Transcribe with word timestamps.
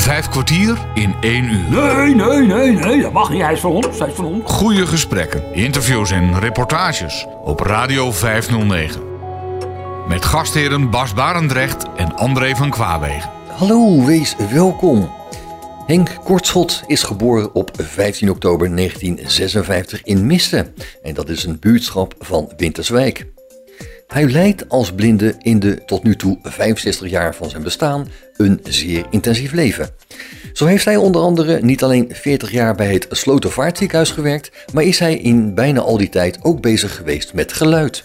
Vijf 0.00 0.28
kwartier 0.28 0.78
in 0.94 1.14
één 1.20 1.44
uur. 1.44 1.70
Nee, 1.70 2.14
nee, 2.14 2.46
nee, 2.46 2.72
nee, 2.72 3.02
dat 3.02 3.12
mag 3.12 3.30
niet. 3.30 3.42
Hij 3.42 3.52
is 3.52 3.60
van 3.60 3.70
ons, 3.70 3.98
hij 3.98 4.08
is 4.08 4.14
van 4.14 4.24
ons. 4.24 4.42
Goede 4.44 4.86
gesprekken, 4.86 5.54
interviews 5.54 6.10
en 6.10 6.38
reportages 6.38 7.26
op 7.44 7.60
Radio 7.60 8.12
509. 8.12 9.00
Met 10.08 10.24
gastheren 10.24 10.90
Bas 10.90 11.14
Barendrecht 11.14 11.84
en 11.96 12.16
André 12.16 12.54
van 12.56 12.70
Kwaabegen. 12.70 13.30
Hallo, 13.48 14.04
wees 14.04 14.36
welkom. 14.52 15.10
Henk 15.86 16.16
Kortschot 16.24 16.82
is 16.86 17.02
geboren 17.02 17.54
op 17.54 17.70
15 17.76 18.30
oktober 18.30 18.76
1956 18.76 20.02
in 20.02 20.26
Misten. 20.26 20.74
En 21.02 21.14
dat 21.14 21.28
is 21.28 21.44
een 21.44 21.58
buurtschap 21.58 22.14
van 22.18 22.52
Winterswijk. 22.56 23.26
Hij 24.10 24.28
leidt 24.28 24.68
als 24.68 24.92
blinde 24.92 25.34
in 25.38 25.58
de 25.58 25.84
tot 25.84 26.02
nu 26.02 26.16
toe 26.16 26.38
65 26.42 27.10
jaar 27.10 27.34
van 27.34 27.50
zijn 27.50 27.62
bestaan 27.62 28.08
een 28.36 28.60
zeer 28.62 29.06
intensief 29.10 29.52
leven. 29.52 29.88
Zo 30.52 30.66
heeft 30.66 30.84
hij 30.84 30.96
onder 30.96 31.22
andere 31.22 31.60
niet 31.62 31.82
alleen 31.82 32.08
40 32.12 32.50
jaar 32.50 32.74
bij 32.74 32.92
het 32.92 33.06
Slotervaartziekenhuis 33.10 34.10
gewerkt, 34.10 34.50
maar 34.72 34.82
is 34.82 34.98
hij 34.98 35.16
in 35.16 35.54
bijna 35.54 35.80
al 35.80 35.96
die 35.96 36.08
tijd 36.08 36.38
ook 36.42 36.60
bezig 36.60 36.96
geweest 36.96 37.34
met 37.34 37.52
geluid. 37.52 38.04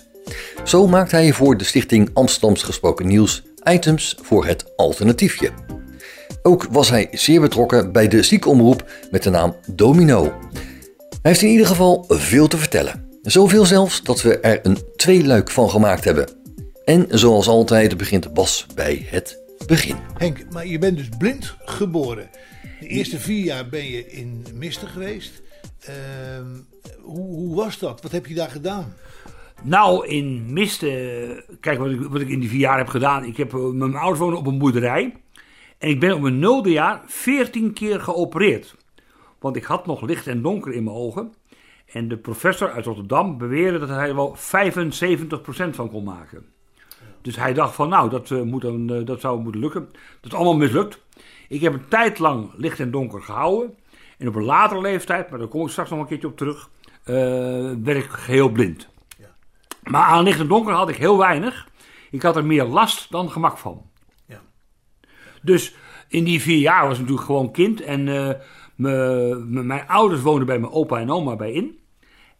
Zo 0.63 0.87
maakt 0.87 1.11
hij 1.11 1.33
voor 1.33 1.57
de 1.57 1.63
stichting 1.63 2.09
Amsterdams 2.13 2.63
Gesproken 2.63 3.07
Nieuws 3.07 3.43
items 3.63 4.15
voor 4.21 4.45
het 4.45 4.75
alternatiefje. 4.75 5.49
Ook 6.41 6.67
was 6.71 6.89
hij 6.89 7.07
zeer 7.11 7.41
betrokken 7.41 7.91
bij 7.91 8.07
de 8.07 8.23
ziekenomroep 8.23 8.91
met 9.11 9.23
de 9.23 9.29
naam 9.29 9.55
Domino. 9.71 10.23
Hij 11.21 11.31
heeft 11.31 11.41
in 11.41 11.49
ieder 11.49 11.67
geval 11.67 12.05
veel 12.07 12.47
te 12.47 12.57
vertellen. 12.57 13.04
Zoveel 13.25 13.65
zelfs 13.65 14.03
dat 14.03 14.21
we 14.21 14.39
er 14.39 14.59
een 14.63 14.77
tweeluik 14.95 15.51
van 15.51 15.69
gemaakt 15.69 16.03
hebben. 16.03 16.29
En 16.83 17.05
zoals 17.09 17.47
altijd 17.47 17.97
begint 17.97 18.33
Bas 18.33 18.65
bij 18.75 19.05
het 19.09 19.43
begin. 19.67 19.95
Henk, 20.17 20.45
maar 20.51 20.67
je 20.67 20.79
bent 20.79 20.97
dus 20.97 21.09
blind 21.17 21.55
geboren. 21.59 22.29
De 22.79 22.87
eerste 22.87 23.19
vier 23.19 23.43
jaar 23.43 23.69
ben 23.69 23.85
je 23.85 24.11
in 24.11 24.45
Misten 24.53 24.87
geweest. 24.87 25.41
Ehm, 25.79 26.47
hoe, 27.01 27.35
hoe 27.35 27.55
was 27.55 27.79
dat? 27.79 28.01
Wat 28.01 28.11
heb 28.11 28.25
je 28.25 28.33
daar 28.33 28.49
gedaan? 28.49 28.93
Nou, 29.63 30.07
in 30.07 30.53
Misten, 30.53 31.43
kijk 31.59 31.79
wat 31.79 31.89
ik, 31.89 31.99
wat 31.99 32.21
ik 32.21 32.29
in 32.29 32.39
die 32.39 32.49
vier 32.49 32.59
jaar 32.59 32.77
heb 32.77 32.87
gedaan. 32.87 33.25
Ik 33.25 33.37
heb, 33.37 33.51
met 33.51 33.73
mijn 33.73 33.95
ouders 33.95 34.19
wonen 34.19 34.37
op 34.37 34.47
een 34.47 34.57
boerderij. 34.57 35.13
En 35.77 35.89
ik 35.89 35.99
ben 35.99 36.13
op 36.13 36.21
mijn 36.21 36.39
nulde 36.39 36.71
jaar 36.71 37.01
14 37.05 37.73
keer 37.73 37.99
geopereerd. 37.99 38.75
Want 39.39 39.55
ik 39.55 39.63
had 39.63 39.85
nog 39.85 40.01
licht 40.01 40.27
en 40.27 40.41
donker 40.41 40.73
in 40.73 40.83
mijn 40.83 40.95
ogen. 40.95 41.33
En 41.95 42.07
de 42.07 42.17
professor 42.17 42.71
uit 42.71 42.85
Rotterdam 42.85 43.37
beweerde 43.37 43.79
dat 43.79 43.89
hij 43.89 44.07
er 44.07 44.15
wel 44.15 44.35
75% 44.35 44.39
van 45.69 45.89
kon 45.89 46.03
maken. 46.03 46.45
Dus 47.21 47.35
hij 47.35 47.53
dacht 47.53 47.75
van 47.75 47.89
nou, 47.89 48.09
dat, 48.09 48.29
uh, 48.29 48.41
moet 48.41 48.61
dan, 48.61 48.91
uh, 48.91 49.05
dat 49.05 49.21
zou 49.21 49.41
moeten 49.41 49.61
lukken. 49.61 49.89
Dat 50.21 50.31
is 50.31 50.37
allemaal 50.37 50.57
mislukt. 50.57 50.99
Ik 51.47 51.61
heb 51.61 51.73
een 51.73 51.87
tijd 51.87 52.19
lang 52.19 52.51
licht 52.55 52.79
en 52.79 52.91
donker 52.91 53.21
gehouden. 53.21 53.73
En 54.17 54.27
op 54.27 54.35
een 54.35 54.43
latere 54.43 54.81
leeftijd, 54.81 55.29
maar 55.29 55.39
daar 55.39 55.47
kom 55.47 55.65
ik 55.65 55.69
straks 55.69 55.89
nog 55.89 55.99
een 55.99 56.05
keertje 56.05 56.27
op 56.27 56.37
terug, 56.37 56.69
uh, 57.05 57.15
werd 57.83 58.03
ik 58.03 58.09
geheel 58.09 58.49
blind. 58.49 58.89
Ja. 59.17 59.35
Maar 59.83 60.03
aan 60.03 60.23
licht 60.23 60.39
en 60.39 60.47
donker 60.47 60.73
had 60.73 60.89
ik 60.89 60.95
heel 60.95 61.17
weinig. 61.17 61.67
Ik 62.11 62.21
had 62.21 62.35
er 62.35 62.45
meer 62.45 62.63
last 62.63 63.11
dan 63.11 63.31
gemak 63.31 63.57
van. 63.57 63.81
Ja. 64.27 64.41
Dus 65.41 65.75
in 66.07 66.23
die 66.23 66.41
vier 66.41 66.59
jaar 66.59 66.83
was 66.83 66.93
ik 66.93 66.99
natuurlijk 66.99 67.27
gewoon 67.27 67.51
kind. 67.51 67.81
En 67.81 68.03
mijn 69.65 69.87
ouders 69.87 70.21
woonden 70.21 70.45
bij 70.45 70.59
mijn 70.59 70.73
opa 70.73 70.99
en 70.99 71.11
oma 71.11 71.35
bij 71.35 71.51
in. 71.51 71.83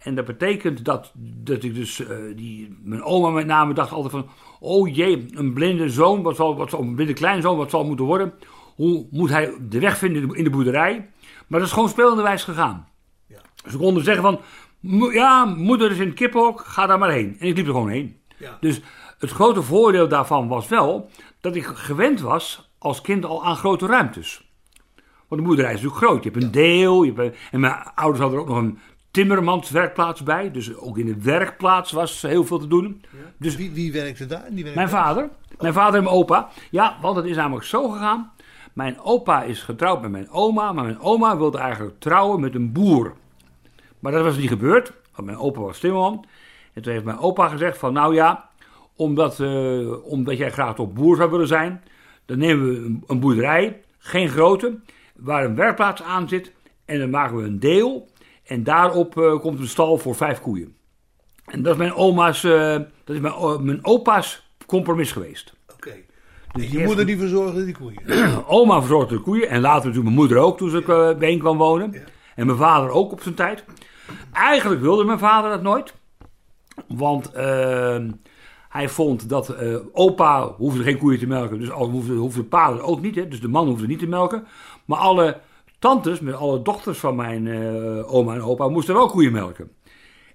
En 0.06 0.16
dat 0.16 0.25
betekent 0.25 0.86
dat, 0.86 1.11
dat 1.44 1.64
ik 1.64 1.75
dus, 1.75 2.00
uh, 2.00 2.08
die, 2.36 2.78
mijn 2.84 3.03
oma 3.03 3.30
met 3.30 3.45
name 3.45 3.73
dacht 3.73 3.92
altijd 3.92 4.11
van, 4.11 4.30
oh 4.59 4.95
jee, 4.95 5.25
een 5.30 5.53
blinde 5.53 5.89
zoon, 5.89 6.22
wat 6.22 6.36
zal, 6.36 6.56
wat 6.56 6.70
zal, 6.70 6.81
een 6.81 6.95
blinde 6.95 7.14
kleinzoon, 7.14 7.58
wat 7.58 7.70
zal 7.70 7.86
moeten 7.86 8.06
worden? 8.06 8.33
Hoe 8.76 9.08
moet 9.11 9.30
hij 9.30 9.53
de 9.61 9.80
weg 9.80 9.98
vinden 9.98 10.36
in 10.36 10.44
de 10.44 10.50
boerderij? 10.50 11.09
Maar 11.48 11.59
dat 11.59 11.67
is 11.67 11.73
gewoon 11.73 11.89
spelenderwijs 11.89 12.44
gegaan. 12.44 12.88
Ja. 13.28 13.38
Ze 13.70 13.78
konden 13.78 14.03
zeggen 14.03 14.23
van, 14.23 14.39
ja, 15.14 15.45
moeder 15.45 15.92
is 15.92 15.98
in 15.98 16.08
het 16.08 16.16
kippenhok, 16.16 16.61
ga 16.66 16.86
daar 16.86 16.99
maar 16.99 17.11
heen. 17.11 17.36
En 17.39 17.48
ik 17.48 17.55
liep 17.55 17.66
er 17.66 17.73
gewoon 17.73 17.89
heen. 17.89 18.20
Ja. 18.37 18.58
Dus 18.60 18.82
het 19.20 19.32
grote 19.32 19.61
voordeel 19.61 20.08
daarvan 20.08 20.48
was 20.48 20.67
wel 20.67 21.10
dat 21.42 21.55
ik 21.55 21.66
gewend 21.66 22.22
was 22.22 22.72
als 22.77 23.02
kind 23.02 23.26
al 23.26 23.45
aan 23.45 23.55
grote 23.55 23.86
ruimtes. 23.86 24.49
Want 25.27 25.42
de 25.42 25.48
boerderij 25.48 25.73
is 25.73 25.82
natuurlijk 25.82 26.05
groot. 26.05 26.23
Je 26.23 26.30
hebt 26.30 26.43
een 26.43 26.52
deel. 26.52 27.04
Je 27.04 27.14
hebt, 27.14 27.37
en 27.52 27.60
mijn 27.60 27.73
ouders 27.95 28.22
hadden 28.22 28.39
er 28.39 28.45
ook 28.45 28.52
nog 28.52 28.64
een 28.64 28.80
timmermanswerkplaats 29.15 30.23
bij. 30.23 30.52
Dus 30.52 30.76
ook 30.76 30.98
in 30.98 31.05
de 31.05 31.21
werkplaats 31.21 31.92
was 31.92 32.21
heel 32.21 32.45
veel 32.45 32.59
te 32.59 32.67
doen. 32.67 33.02
Ja. 33.11 33.17
Dus 33.37 33.55
wie, 33.55 33.71
wie 33.71 33.92
werkte 33.92 34.26
daar? 34.26 34.45
Die 34.49 34.64
werkte 34.64 34.80
mijn 34.80 34.89
vader. 34.89 35.30
Mijn 35.59 35.73
vader 35.73 35.95
en 35.98 36.03
mijn 36.03 36.15
opa. 36.15 36.49
Ja, 36.71 36.98
want 37.02 37.15
het 37.15 37.25
is 37.25 37.36
namelijk 37.36 37.65
zo 37.65 37.89
gegaan. 37.89 38.31
Mijn 38.73 38.99
opa 38.99 39.43
is 39.43 39.61
getrouwd 39.61 40.02
met 40.02 40.11
mijn 40.11 40.30
oma. 40.30 40.71
Maar 40.71 40.83
mijn 40.83 40.99
oma 40.99 41.37
wilde 41.37 41.58
eigenlijk 41.58 41.99
trouwen 41.99 42.39
met 42.39 42.55
een 42.55 42.71
boer. 42.71 43.14
Maar 43.99 44.11
dat 44.11 44.23
was 44.23 44.37
niet 44.37 44.49
gebeurd. 44.49 44.92
Want 45.15 45.27
mijn 45.27 45.39
opa 45.39 45.59
was 45.59 45.80
timmerman. 45.80 46.25
En 46.73 46.81
toen 46.81 46.93
heeft 46.93 47.05
mijn 47.05 47.20
opa 47.20 47.48
gezegd 47.48 47.77
van 47.77 47.93
nou 47.93 48.14
ja... 48.14 48.49
Omdat, 48.98 49.39
uh, 49.39 50.04
omdat 50.05 50.37
jij 50.37 50.52
graag 50.52 50.75
toch 50.75 50.93
boer 50.93 51.15
zou 51.15 51.31
willen 51.31 51.48
zijn... 51.48 51.83
Dan 52.25 52.37
nemen 52.37 52.70
we 52.70 52.75
een, 52.75 53.04
een 53.08 53.20
boerderij. 53.20 53.81
Geen 53.98 54.30
grote 54.30 54.80
waar 55.15 55.45
een 55.45 55.55
werkplaats 55.55 56.04
aan 56.04 56.30
zit. 56.30 56.52
En 56.86 56.99
dan 56.99 57.09
maken 57.09 57.37
we 57.37 57.43
een 57.43 57.59
deel. 57.59 58.08
En 58.45 58.64
daarop 58.64 59.17
uh, 59.17 59.39
komt 59.39 59.60
een 59.60 59.67
stal 59.67 59.98
voor 59.98 60.16
vijf 60.16 60.42
koeien. 60.42 60.76
En 61.45 61.61
dat 61.61 61.72
is 61.72 61.78
mijn 61.78 61.94
oma's, 61.94 62.44
uh, 62.44 62.72
dat 63.04 63.16
is 63.16 63.20
mijn, 63.20 63.33
uh, 63.33 63.58
mijn 63.58 63.86
opa's 63.86 64.50
compromis 64.66 65.11
geweest. 65.11 65.54
Oké. 65.73 65.88
Okay. 65.88 66.06
Dus 66.52 66.72
je 66.72 66.84
moeder 66.84 67.05
die 67.05 67.17
verzorgde 67.17 67.66
die 67.66 67.76
koeien? 67.78 68.02
Oma 68.48 68.80
verzorgde 68.80 69.16
de 69.16 69.22
koeien. 69.22 69.50
En 69.50 69.61
later 69.61 69.76
natuurlijk 69.76 70.04
mijn 70.04 70.16
moeder 70.16 70.38
ook 70.38 70.58
toen 70.58 70.70
ze 70.70 71.16
bijeen 71.20 71.39
kwam 71.39 71.58
wonen. 71.58 71.92
Ja. 71.92 72.00
En 72.36 72.45
mijn 72.45 72.58
vader 72.58 72.89
ook 72.89 73.11
op 73.11 73.22
zijn 73.22 73.36
tijd. 73.36 73.64
Eigenlijk 74.32 74.82
wilde 74.82 75.04
mijn 75.04 75.20
vader 75.20 75.50
dat 75.50 75.61
nooit. 75.61 75.94
Want 76.88 77.32
ehm, 77.32 78.11
hij 78.70 78.89
vond 78.89 79.30
dat 79.30 79.55
opa 79.92 80.48
hoefde 80.48 80.84
geen 80.84 80.98
koeien 80.98 81.20
te 81.20 81.28
melken. 81.28 81.60
Dus 81.60 81.70
hoefde, 81.70 82.14
hoefde 82.14 82.42
de 82.42 82.48
vader 82.50 82.82
ook 82.82 83.02
niet. 83.02 83.16
Hè, 83.16 83.28
dus 83.28 83.42
de 83.42 83.48
man 83.48 83.67
hoefde 83.67 83.88
niet 83.88 84.00
te 84.00 84.08
melken. 84.08 84.48
Maar 84.86 85.00
alle 85.00 85.39
tantes, 85.86 86.20
met 86.20 86.36
alle 86.36 86.62
dochters 86.62 86.98
van 86.98 87.16
mijn 87.16 87.46
uh, 87.46 88.14
oma 88.14 88.34
en 88.34 88.42
opa, 88.42 88.68
moesten 88.68 88.94
wel 88.94 89.08
koeien 89.08 89.32
melken. 89.32 89.72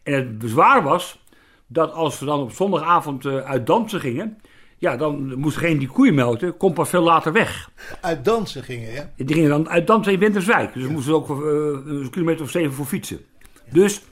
En 0.03 0.13
het 0.13 0.39
bezwaar 0.39 0.83
was 0.83 1.25
dat 1.67 1.93
als 1.93 2.19
we 2.19 2.27
dan 2.27 2.41
op 2.41 2.53
zondagavond 2.53 3.25
uh, 3.25 3.37
uit 3.37 3.67
dansen 3.67 4.01
gingen, 4.01 4.39
ja, 4.79 4.97
dan 4.97 5.39
moest 5.39 5.57
geen 5.57 5.79
die 5.79 5.89
koeien 5.89 6.15
melken, 6.15 6.57
komt 6.57 6.75
pas 6.75 6.89
veel 6.89 7.03
later 7.03 7.33
weg. 7.33 7.71
Uit 8.01 8.25
dansen 8.25 8.63
gingen, 8.63 8.93
ja? 8.93 9.11
Die 9.17 9.35
gingen 9.35 9.51
dan 9.51 9.69
uit 9.69 9.87
dansen 9.87 10.13
in 10.13 10.19
Winterswijk. 10.19 10.73
Dus 10.75 10.83
ja. 10.83 10.91
moesten 10.91 11.15
ook 11.15 11.29
uh, 11.29 11.37
een 11.87 12.11
kilometer 12.11 12.45
of 12.45 12.51
zeven 12.51 12.73
voor 12.73 12.87
fietsen. 12.87 13.21
Ja. 13.65 13.73
Dus 13.73 14.03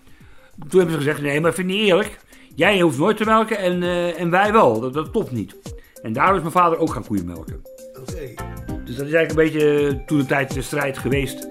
toen 0.68 0.80
hebben 0.80 0.90
ze 0.90 0.96
gezegd, 0.96 1.22
nee, 1.22 1.40
maar 1.40 1.54
vind 1.54 1.70
je 1.70 1.76
niet 1.76 1.86
eerlijk. 1.86 2.20
Jij 2.54 2.80
hoeft 2.80 2.98
nooit 2.98 3.16
te 3.16 3.24
melken 3.24 3.58
en, 3.58 3.82
en 4.16 4.30
wij 4.30 4.52
wel. 4.52 4.80
Dat, 4.80 4.94
dat 4.94 5.10
klopt 5.10 5.30
niet. 5.30 5.56
En 6.02 6.12
daarom 6.12 6.34
is 6.34 6.40
mijn 6.40 6.52
vader 6.52 6.78
ook 6.78 6.92
gaan 6.92 7.06
koeien 7.06 7.26
melken. 7.26 7.62
Oké. 8.00 8.12
Okay. 8.12 8.57
Dus 8.88 8.96
dat 8.96 9.06
is 9.06 9.12
eigenlijk 9.12 9.30
een 9.30 9.60
beetje 9.60 10.04
toen 10.04 10.18
de 10.18 10.26
tijd 10.26 10.54
de 10.54 10.62
strijd 10.62 10.98
geweest 10.98 11.48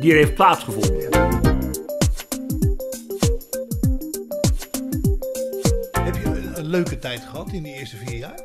die 0.00 0.10
er 0.10 0.16
heeft 0.16 0.34
plaatsgevonden. 0.34 1.02
Heb 5.92 6.14
je 6.14 6.24
een, 6.24 6.58
een, 6.58 6.66
leuke 6.66 6.98
tijd 6.98 7.20
gehad 7.20 7.52
in 7.52 7.62
die 7.62 7.74
eerste 7.74 7.96
vier 7.96 8.18
jaar? 8.18 8.40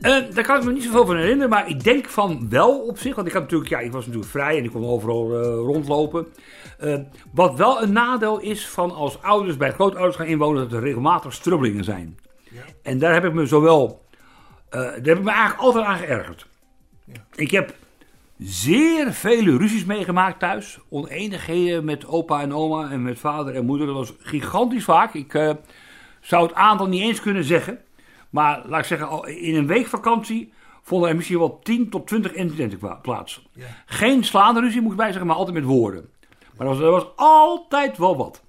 Uh, 0.00 0.34
daar 0.34 0.44
kan 0.44 0.58
ik 0.58 0.64
me 0.64 0.72
niet 0.72 0.82
zoveel 0.82 1.06
van 1.06 1.16
herinneren, 1.16 1.50
maar 1.50 1.68
ik 1.68 1.84
denk 1.84 2.08
van 2.08 2.48
wel 2.48 2.78
op 2.78 2.98
zich. 2.98 3.14
Want 3.14 3.26
ik, 3.26 3.32
had 3.32 3.42
natuurlijk, 3.42 3.70
ja, 3.70 3.78
ik 3.78 3.92
was 3.92 4.04
natuurlijk 4.04 4.32
vrij 4.32 4.58
en 4.58 4.64
ik 4.64 4.70
kon 4.70 4.84
overal 4.84 5.40
uh, 5.40 5.42
rondlopen. 5.42 6.26
Uh, 6.80 6.98
wat 7.32 7.54
wel 7.54 7.82
een 7.82 7.92
nadeel 7.92 8.40
is 8.40 8.68
van 8.68 8.90
als 8.90 9.22
ouders 9.22 9.56
bij 9.56 9.72
grootouders 9.72 10.16
gaan 10.16 10.26
inwonen, 10.26 10.62
dat 10.62 10.72
er 10.72 10.84
regelmatig 10.84 11.32
strubbelingen 11.32 11.84
zijn. 11.84 12.18
Ja. 12.50 12.62
En 12.82 12.98
daar 12.98 13.12
heb 13.12 13.24
ik 13.24 13.32
me 13.32 13.46
zowel. 13.46 14.04
daar 14.70 14.92
heb 14.92 15.18
ik 15.18 15.22
me 15.22 15.30
eigenlijk 15.30 15.60
altijd 15.60 15.84
aan 15.84 15.98
geërgerd. 15.98 16.48
Ja. 17.12 17.20
Ik 17.34 17.50
heb 17.50 17.74
zeer 18.38 19.12
vele 19.12 19.56
ruzies 19.56 19.84
meegemaakt 19.84 20.38
thuis. 20.38 20.78
Oneenigheden 20.88 21.84
met 21.84 22.06
opa 22.06 22.40
en 22.40 22.54
oma 22.54 22.90
en 22.90 23.02
met 23.02 23.18
vader 23.18 23.54
en 23.54 23.64
moeder. 23.64 23.86
Dat 23.86 23.96
was 23.96 24.12
gigantisch 24.18 24.84
vaak. 24.84 25.14
Ik 25.14 25.34
uh, 25.34 25.50
zou 26.20 26.46
het 26.46 26.54
aantal 26.54 26.86
niet 26.86 27.02
eens 27.02 27.20
kunnen 27.20 27.44
zeggen. 27.44 27.78
Maar 28.30 28.62
laat 28.66 28.80
ik 28.80 28.86
zeggen, 28.86 29.40
in 29.42 29.54
een 29.54 29.66
week 29.66 29.86
vakantie 29.86 30.52
vonden 30.82 31.08
er 31.08 31.16
misschien 31.16 31.38
wel 31.38 31.58
10 31.58 31.90
tot 31.90 32.06
20 32.06 32.32
incidenten 32.32 33.00
plaats. 33.02 33.46
Ja. 33.52 33.66
Geen 33.86 34.24
slaande 34.24 34.60
ruzie, 34.60 34.80
moet 34.80 34.90
ik 34.90 34.96
bij 34.96 35.06
zeggen, 35.06 35.26
maar 35.26 35.36
altijd 35.36 35.56
met 35.56 35.64
woorden. 35.64 36.08
Maar 36.56 36.66
er 36.66 36.72
was, 36.74 36.82
er 36.82 36.90
was 36.90 37.06
altijd 37.16 37.98
wel 37.98 38.16
wat. 38.16 38.42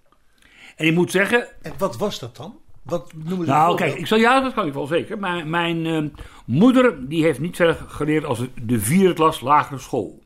En 0.76 0.86
ik 0.86 0.94
moet 0.94 1.12
zeggen. 1.12 1.48
En 1.62 1.74
wat 1.78 1.98
was 1.98 2.20
dat 2.20 2.36
dan? 2.36 2.60
Wat 2.82 3.12
noemen 3.14 3.46
ze 3.46 3.52
nou, 3.52 3.76
kijk, 3.76 3.94
ik 3.94 4.08
zal 4.08 4.18
ja, 4.18 4.40
dat 4.40 4.54
kan 4.54 4.68
ik 4.68 4.74
wel 4.74 4.88
zeker. 4.88 5.20
Maar 5.20 5.48
mijn 5.48 5.86
uh, 5.86 6.10
moeder 6.52 7.08
die 7.10 7.24
heeft 7.24 7.40
niet 7.40 7.56
verder 7.56 7.78
geleerd 7.88 8.26
als 8.26 8.42
de 8.64 8.80
vierde 8.80 9.14
klas 9.14 9.42
lagere 9.42 9.80
school. 9.80 10.24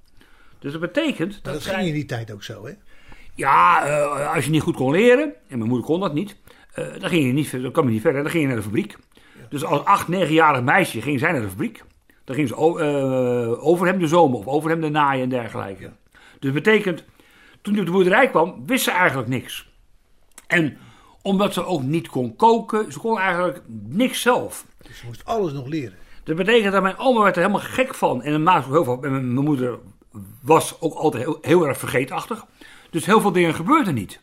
Dus 0.60 0.72
dat 0.72 0.82
betekent. 0.82 1.40
Maar 1.44 1.54
dat, 1.54 1.64
ging 1.64 1.88
in 1.88 1.94
die 1.94 2.06
tijd 2.06 2.32
ook 2.32 2.44
zo, 2.44 2.66
hè? 2.66 2.72
Ja, 3.36 3.88
uh, 3.88 4.34
als 4.34 4.46
je 4.46 4.52
niet 4.52 4.62
goed 4.62 4.76
kon 4.76 4.92
leren, 4.92 5.34
en 5.48 5.58
mijn 5.58 5.70
moeder 5.70 5.88
kon 5.88 6.00
dat 6.00 6.14
niet, 6.14 6.36
uh, 6.76 6.86
dan 7.00 7.10
ging 7.10 7.26
je 7.26 7.34
niet, 7.34 7.52
dan 7.52 7.72
kwam 7.72 7.86
je 7.86 7.92
niet 7.92 8.02
verder, 8.02 8.22
dan 8.22 8.32
ging 8.32 8.44
je 8.44 8.48
naar 8.48 8.58
de 8.58 8.64
fabriek. 8.64 8.98
Ja. 9.14 9.46
Dus 9.50 9.66
als 9.66 9.86
acht, 9.86 10.08
negenjarig 10.08 10.64
meisje 10.64 11.02
ging 11.02 11.20
zij 11.20 11.32
naar 11.32 11.42
de 11.42 11.50
fabriek. 11.50 11.84
Dan 12.24 12.36
gingen 12.36 12.50
ze 12.50 12.56
eh, 12.56 13.66
over 13.66 13.88
hem 13.88 14.00
de 14.00 14.08
zomer 14.08 14.38
of 14.38 14.48
over 14.48 14.70
hem 14.70 14.82
de 14.82 14.90
naaien 14.90 15.24
en 15.24 15.30
dergelijke. 15.30 15.92
Dus 16.12 16.54
dat 16.54 16.54
betekent, 16.54 17.04
toen 17.62 17.74
hij 17.74 17.82
op 17.82 17.88
de 17.88 17.94
boerderij 17.94 18.30
kwam, 18.30 18.64
wist 18.66 18.84
ze 18.84 18.92
eigenlijk 18.92 19.30
niks. 19.30 19.70
En 20.48 20.78
omdat 21.22 21.54
ze 21.54 21.66
ook 21.66 21.82
niet 21.82 22.08
kon 22.08 22.36
koken, 22.36 22.92
ze 22.92 23.00
kon 23.00 23.20
eigenlijk 23.20 23.62
niks 23.88 24.22
zelf. 24.22 24.66
Dus 24.82 25.00
je 25.00 25.06
moest 25.08 25.26
alles 25.26 25.54
nog 25.54 25.68
leren. 25.68 25.98
Dat 26.26 26.36
betekent 26.36 26.74
dat 26.74 26.82
mijn 26.82 26.98
oma 26.98 27.24
werd 27.24 27.36
er 27.36 27.42
helemaal 27.42 27.68
gek 27.70 27.96
van. 27.96 28.22
En 28.24 28.44
maakte 28.44 28.68
ook 28.68 28.74
heel 28.74 28.84
veel. 28.84 29.04
En 29.04 29.12
mijn 29.12 29.46
moeder 29.46 29.80
was 30.42 30.82
ook 30.82 30.94
altijd 30.94 31.24
heel, 31.24 31.38
heel 31.42 31.68
erg 31.68 31.78
vergeetachtig. 31.78 32.46
Dus 32.90 33.06
heel 33.06 33.22
veel 33.22 33.32
dingen 33.32 33.54
gebeurden 33.54 33.94
niet. 33.94 34.20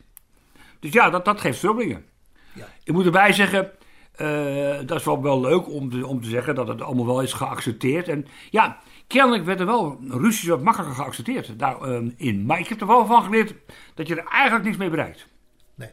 Dus 0.79 0.93
ja, 0.93 1.09
dat, 1.09 1.25
dat 1.25 1.41
geeft 1.41 1.57
strubbelingen. 1.57 2.05
Ja. 2.53 2.67
Ik 2.83 2.93
moet 2.93 3.05
erbij 3.05 3.33
zeggen, 3.33 3.71
eh, 4.15 4.77
dat 4.85 4.99
is 4.99 5.05
wel, 5.05 5.21
wel 5.21 5.41
leuk 5.41 5.69
om 5.69 5.89
te, 5.89 6.07
om 6.07 6.21
te 6.21 6.29
zeggen 6.29 6.55
dat 6.55 6.67
het 6.67 6.81
allemaal 6.81 7.05
wel 7.05 7.21
is 7.21 7.33
geaccepteerd. 7.33 8.07
En 8.07 8.27
ja, 8.49 8.79
kennelijk 9.07 9.45
werden 9.45 9.65
wel 9.65 9.99
ruzies 10.07 10.49
wat 10.49 10.63
makkelijker 10.63 10.95
geaccepteerd 10.95 11.59
daarin. 11.59 12.45
maar 12.45 12.59
ik 12.59 12.67
heb 12.67 12.81
er 12.81 12.87
wel 12.87 13.05
van 13.05 13.23
geleerd 13.23 13.53
dat 13.93 14.07
je 14.07 14.15
er 14.15 14.27
eigenlijk 14.27 14.65
niks 14.65 14.77
mee 14.77 14.89
bereikt. 14.89 15.27
Nee. 15.75 15.89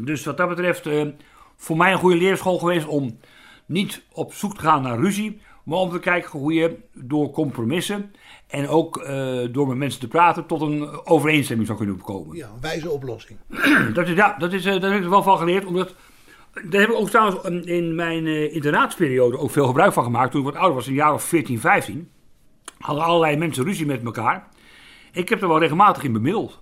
Dus 0.00 0.24
wat 0.24 0.36
dat 0.36 0.48
betreft, 0.48 0.86
eh, 0.86 1.06
voor 1.56 1.76
mij 1.76 1.92
een 1.92 1.98
goede 1.98 2.16
leerschool 2.16 2.58
geweest 2.58 2.86
om 2.86 3.18
niet 3.68 4.02
op 4.12 4.32
zoek 4.32 4.54
te 4.54 4.60
gaan 4.60 4.82
naar 4.82 4.98
ruzie, 4.98 5.40
maar 5.64 5.78
om 5.78 5.90
te 5.90 5.98
kijken 5.98 6.38
hoe 6.38 6.52
je 6.52 6.76
door 6.94 7.30
compromissen 7.30 8.12
en 8.46 8.68
ook 8.68 8.96
eh, 8.96 9.38
door 9.50 9.68
met 9.68 9.76
mensen 9.76 10.00
te 10.00 10.08
praten 10.08 10.46
tot 10.46 10.60
een 10.60 11.06
overeenstemming 11.06 11.66
zou 11.66 11.78
kunnen 11.78 12.00
komen. 12.00 12.36
Ja, 12.36 12.46
een 12.54 12.60
wijze 12.60 12.90
oplossing. 12.90 13.38
Dat 13.94 14.08
is, 14.08 14.14
ja, 14.16 14.34
dat 14.38 14.52
is, 14.52 14.64
eh, 14.64 14.80
daar 14.80 14.90
heb 14.90 14.98
ik 14.98 15.04
er 15.04 15.10
wel 15.10 15.22
van 15.22 15.38
geleerd, 15.38 15.64
omdat 15.64 15.94
daar 16.64 16.80
heb 16.80 16.90
ik 16.90 16.96
ook 16.96 17.10
trouwens 17.10 17.66
in 17.66 17.94
mijn 17.94 18.26
eh, 18.26 18.54
internaatsperiode 18.54 19.38
ook 19.38 19.50
veel 19.50 19.66
gebruik 19.66 19.92
van 19.92 20.04
gemaakt. 20.04 20.30
Toen 20.30 20.40
ik 20.40 20.46
wat 20.46 20.56
ouder 20.56 20.74
was, 20.74 20.86
een 20.86 20.94
jaar 20.94 21.12
of 21.12 21.22
14, 21.22 21.60
15, 21.60 22.08
hadden 22.78 23.04
allerlei 23.04 23.36
mensen 23.36 23.64
ruzie 23.64 23.86
met 23.86 24.04
elkaar. 24.04 24.48
Ik 25.12 25.28
heb 25.28 25.42
er 25.42 25.48
wel 25.48 25.58
regelmatig 25.58 26.02
in 26.04 26.12
bemiddeld. 26.12 26.58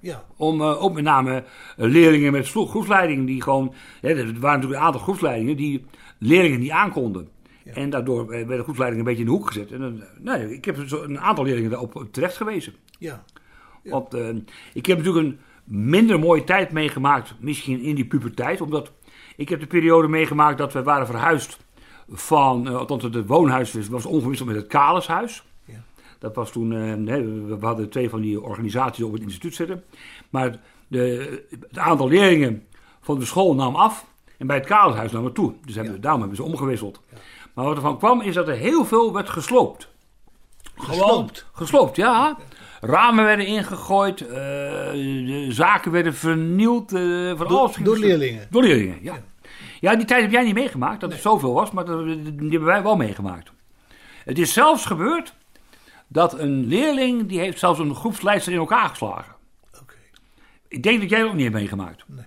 Ja, 0.00 0.24
Om 0.36 0.62
ook 0.62 0.92
met 0.92 1.04
name 1.04 1.44
leerlingen 1.76 2.32
met 2.32 2.48
vlo- 2.48 2.66
groepsleiding 2.66 3.26
die 3.26 3.42
gewoon. 3.42 3.74
Hè, 4.00 4.08
er 4.08 4.16
waren 4.16 4.40
natuurlijk 4.40 4.72
een 4.80 4.86
aantal 4.86 5.00
groepsleidingen 5.00 5.56
die 5.56 5.84
leerlingen 6.22 6.60
niet 6.60 6.70
aankonden. 6.70 7.28
En 7.64 7.90
daardoor 7.90 8.20
eh, 8.20 8.46
werd 8.46 8.58
de 8.58 8.62
groepsleiding 8.62 9.00
een 9.00 9.08
beetje 9.08 9.24
in 9.24 9.30
de 9.30 9.36
hoek 9.36 9.46
gezet. 9.46 9.72
En, 9.72 9.80
dan, 9.80 10.02
eh, 10.02 10.08
nee, 10.18 10.54
ik 10.54 10.64
heb 10.64 10.76
een 10.90 11.20
aantal 11.20 11.44
leerlingen 11.44 11.70
daarop 11.70 12.06
terecht 12.10 12.36
gewezen. 12.36 12.74
ja. 12.98 13.24
Want 13.82 14.14
eh, 14.14 14.28
ik 14.72 14.86
heb 14.86 14.98
natuurlijk 14.98 15.26
een 15.26 15.38
minder 15.64 16.18
mooie 16.18 16.44
tijd 16.44 16.72
meegemaakt, 16.72 17.34
misschien 17.40 17.80
in 17.80 17.94
die 17.94 18.06
puberteit. 18.06 18.60
Omdat 18.60 18.92
ik 19.36 19.48
heb 19.48 19.60
de 19.60 19.66
periode 19.66 20.08
meegemaakt 20.08 20.58
dat 20.58 20.72
we 20.72 20.82
waren 20.82 21.06
verhuisd 21.06 21.58
van, 22.08 22.68
eh, 22.68 22.76
althans 22.76 23.02
het 23.02 23.26
woonhuis 23.26 23.88
was 23.88 24.06
ongewisseld 24.06 24.48
met 24.48 24.58
het 24.58 24.66
Kaleshuis. 24.66 25.44
Ja. 25.64 25.84
Dat 26.18 26.34
was 26.34 26.52
toen, 26.52 26.72
eh, 26.72 27.16
we 27.46 27.56
hadden 27.60 27.90
twee 27.90 28.08
van 28.08 28.20
die 28.20 28.40
organisaties 28.40 29.04
op 29.04 29.12
het 29.12 29.22
instituut 29.22 29.54
zitten. 29.54 29.84
Maar 30.30 30.60
de, 30.88 31.44
het 31.50 31.78
aantal 31.78 32.08
leerlingen 32.08 32.66
van 33.00 33.18
de 33.18 33.24
school 33.24 33.54
nam 33.54 33.74
af 33.74 34.10
en 34.42 34.48
bij 34.48 34.56
het 34.56 34.66
Kaleshuis 34.66 35.12
nam 35.12 35.24
het 35.24 35.34
toe. 35.34 35.54
Dus 35.64 35.74
hebben, 35.74 36.00
daarom 36.00 36.20
hebben 36.20 36.38
ze 36.38 36.42
omgewisseld. 36.44 37.00
Maar 37.54 37.64
wat 37.64 37.74
ervan 37.76 37.98
kwam 37.98 38.20
is 38.20 38.34
dat 38.34 38.48
er 38.48 38.54
heel 38.56 38.84
veel 38.84 39.12
werd 39.12 39.28
gesloopt. 39.30 39.88
Gewoon 40.76 40.98
Gesloopt? 40.98 41.46
gesloopt, 41.52 41.96
ja. 41.96 42.36
Ramen 42.80 43.24
werden 43.24 43.46
ingegooid, 43.46 44.20
eh, 44.20 44.28
de 44.32 45.46
zaken 45.48 45.92
werden 45.92 46.14
vernield. 46.14 46.92
eh 46.92 47.00
van 47.36 47.48
Door- 47.48 47.58
alles 47.58 47.76
door 47.76 47.98
leerlingen? 47.98 48.46
Door 48.50 48.62
leerlingen, 48.62 48.98
ja. 49.02 49.18
ja. 49.80 49.96
die 49.96 50.06
tijd 50.06 50.22
heb 50.22 50.30
jij 50.30 50.44
niet 50.44 50.54
meegemaakt, 50.54 51.00
dat 51.00 51.12
het 51.12 51.20
zoveel 51.20 51.52
was, 51.52 51.70
maar 51.70 51.84
dat, 51.84 52.04
die 52.06 52.48
hebben 52.50 52.64
wij 52.64 52.82
wel 52.82 52.96
meegemaakt. 52.96 53.50
Het 54.24 54.38
is 54.38 54.52
zelfs 54.52 54.84
gebeurd 54.86 55.34
dat 56.08 56.38
een 56.38 56.66
leerling, 56.66 57.26
die 57.28 57.38
heeft 57.38 57.58
zelfs 57.58 57.78
een 57.78 57.94
groepsleidster 57.94 58.52
in 58.52 58.58
elkaar 58.58 58.88
geslagen. 58.88 59.34
Oké. 59.80 59.94
Ik 60.68 60.82
denk 60.82 61.00
dat 61.00 61.10
jij 61.10 61.18
dat 61.20 61.28
ook 61.28 61.34
niet 61.34 61.42
hebt 61.44 61.56
meegemaakt. 61.56 62.04
Nee, 62.06 62.24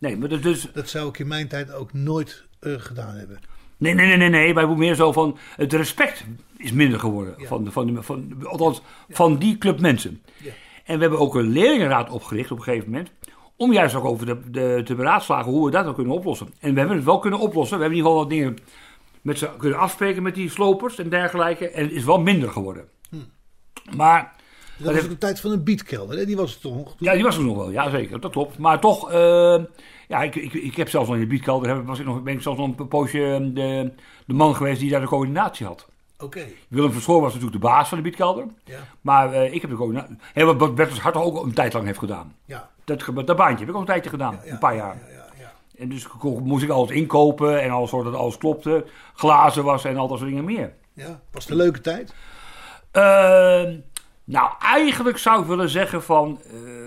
nee. 0.00 0.16
Maar 0.16 0.28
dat 0.28 0.42
dus... 0.42 0.68
Dat 0.72 0.88
zou 0.88 1.08
ik 1.08 1.18
in 1.18 1.28
mijn 1.28 1.48
tijd 1.48 1.72
ook 1.72 1.92
nooit 1.92 2.44
eh, 2.60 2.72
gedaan 2.76 3.14
hebben. 3.14 3.38
Nee, 3.76 3.94
nee, 3.94 4.06
nee, 4.06 4.16
nee, 4.16 4.28
nee. 4.28 4.54
Wij 4.54 4.64
moeten 4.64 4.84
meer 4.84 4.94
zo 4.94 5.12
van. 5.12 5.38
Het 5.56 5.72
respect 5.72 6.24
is 6.56 6.72
minder 6.72 6.98
geworden. 6.98 7.34
Ja. 7.36 7.46
Van, 7.46 7.72
van, 7.72 8.04
van, 8.04 8.46
althans, 8.46 8.82
van 9.08 9.38
die 9.38 9.58
club 9.58 9.80
mensen. 9.80 10.22
Ja. 10.36 10.52
En 10.84 10.94
we 10.94 11.00
hebben 11.00 11.18
ook 11.18 11.34
een 11.34 11.48
leerlingenraad 11.48 12.10
opgericht 12.10 12.50
op 12.50 12.58
een 12.58 12.64
gegeven 12.64 12.90
moment. 12.90 13.10
Om 13.56 13.72
juist 13.72 13.94
ook 13.94 14.04
over 14.04 14.26
de, 14.26 14.50
de, 14.50 14.80
te 14.84 14.94
beraadslagen 14.94 15.52
hoe 15.52 15.64
we 15.64 15.70
dat 15.70 15.86
ook 15.86 15.94
kunnen 15.94 16.14
oplossen. 16.14 16.46
En 16.60 16.72
we 16.72 16.78
hebben 16.78 16.96
het 16.96 17.06
wel 17.06 17.18
kunnen 17.18 17.40
oplossen. 17.40 17.76
We 17.76 17.82
hebben 17.82 17.98
in 17.98 18.04
ieder 18.04 18.20
geval 18.20 18.28
wat 18.28 18.30
dingen 18.30 18.58
met 19.20 19.38
ze 19.38 19.50
kunnen 19.58 19.78
afspreken 19.78 20.22
met 20.22 20.34
die 20.34 20.50
slopers 20.50 20.98
en 20.98 21.08
dergelijke. 21.08 21.70
En 21.70 21.82
het 21.82 21.92
is 21.92 22.04
wel 22.04 22.20
minder 22.20 22.50
geworden. 22.50 22.88
Maar 23.96 24.34
Dat 24.84 24.92
was 24.92 25.00
heeft- 25.02 25.08
de 25.14 25.18
tijd 25.26 25.40
van 25.40 25.50
een 25.50 25.64
beatkelder, 25.64 26.18
hè? 26.18 26.24
Die 26.24 26.36
was 26.36 26.50
het 26.52 26.60
toch 26.60 26.74
nog? 26.76 26.94
ja, 26.98 27.12
die 27.14 27.22
was 27.22 27.36
er 27.36 27.44
nog 27.44 27.56
wel. 27.56 27.70
Ja, 27.70 27.90
zeker. 27.90 28.20
Dat 28.20 28.32
klopt. 28.32 28.58
Maar 28.58 28.80
toch, 28.80 29.10
eh, 29.10 29.58
ja, 30.08 30.22
ik, 30.22 30.34
ik, 30.36 30.52
ik 30.52 30.76
heb 30.76 30.88
zelfs 30.88 31.06
nog 31.08 31.16
in 31.16 31.22
de 31.22 31.28
biedkelder, 31.28 31.68
heb- 31.76 31.86
was 31.86 31.98
ik 31.98 32.06
nog, 32.06 32.22
ben 32.22 32.34
ik 32.34 32.42
zelfs 32.42 32.58
nog 32.58 32.78
een 32.78 32.88
poosje 32.88 33.18
eh, 33.34 33.54
de, 33.54 33.92
de 34.26 34.34
man 34.34 34.54
geweest 34.56 34.80
die 34.80 34.90
daar 34.90 35.00
de 35.00 35.06
coördinatie 35.06 35.66
had. 35.66 35.86
Oké. 36.18 36.44
Willem 36.68 36.92
Verschoor 36.92 37.20
was 37.20 37.32
natuurlijk 37.34 37.62
de 37.62 37.68
baas 37.68 37.88
van 37.88 37.98
de 37.98 38.04
biedkelder. 38.04 38.44
Ja. 38.64 38.78
Maar 39.00 39.32
eh, 39.32 39.52
ik 39.54 39.60
heb 39.60 39.70
de 39.70 39.76
coördinatie. 39.76 40.16
Wat 40.44 40.74
Bertus 40.74 41.00
Hart 41.00 41.14
ook 41.16 41.44
een 41.44 41.52
tijd 41.54 41.72
lang 41.72 41.86
heeft 41.86 41.98
gedaan. 41.98 42.34
Ja. 42.44 42.70
Dat, 42.84 43.04
dat 43.26 43.36
baantje 43.36 43.58
heb 43.58 43.68
ik 43.68 43.74
ook 43.74 43.80
een 43.80 43.86
tijdje 43.86 44.10
gedaan. 44.10 44.38
ja, 44.44 44.52
een 44.52 44.58
paar 44.58 44.76
jaar. 44.76 44.96
Ja, 45.08 45.14
ja, 45.14 45.26
ja. 45.38 45.52
En 45.78 45.88
dus 45.88 46.06
moest 46.42 46.62
ik 46.64 46.70
alles 46.70 46.90
inkopen 46.90 47.62
en 47.62 47.70
alles 47.70 47.90
zodat 47.90 48.14
alles 48.14 48.38
klopte. 48.38 48.84
Glazen 49.14 49.64
was 49.64 49.84
en 49.84 49.96
al 49.96 50.08
dat 50.08 50.18
soort 50.18 50.30
dingen 50.30 50.44
meer. 50.44 50.72
ja. 50.92 51.20
Was 51.32 51.42
het 51.42 51.52
een 51.52 51.58
leuke 51.58 51.80
tijd? 51.80 52.14
Eh, 52.90 53.62
nou, 54.30 54.52
eigenlijk 54.58 55.18
zou 55.18 55.40
ik 55.40 55.46
willen 55.46 55.68
zeggen 55.68 56.02
van 56.02 56.40
eh, 56.50 56.84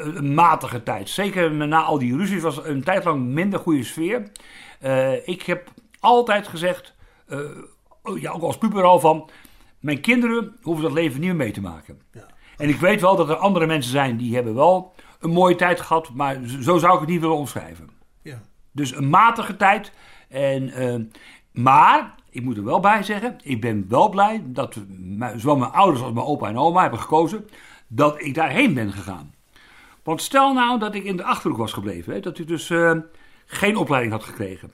eh, 0.00 0.14
een 0.14 0.34
matige 0.34 0.82
tijd. 0.82 1.08
Zeker 1.08 1.52
na 1.52 1.82
al 1.82 1.98
die 1.98 2.16
ruzies 2.16 2.42
was 2.42 2.64
een 2.64 2.82
tijd 2.82 3.04
lang 3.04 3.24
minder 3.24 3.58
goede 3.58 3.84
sfeer. 3.84 4.30
Eh, 4.80 5.28
ik 5.28 5.42
heb 5.42 5.72
altijd 6.00 6.48
gezegd, 6.48 6.94
eh, 7.26 7.38
ja, 8.14 8.30
ook 8.30 8.42
als 8.42 8.58
puber 8.58 8.82
al 8.82 9.00
van... 9.00 9.30
Mijn 9.80 10.00
kinderen 10.00 10.56
hoeven 10.62 10.84
dat 10.84 10.92
leven 10.92 11.20
niet 11.20 11.28
meer 11.28 11.36
mee 11.36 11.50
te 11.50 11.60
maken. 11.60 12.00
Ja. 12.12 12.26
En 12.56 12.68
ik 12.68 12.76
weet 12.76 13.00
wel 13.00 13.16
dat 13.16 13.28
er 13.28 13.36
andere 13.36 13.66
mensen 13.66 13.90
zijn 13.90 14.16
die 14.16 14.34
hebben 14.34 14.54
wel 14.54 14.94
een 15.20 15.30
mooie 15.30 15.54
tijd 15.54 15.80
gehad. 15.80 16.10
Maar 16.14 16.38
zo 16.60 16.78
zou 16.78 16.94
ik 16.94 17.00
het 17.00 17.08
niet 17.08 17.20
willen 17.20 17.36
omschrijven. 17.36 17.90
Ja. 18.22 18.42
Dus 18.72 18.94
een 18.94 19.08
matige 19.08 19.56
tijd. 19.56 19.92
En, 20.28 21.12
maar, 21.52 22.14
ik 22.30 22.42
moet 22.42 22.56
er 22.56 22.64
wel 22.64 22.80
bij 22.80 23.02
zeggen, 23.02 23.36
ik 23.42 23.60
ben 23.60 23.84
wel 23.88 24.08
blij 24.08 24.42
dat 24.44 24.76
zowel 25.36 25.56
mijn 25.56 25.70
ouders 25.70 26.02
als 26.02 26.12
mijn 26.12 26.26
opa 26.26 26.48
en 26.48 26.58
oma 26.58 26.80
hebben 26.80 27.00
gekozen 27.00 27.48
dat 27.86 28.22
ik 28.22 28.34
daarheen 28.34 28.74
ben 28.74 28.92
gegaan. 28.92 29.34
Want 30.02 30.22
stel 30.22 30.52
nou 30.52 30.78
dat 30.78 30.94
ik 30.94 31.04
in 31.04 31.16
de 31.16 31.24
Achterhoek 31.24 31.58
was 31.58 31.72
gebleven, 31.72 32.12
hè, 32.12 32.20
dat 32.20 32.38
ik 32.38 32.48
dus 32.48 32.70
eh, 32.70 32.92
geen 33.46 33.76
opleiding 33.76 34.12
had 34.12 34.24
gekregen. 34.24 34.72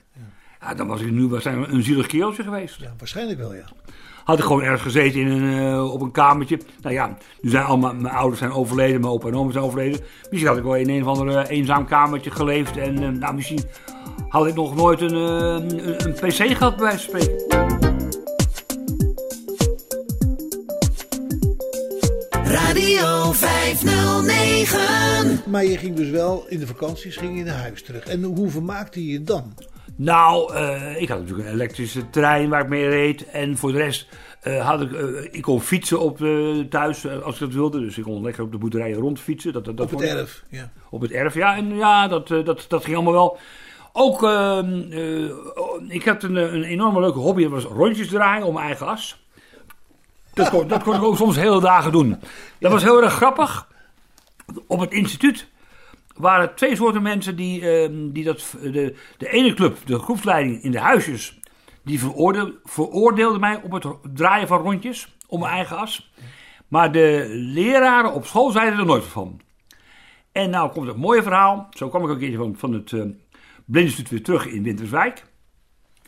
Ja, 0.61 0.73
dan 0.73 0.87
was 0.87 1.01
ik 1.01 1.11
nu 1.11 1.27
waarschijnlijk 1.27 1.71
een 1.71 1.83
zielig 1.83 2.07
kereltje 2.07 2.43
geweest. 2.43 2.79
ja, 2.79 2.93
waarschijnlijk 2.97 3.39
wel, 3.39 3.53
ja. 3.53 3.65
Had 4.27 4.39
ik 4.39 4.45
gewoon 4.45 4.61
ergens 4.61 4.81
gezeten 4.81 5.19
in 5.19 5.27
een, 5.27 5.73
eh, 5.73 5.93
op 5.93 6.01
een 6.01 6.11
kamertje. 6.11 6.59
Nou 6.81 6.95
ja, 6.95 7.17
nu 7.41 7.49
zijn 7.49 7.63
allemaal, 7.63 7.93
mijn 7.93 8.13
ouders 8.13 8.39
zijn 8.39 8.51
overleden, 8.51 9.01
mijn 9.01 9.13
opa 9.13 9.27
en 9.27 9.35
oma 9.35 9.51
zijn 9.51 9.63
overleden. 9.63 9.99
Misschien 10.29 10.47
had 10.47 10.57
ik 10.57 10.63
wel 10.63 10.75
in 10.75 10.89
een 10.89 11.07
of 11.07 11.17
ander 11.17 11.37
eh, 11.37 11.57
eenzaam 11.57 11.85
kamertje 11.85 12.31
geleefd. 12.31 12.77
En 12.77 13.03
eh, 13.03 13.09
nou, 13.09 13.35
misschien 13.35 13.63
had 14.29 14.47
ik 14.47 14.55
nog 14.55 14.75
nooit 14.75 15.01
een, 15.01 15.13
een, 15.13 16.07
een 16.07 16.13
pc 16.13 16.57
gehad, 16.57 16.75
bij 16.75 16.85
wijze 16.85 17.09
van 17.09 17.21
spreken. 17.21 17.45
Radio 22.43 23.31
509. 23.31 25.41
Maar 25.49 25.65
je 25.65 25.77
ging 25.77 25.95
dus 25.95 26.09
wel 26.09 26.45
in 26.47 26.59
de 26.59 26.67
vakanties 26.67 27.15
ging 27.15 27.37
je 27.37 27.43
naar 27.43 27.59
huis 27.59 27.83
terug. 27.83 28.05
En 28.05 28.23
hoe 28.23 28.49
vermaakte 28.49 29.05
je 29.05 29.11
je 29.11 29.23
dan? 29.23 29.53
Nou, 29.97 30.53
eh, 30.53 31.01
ik 31.01 31.09
had 31.09 31.19
natuurlijk 31.19 31.47
een 31.47 31.53
elektrische 31.53 32.09
trein 32.09 32.49
waar 32.49 32.61
ik 32.61 32.69
mee 32.69 32.89
reed. 32.89 33.29
En 33.29 33.57
voor 33.57 33.71
de 33.71 33.77
rest 33.77 34.07
eh, 34.41 34.67
had 34.67 34.81
ik... 34.81 34.91
eh, 34.91 35.23
ik 35.31 35.41
kon 35.41 35.61
fietsen 35.61 35.99
op, 35.99 36.17
thuis 36.69 37.07
als 37.07 37.33
ik 37.33 37.39
dat 37.39 37.53
wilde. 37.53 37.79
Dus 37.79 37.97
ik 37.97 38.03
kon 38.03 38.23
lekker 38.23 38.43
op 38.43 38.51
de 38.51 38.57
boerderijen 38.57 38.97
rondfietsen. 38.97 39.53
Dat, 39.53 39.65
dat, 39.65 39.77
dat 39.77 39.85
Op 39.85 39.99
het 39.99 40.09
vond 40.09 40.19
erf. 40.19 40.43
Ja. 40.49 40.71
Op 40.89 41.01
het 41.01 41.11
erf, 41.11 41.33
ja. 41.33 41.55
En 41.55 41.75
ja, 41.75 42.07
dat, 42.07 42.27
dat, 42.27 42.65
dat 42.67 42.83
ging 42.83 42.95
allemaal 42.95 43.13
wel. 43.13 43.37
Ook, 43.99 44.23
ehm, 44.23 44.91
eh, 44.91 45.57
oh, 45.57 45.81
ik 45.87 46.05
had 46.05 46.23
een, 46.23 46.35
een 46.35 46.63
enorme 46.63 46.99
leuke 46.99 47.19
hobby. 47.19 47.41
Dat 47.41 47.51
was 47.51 47.63
rondjes 47.63 48.07
draaien 48.07 48.45
om 48.45 48.53
mijn 48.53 48.65
eigen 48.65 48.87
as. 48.87 49.25
Dat 50.33 50.49
kon, 50.49 50.67
dat 50.67 50.83
kon 50.83 50.95
ik 50.95 51.03
ook 51.03 51.17
soms 51.17 51.35
hele 51.35 51.61
dagen 51.61 51.91
doen. 51.91 52.19
Dat 52.59 52.71
was 52.71 52.83
heel 52.83 53.03
erg 53.03 53.13
grappig. 53.13 53.67
Op 54.67 54.79
het 54.79 54.91
instituut 54.91 55.47
waren 56.17 56.55
twee 56.55 56.75
soorten 56.75 57.01
mensen 57.01 57.35
die, 57.35 57.69
ehm, 57.69 58.11
die 58.11 58.23
dat... 58.23 58.55
De, 58.61 58.95
de 59.17 59.29
ene 59.29 59.53
club, 59.53 59.77
de 59.85 59.99
groepsleiding 59.99 60.63
in 60.63 60.71
de 60.71 60.79
huisjes... 60.79 61.39
die 61.83 61.99
veroordeel, 61.99 62.53
veroordeelde 62.63 63.39
mij 63.39 63.61
op 63.63 63.71
het 63.71 63.85
draaien 64.13 64.47
van 64.47 64.61
rondjes 64.61 65.15
om 65.27 65.39
mijn 65.39 65.51
eigen 65.51 65.77
as. 65.77 66.11
Maar 66.67 66.91
de 66.91 67.27
leraren 67.29 68.13
op 68.13 68.25
school 68.25 68.51
zeiden 68.51 68.79
er 68.79 68.85
nooit 68.85 69.05
van. 69.05 69.41
En 70.31 70.49
nou 70.49 70.71
komt 70.71 70.87
het 70.87 70.97
mooie 70.97 71.23
verhaal. 71.23 71.67
Zo 71.69 71.89
kwam 71.89 72.03
ik 72.03 72.09
een 72.09 72.17
keertje 72.17 72.37
van, 72.37 72.55
van 72.55 72.73
het 72.73 72.91
uh, 72.91 73.05
weer 73.65 74.23
terug 74.23 74.45
in 74.45 74.63
Winterswijk. 74.63 75.25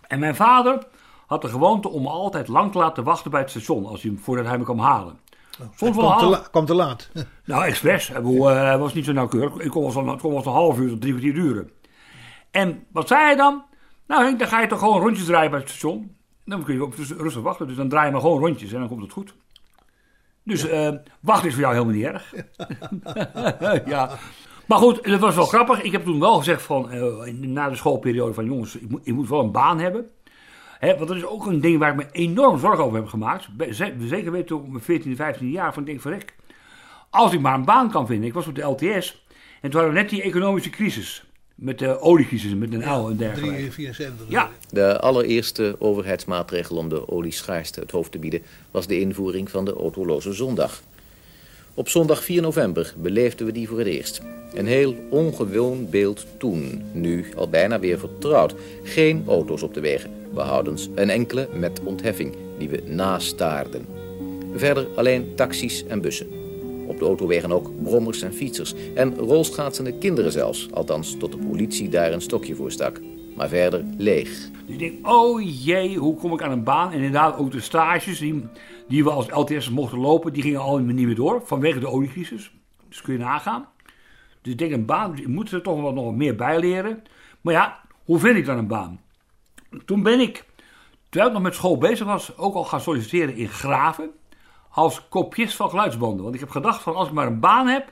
En 0.08 0.20
mijn 0.20 0.36
vader 0.36 0.88
had 1.28 1.42
de 1.42 1.48
gewoonte 1.48 1.90
om 1.90 2.08
altijd 2.08 2.48
lang 2.48 2.72
te 2.72 2.78
laten 2.78 3.04
wachten 3.04 3.32
bij 3.32 3.40
het 3.40 3.50
station 3.50 3.86
als 3.86 4.04
hij, 4.04 4.14
voordat 4.18 4.46
hij 4.46 4.58
me 4.58 4.64
kwam 4.64 4.80
halen. 4.80 5.20
Soms 5.76 5.96
wel 5.96 6.06
kwam, 6.06 6.18
te 6.18 6.24
half- 6.26 6.38
la- 6.38 6.48
kwam 6.52 6.66
te 6.66 6.74
laat. 6.74 7.10
Nou, 7.46 7.66
expres. 7.66 8.12
Bedoel, 8.12 8.50
eh, 8.50 8.56
Hij 8.56 8.78
was 8.78 8.94
niet 8.94 9.06
zo 9.06 9.12
nauwkeurig. 9.12 9.56
Ik 9.58 9.70
kon 9.72 9.82
wel 9.82 9.92
zo- 9.92 10.08
het 10.08 10.20
kon 10.22 10.30
wel 10.30 10.38
eens 10.38 10.48
een 10.48 10.52
half 10.54 10.78
uur 10.80 10.90
tot 10.90 11.02
drie 11.02 11.14
kwartier 11.14 11.34
duren. 11.34 11.70
En 12.52 12.84
wat 12.92 13.08
zei 13.08 13.22
hij 13.22 13.36
dan? 13.36 13.64
Nou 14.08 14.24
Henk, 14.24 14.40
dan 14.40 14.48
ga 14.48 14.62
je 14.62 14.68
toch 14.68 14.80
gewoon 14.80 15.02
rondjes 15.02 15.26
draaien 15.26 15.52
bij 15.52 15.60
het 15.60 15.70
station. 15.70 16.16
Dan 16.46 16.64
kun 16.64 16.74
je 16.74 16.84
op 16.84 16.96
dus 16.96 17.12
rustig 17.12 17.42
wachten. 17.42 17.68
Dus 17.68 17.76
dan 17.76 17.90
draai 17.90 18.06
je 18.06 18.12
maar 18.12 18.22
gewoon 18.22 18.40
rondjes 18.40 18.72
en 18.74 18.80
dan 18.80 18.88
komt 18.88 19.02
het 19.02 19.12
goed. 19.12 19.34
Dus 20.44 20.68
eh, 20.68 20.90
wachten 21.20 21.48
is 21.48 21.54
voor 21.54 21.62
jou 21.64 21.74
helemaal 21.74 21.96
niet 21.96 22.06
erg. 22.06 22.34
ja. 23.94 24.10
Maar 24.66 24.78
goed, 24.78 25.00
het 25.06 25.20
was 25.20 25.36
wel 25.36 25.46
grappig. 25.46 25.82
Ik 25.82 25.92
heb 25.92 26.04
toen 26.04 26.20
wel 26.20 26.38
gezegd 26.38 26.62
van, 26.62 26.92
eh, 26.92 27.34
na 27.34 27.70
de 27.70 27.76
schoolperiode 27.76 28.34
van 28.34 28.46
jongens, 28.46 28.76
ik 28.76 28.90
moet, 28.90 29.08
ik 29.08 29.14
moet 29.14 29.30
wel 29.30 29.40
een 29.40 29.52
baan 29.52 29.80
hebben. 29.80 30.10
Hè, 30.80 30.96
want 30.96 31.08
dat 31.08 31.18
is 31.18 31.26
ook 31.26 31.46
een 31.46 31.62
ding 31.62 31.80
waar 31.80 31.90
ik 31.90 31.96
me 31.96 32.06
enorm 32.12 32.60
zorgen 32.60 32.84
over 32.84 32.98
heb 32.98 33.08
gemaakt. 33.08 33.48
Zeker 34.00 34.32
weten 34.32 34.56
op 34.56 34.70
mijn 34.70 34.84
14, 34.84 35.16
15 35.16 35.50
jaar. 35.50 35.74
Van 35.74 35.82
ik 35.82 35.88
denk 35.90 36.02
van 36.02 36.14
ik, 36.14 36.34
als 37.10 37.34
ik 37.34 37.40
maar 37.40 37.54
een 37.54 37.66
baan 37.66 37.92
kan 37.92 38.08
vinden. 38.08 38.28
Ik 38.28 38.34
was 38.34 38.48
op 38.48 38.56
de 38.56 38.62
LTS. 38.62 39.24
En 39.62 39.70
toen 39.70 39.80
hadden 39.80 39.94
we 39.94 40.02
net 40.02 40.10
die 40.10 40.22
economische 40.22 40.70
crisis. 40.70 41.24
Met 41.56 41.80
de 41.80 42.00
oliecrisis, 42.00 42.54
met 42.54 42.74
een 42.74 42.80
L 42.80 43.10
en 43.10 43.18
dergelijke. 43.18 43.56
374. 43.56 44.26
Ja, 44.30 44.50
De 44.70 45.00
allereerste 45.00 45.76
overheidsmaatregel 45.80 46.78
om 46.78 46.90
de 46.90 47.10
olieschaarste 47.10 47.80
het 47.80 47.92
hoofd 47.92 48.12
te 48.12 48.20
bieden 48.20 48.42
was 48.72 48.88
de 48.88 49.00
invoering 49.00 49.50
van 49.50 49.66
de 49.66 49.74
autoloze 49.74 50.34
zondag. 50.34 50.82
Op 51.74 51.90
zondag 51.90 52.24
4 52.24 52.42
november 52.42 52.94
beleefden 52.98 53.46
we 53.46 53.52
die 53.52 53.68
voor 53.68 53.78
het 53.78 53.88
eerst. 53.88 54.22
Een 54.54 54.68
heel 54.68 54.96
ongewoon 55.10 55.90
beeld 55.90 56.26
toen, 56.38 56.84
nu 56.92 57.26
al 57.36 57.50
bijna 57.50 57.80
weer 57.80 58.00
vertrouwd. 58.00 58.56
Geen 58.84 59.24
auto's 59.28 59.62
op 59.62 59.74
de 59.74 59.80
wegen, 59.80 60.12
behoudens 60.34 60.90
een 60.96 61.10
enkele 61.10 61.50
met 61.54 61.82
ontheffing 61.84 62.36
die 62.58 62.70
we 62.70 62.84
nastaarden. 62.86 63.86
Verder 64.56 64.88
alleen 64.96 65.36
taxis 65.36 65.86
en 65.86 66.02
bussen. 66.02 66.28
Op 66.88 67.00
de 67.00 67.06
autowegen 67.06 67.52
ook 67.52 67.84
brommers 67.84 68.22
en 68.22 68.34
fietsers. 68.34 68.74
En 68.96 69.16
rolschaatsende 69.16 69.98
kinderen 69.98 70.32
zelfs, 70.32 70.68
althans 70.72 71.18
tot 71.18 71.32
de 71.32 71.38
politie 71.38 71.90
daar 71.90 72.12
een 72.12 72.22
stokje 72.22 72.56
voor 72.56 72.72
stak. 72.72 73.00
Maar 73.36 73.50
verder 73.50 73.86
leeg. 73.98 74.30
Dus 74.66 74.76
ik 74.76 74.80
denk, 74.80 75.08
oh 75.08 75.64
jee, 75.64 75.98
hoe 75.98 76.16
kom 76.16 76.34
ik 76.34 76.42
aan 76.42 76.52
een 76.52 76.64
baan? 76.64 76.92
En 76.92 76.98
inderdaad, 76.98 77.38
ook 77.38 77.52
de 77.52 77.60
stages 77.60 78.20
die, 78.20 78.46
die 78.88 79.04
we 79.04 79.10
als 79.10 79.30
LTS 79.30 79.70
mochten 79.70 80.00
lopen, 80.00 80.34
die 80.34 80.44
gingen 80.44 80.60
al 80.60 80.78
niet 80.78 81.06
meer 81.06 81.16
door. 81.16 81.42
Vanwege 81.46 81.80
de 81.80 81.88
oliecrisis. 81.88 82.52
Dus 82.88 83.02
kun 83.02 83.14
je 83.14 83.20
nagaan. 83.20 83.68
Dus 84.42 84.52
ik 84.52 84.58
denk, 84.58 84.72
een 84.72 84.86
baan, 84.86 85.18
ik 85.18 85.28
moet 85.28 85.52
er 85.52 85.62
toch 85.62 85.82
wel 85.82 85.94
nog 85.94 86.16
meer 86.16 86.36
bij 86.36 86.60
leren. 86.60 87.04
Maar 87.42 87.54
ja, 87.54 87.80
hoe 88.04 88.20
vind 88.20 88.38
ik 88.38 88.46
dan 88.46 88.58
een 88.58 88.68
baan? 88.68 89.00
Toen 89.86 90.04
ben 90.04 90.20
ik, 90.20 90.46
terwijl 91.10 91.28
ik 91.32 91.36
nog 91.38 91.46
met 91.48 91.56
school 91.56 91.78
bezig 91.78 92.06
was, 92.06 92.38
ook 92.38 92.56
al 92.56 92.64
gaan 92.66 92.82
solliciteren 92.82 93.36
in 93.36 93.48
Graven. 93.50 94.10
Als 94.70 95.08
kopist 95.10 95.56
van 95.56 95.70
geluidsbanden. 95.70 96.24
Want 96.24 96.34
ik 96.34 96.40
heb 96.40 96.50
gedacht 96.50 96.82
van, 96.82 96.96
als 96.96 97.08
ik 97.08 97.14
maar 97.14 97.28
een 97.28 97.40
baan 97.40 97.68
heb, 97.68 97.92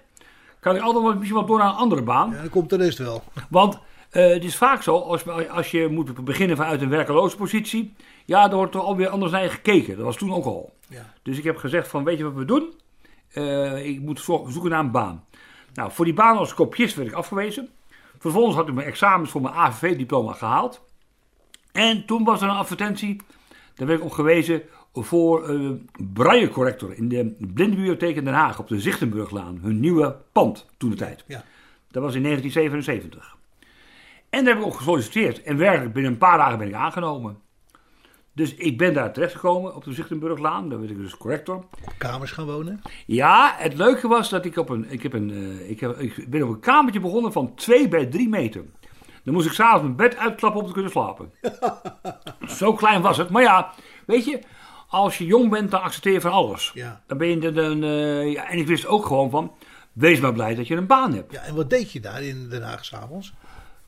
kan 0.60 0.76
ik 0.76 0.82
altijd 0.82 1.04
wel 1.04 1.14
misschien 1.14 1.38
wel 1.38 1.46
door 1.46 1.58
naar 1.58 1.68
een 1.70 1.76
andere 1.76 2.02
baan. 2.02 2.30
Ja, 2.32 2.42
dan 2.42 2.50
komt 2.50 2.70
de 2.70 2.78
rest 2.78 2.98
wel. 2.98 3.24
Want 3.50 3.80
eh, 4.10 4.28
het 4.30 4.44
is 4.44 4.56
vaak 4.58 4.82
zo, 4.84 4.98
als, 5.00 5.28
als 5.50 5.72
je 5.72 5.88
moet 5.88 6.24
beginnen 6.26 6.58
vanuit 6.58 6.82
een 6.82 6.90
werkeloze 6.90 7.36
positie, 7.38 7.94
ja, 8.26 8.48
dan 8.48 8.58
wordt 8.58 8.76
er 8.76 8.82
alweer 8.82 9.08
anders 9.10 9.32
naar 9.32 9.44
je 9.44 9.50
gekeken. 9.50 9.96
Dat 9.96 10.06
was 10.06 10.16
toen 10.18 10.34
ook 10.34 10.46
al. 10.46 10.74
Ja. 10.88 11.14
Dus 11.24 11.38
ik 11.38 11.44
heb 11.44 11.58
gezegd 11.58 11.88
van, 11.88 12.04
weet 12.04 12.18
je 12.18 12.24
wat 12.24 12.34
we 12.34 12.46
doen? 12.46 12.74
Eh, 13.32 13.86
ik 13.86 14.00
moet 14.02 14.20
zo- 14.20 14.46
zoeken 14.50 14.70
naar 14.72 14.80
een 14.80 14.92
baan. 14.92 15.24
Nou, 15.74 15.92
voor 15.92 16.06
die 16.06 16.14
baan 16.14 16.38
als 16.38 16.54
kopist 16.54 16.96
werd 16.96 17.08
ik 17.08 17.14
afgewezen. 17.14 17.70
Vervolgens 18.20 18.56
had 18.56 18.68
ik 18.68 18.74
mijn 18.74 18.88
examens 18.88 19.30
voor 19.30 19.42
mijn 19.42 19.54
AVV-diploma 19.54 20.34
gehaald. 20.34 20.86
En 21.72 22.06
toen 22.06 22.24
was 22.24 22.42
er 22.42 22.48
een 22.48 22.56
advertentie, 22.56 23.22
daar 23.76 23.88
werd 23.88 24.00
ik 24.00 24.06
op 24.06 24.12
gewezen 24.12 24.62
voor 24.94 25.50
eh 25.50 25.72
braillecorrector 26.14 26.94
in 26.94 27.08
de 27.10 27.36
Blindenbibliotheek 27.38 28.16
in 28.16 28.24
Den 28.24 28.34
Haag 28.34 28.60
op 28.60 28.68
de 28.68 28.80
Zichtenburglaan. 28.80 29.60
Hun 29.62 29.80
nieuwe 29.80 30.16
pand 30.32 30.66
toen 30.78 30.90
de 30.90 30.96
tijd. 30.96 31.24
Ja. 31.28 31.44
Dat 31.92 32.04
was 32.04 32.16
in 32.16 32.24
1977. 32.24 33.36
En 34.30 34.44
daar 34.44 34.54
heb 34.54 34.64
ik 34.64 34.70
op 34.70 34.76
gesolliciteerd. 34.78 35.44
En 35.44 35.58
werkelijk 35.58 35.94
binnen 35.94 36.12
een 36.12 36.18
paar 36.18 36.38
dagen 36.38 36.58
ben 36.58 36.68
ik 36.68 36.74
aangenomen. 36.74 37.38
Dus 38.34 38.56
ik 38.56 38.78
ben 38.78 38.94
daar 38.94 39.14
terechtgekomen 39.14 39.76
op 39.76 39.84
de 39.84 39.94
Zichtenburglaan. 39.94 40.70
Daar 40.70 40.80
werd 40.80 40.92
ik 40.92 40.98
dus 40.98 41.18
corrector. 41.18 41.56
Op 41.56 41.94
kamers 41.98 42.32
gaan 42.32 42.46
wonen. 42.46 42.82
Ja, 43.06 43.56
het 43.58 43.74
leuke 43.74 44.08
was 44.08 44.30
dat 44.30 44.46
ik 44.46 44.58
op 44.58 44.70
een. 44.70 44.86
Ik, 44.92 45.04
heb 45.04 45.14
een, 45.14 45.32
eh, 45.32 45.70
ik, 45.70 45.80
heb, 45.80 46.00
ik 46.00 46.30
ben 46.30 46.44
op 46.44 46.50
een 46.50 46.60
kamertje 46.60 47.00
begonnen 47.00 47.32
van 47.32 47.56
2 47.56 47.88
bij 47.88 48.06
3 48.06 48.30
meter. 48.30 48.64
Dan 49.28 49.36
moest 49.36 49.48
ik 49.48 49.54
s'avonds 49.54 49.84
mijn 49.84 49.96
bed 49.96 50.18
uitklappen 50.18 50.62
om 50.62 50.68
te 50.68 50.74
kunnen 50.74 50.92
slapen. 50.92 51.32
Zo 52.60 52.74
klein 52.74 53.02
was 53.02 53.18
het. 53.18 53.30
Maar 53.30 53.42
ja, 53.42 53.74
weet 54.06 54.26
je, 54.26 54.40
als 54.90 55.18
je 55.18 55.26
jong 55.26 55.50
bent, 55.50 55.72
dan 55.72 55.82
accepteer 55.82 56.14
je 56.14 56.22
van 56.22 56.32
alles. 56.32 56.72
Ja. 56.74 57.02
Dan 57.08 57.18
ben 57.18 57.28
je 57.28 57.52
dan, 57.52 57.84
eh, 57.84 58.32
ja, 58.32 58.50
en 58.50 58.58
ik 58.58 58.68
wist 58.68 58.88
ook 58.88 59.06
gewoon 59.06 59.30
van. 59.30 59.52
Wees 59.94 60.20
maar 60.20 60.34
blij 60.34 60.56
dat 60.56 60.68
je 60.68 60.76
een 60.76 60.88
baan 60.88 61.14
hebt. 61.14 61.32
Ja, 61.32 61.42
en 61.42 61.56
wat 61.56 61.70
deed 61.70 61.92
je 61.92 62.00
daar 62.00 62.24
in 62.24 62.50
Den 62.50 62.62
Haag 62.62 62.86
s'avonds? 62.86 63.34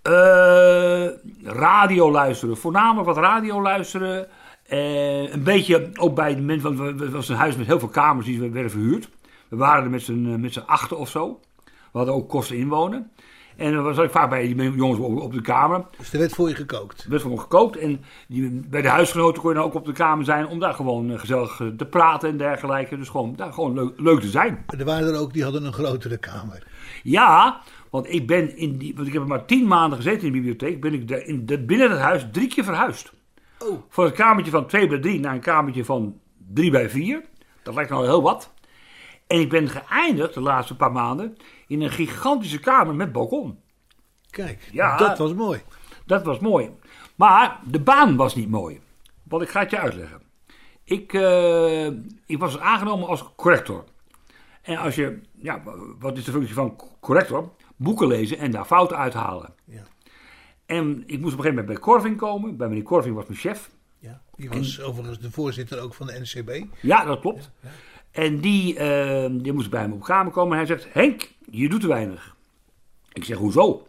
Eh, 0.02 1.08
radio 1.44 2.12
luisteren. 2.12 2.58
Voornamelijk 2.58 3.06
wat 3.08 3.18
radio 3.18 3.62
luisteren. 3.62 4.28
Eh, 4.66 5.34
een 5.34 5.44
beetje 5.44 5.90
ook 5.94 6.16
bij 6.16 6.36
de 6.36 6.42
mensen. 6.42 6.76
Want 6.76 7.00
het 7.00 7.12
was 7.12 7.30
een 7.30 7.36
huis 7.36 7.56
met 7.56 7.68
heel 7.68 7.80
veel 7.80 7.88
kamers 7.88 8.26
die 8.26 8.40
we 8.40 8.50
werden 8.50 8.72
verhuurd. 8.72 9.10
We 9.50 9.56
waren 9.56 9.84
er 9.84 10.40
met 10.40 10.54
z'n 10.54 10.64
achten 10.66 10.98
of 10.98 11.10
zo. 11.10 11.40
We 11.66 11.98
hadden 11.98 12.14
ook 12.14 12.30
kosten 12.30 12.58
inwonen. 12.58 13.12
En 13.60 13.74
dan 13.74 13.84
was 13.84 13.98
ik 13.98 14.12
vaak 14.12 14.30
bij 14.30 14.54
die 14.54 14.72
jongens 14.72 15.00
op, 15.00 15.22
op 15.22 15.34
de 15.34 15.42
kamer. 15.42 15.86
Dus 15.98 16.14
er 16.14 16.20
werd 16.20 16.34
voor 16.34 16.50
je 16.50 16.56
gekookt. 16.56 17.04
Er 17.04 17.10
werd 17.10 17.22
gewoon 17.22 17.40
gekookt. 17.40 17.78
En 17.78 18.04
die, 18.28 18.50
bij 18.68 18.82
de 18.82 18.88
huisgenoten 18.88 19.42
kon 19.42 19.52
je 19.52 19.58
dan 19.58 19.66
ook 19.66 19.74
op 19.74 19.86
de 19.86 19.92
kamer 19.92 20.26
zijn. 20.26 20.48
Om 20.48 20.60
daar 20.60 20.74
gewoon 20.74 21.12
eh, 21.12 21.20
gezellig 21.20 21.60
eh, 21.60 21.68
te 21.68 21.86
praten 21.86 22.30
en 22.30 22.38
dergelijke. 22.38 22.98
Dus 22.98 23.10
gewoon, 23.10 23.36
daar 23.36 23.54
gewoon 23.54 23.74
leuk, 23.74 23.94
leuk 23.98 24.20
te 24.20 24.28
zijn. 24.28 24.66
Er 24.78 24.86
waren 24.86 25.14
er 25.14 25.20
ook 25.20 25.34
die 25.34 25.44
hadden 25.44 25.66
een 25.66 25.74
grotere 25.74 26.18
kamer. 26.18 26.68
Ja, 27.04 27.62
want 27.90 28.14
ik 28.14 28.28
ben 28.28 28.58
in 28.58 28.78
die, 28.78 28.96
want 28.96 29.08
ik 29.08 29.14
heb 29.14 29.26
maar 29.26 29.46
tien 29.46 29.68
maanden 29.68 29.98
gezeten 29.98 30.28
in 30.28 30.34
de 30.34 30.40
bibliotheek, 30.40 30.82
ben 30.82 30.94
ik 30.94 31.08
de, 31.08 31.26
in 31.26 31.46
de, 31.46 31.60
binnen 31.60 31.92
het 31.92 32.00
huis 32.00 32.28
drie 32.32 32.48
keer 32.48 32.64
verhuisd. 32.64 33.12
Oh. 33.60 33.82
Van 33.90 34.06
het 34.06 34.14
kamertje 34.14 34.52
van 34.52 34.68
2 34.68 34.88
bij 34.88 35.00
3 35.00 35.20
naar 35.20 35.34
een 35.34 35.40
kamertje 35.40 35.86
van 35.86 36.20
3 36.54 36.72
bij 36.72 36.90
4. 36.90 37.24
Dat 37.64 37.76
lijkt 37.76 37.90
nou 37.90 38.06
heel 38.06 38.22
wat. 38.22 38.54
En 39.28 39.40
ik 39.40 39.50
ben 39.50 39.70
geëindigd 39.70 40.34
de 40.34 40.42
laatste 40.42 40.76
paar 40.76 40.92
maanden 40.92 41.38
in 41.70 41.82
een 41.82 41.90
gigantische 41.92 42.60
kamer 42.60 42.96
met 42.96 43.12
balkon. 43.12 43.60
Kijk, 44.30 44.70
Ja. 44.72 44.98
dat 44.98 45.18
was 45.18 45.34
mooi. 45.34 45.62
Dat 46.06 46.24
was 46.24 46.40
mooi. 46.40 46.70
Maar 47.16 47.60
de 47.66 47.80
baan 47.80 48.16
was 48.16 48.36
niet 48.36 48.50
mooi. 48.50 48.80
Want 49.24 49.42
ik 49.44 49.50
ga 49.50 49.60
het 49.60 49.72
je 49.72 49.80
uitleggen. 49.80 50.22
Ik, 50.84 51.14
eh, 51.14 51.86
ik 52.26 52.38
was 52.38 52.60
aangenomen 52.60 53.08
als 53.08 53.26
corrector. 53.36 53.84
En 54.62 54.78
als 54.78 54.96
je, 54.96 55.20
ja, 55.38 55.62
wat 56.00 56.18
is 56.18 56.24
de 56.24 56.32
functie 56.32 56.54
van 56.54 56.82
corrector? 57.00 57.52
Boeken 57.76 58.08
lezen 58.08 58.38
en 58.38 58.52
daar 58.52 58.66
fouten 58.66 58.98
uithalen. 58.98 59.54
Ja. 59.66 59.84
En 60.66 61.04
ik 61.06 61.20
moest 61.20 61.34
op 61.34 61.40
een 61.40 61.46
gegeven 61.46 61.50
moment 61.50 61.66
bij 61.66 61.78
Corvin 61.80 62.16
komen. 62.16 62.58
Bij 62.58 62.68
meneer 62.68 62.84
Corvin 62.84 63.14
was 63.14 63.26
mijn 63.26 63.40
chef. 63.40 63.70
Ja. 64.00 64.22
Die 64.36 64.50
was 64.50 64.82
overigens 64.82 65.20
de 65.20 65.32
voorzitter 65.32 65.82
ook 65.82 65.94
van 65.94 66.08
de 66.08 66.20
NCB. 66.20 66.66
Ja, 66.82 67.04
dat 67.06 67.20
klopt. 67.20 67.52
En 68.12 68.40
die, 68.40 68.78
eh, 68.78 69.30
die 69.32 69.54
moest 69.54 69.70
bij 69.70 69.82
hem 69.82 69.94
op 69.94 70.04
kamer 70.04 70.32
komen. 70.32 70.52
En 70.52 70.58
hij 70.58 70.78
zegt, 70.78 70.94
Henk, 70.94 71.32
je 71.50 71.70
doet 71.70 71.82
te 71.82 71.88
weinig. 71.88 72.36
Ik 73.14 73.24
zeg, 73.24 73.38
hoezo? 73.38 73.88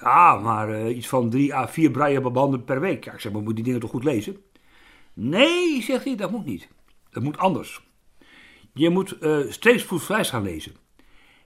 Ja, 0.00 0.36
maar 0.36 0.70
eh, 0.70 0.96
iets 0.96 1.08
van 1.08 1.30
drie 1.30 1.54
à 1.54 1.68
vier 1.68 1.90
braillebanden 1.90 2.64
per 2.64 2.80
week. 2.80 3.04
Ja, 3.04 3.12
ik 3.12 3.20
zeg, 3.20 3.32
maar 3.32 3.42
moet 3.42 3.54
die 3.54 3.64
dingen 3.64 3.80
toch 3.80 3.90
goed 3.90 4.04
lezen? 4.04 4.36
Nee, 5.12 5.82
zegt 5.82 6.04
hij, 6.04 6.16
dat 6.16 6.30
moet 6.30 6.44
niet. 6.44 6.68
Dat 7.10 7.22
moet 7.22 7.38
anders. 7.38 7.84
Je 8.72 8.90
moet 8.90 9.18
eh 9.18 9.38
steeds 9.48 9.82
voetvrij 9.82 10.24
gaan 10.24 10.42
lezen. 10.42 10.72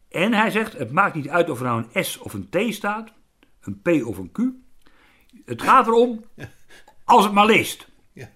En 0.09 0.33
hij 0.33 0.51
zegt, 0.51 0.73
het 0.73 0.93
maakt 0.93 1.15
niet 1.15 1.29
uit 1.29 1.51
of 1.51 1.59
er 1.59 1.65
nou 1.65 1.85
een 1.93 2.05
S 2.05 2.19
of 2.19 2.35
een 2.35 2.49
T 2.49 2.75
staat. 2.75 3.13
Een 3.61 3.81
P 3.83 4.07
of 4.07 4.19
een 4.19 4.33
Q. 4.33 4.39
Het 5.45 5.63
gaat 5.63 5.87
erom, 5.87 6.25
als 7.05 7.25
het 7.25 7.33
maar 7.33 7.47
leest. 7.47 7.89
Ja. 8.13 8.31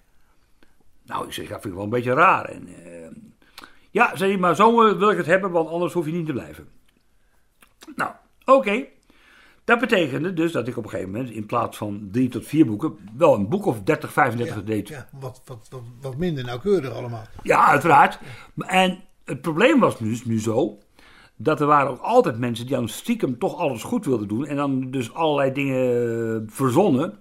Nou, 1.05 1.25
ik 1.25 1.33
zeg, 1.33 1.47
dat 1.47 1.61
vind 1.61 1.65
ik 1.65 1.73
wel 1.73 1.83
een 1.83 1.89
beetje 1.89 2.13
raar. 2.13 2.45
En, 2.45 2.67
eh, 2.67 3.07
ja, 3.95 4.15
zei 4.15 4.31
hij, 4.31 4.39
maar 4.39 4.55
zo 4.55 4.87
eh, 4.87 4.97
wil 4.97 5.09
ik 5.09 5.17
het 5.17 5.25
hebben, 5.25 5.51
want 5.51 5.69
anders 5.69 5.93
hoef 5.93 6.05
je 6.05 6.11
niet 6.11 6.25
te 6.25 6.33
blijven. 6.33 6.67
Nou, 7.95 8.11
oké. 8.45 8.85
Dat 9.63 9.79
betekende 9.79 10.33
dus 10.33 10.51
dat 10.51 10.67
ik 10.67 10.77
op 10.77 10.83
een 10.83 10.89
gegeven 10.89 11.11
moment 11.11 11.29
in 11.29 11.45
plaats 11.45 11.77
van 11.77 12.07
drie 12.11 12.29
tot 12.29 12.45
vier 12.45 12.65
boeken 12.65 12.97
wel 13.17 13.33
een 13.33 13.49
boek 13.49 13.65
of 13.65 13.81
30, 13.81 14.11
35 14.11 14.63
deed. 14.63 14.87
Ja, 14.87 15.07
wat, 15.19 15.41
wat, 15.45 15.67
wat, 15.69 15.81
wat 16.01 16.17
minder 16.17 16.43
nauwkeurig 16.43 16.93
allemaal. 16.93 17.23
Ja, 17.43 17.67
uiteraard. 17.67 18.19
En 18.57 19.03
het 19.25 19.41
probleem 19.41 19.79
was 19.79 19.97
dus 19.97 20.25
nu 20.25 20.39
zo. 20.39 20.77
Dat 21.35 21.61
er 21.61 21.67
waren 21.67 21.91
ook 21.91 22.01
altijd 22.01 22.37
mensen 22.37 22.65
die 22.65 22.75
dan 22.75 22.87
stiekem 22.87 23.39
toch 23.39 23.57
alles 23.57 23.83
goed 23.83 24.05
wilden 24.05 24.27
doen. 24.27 24.45
En 24.45 24.55
dan 24.55 24.91
dus 24.91 25.13
allerlei 25.13 25.51
dingen 25.51 26.49
verzonnen. 26.49 27.19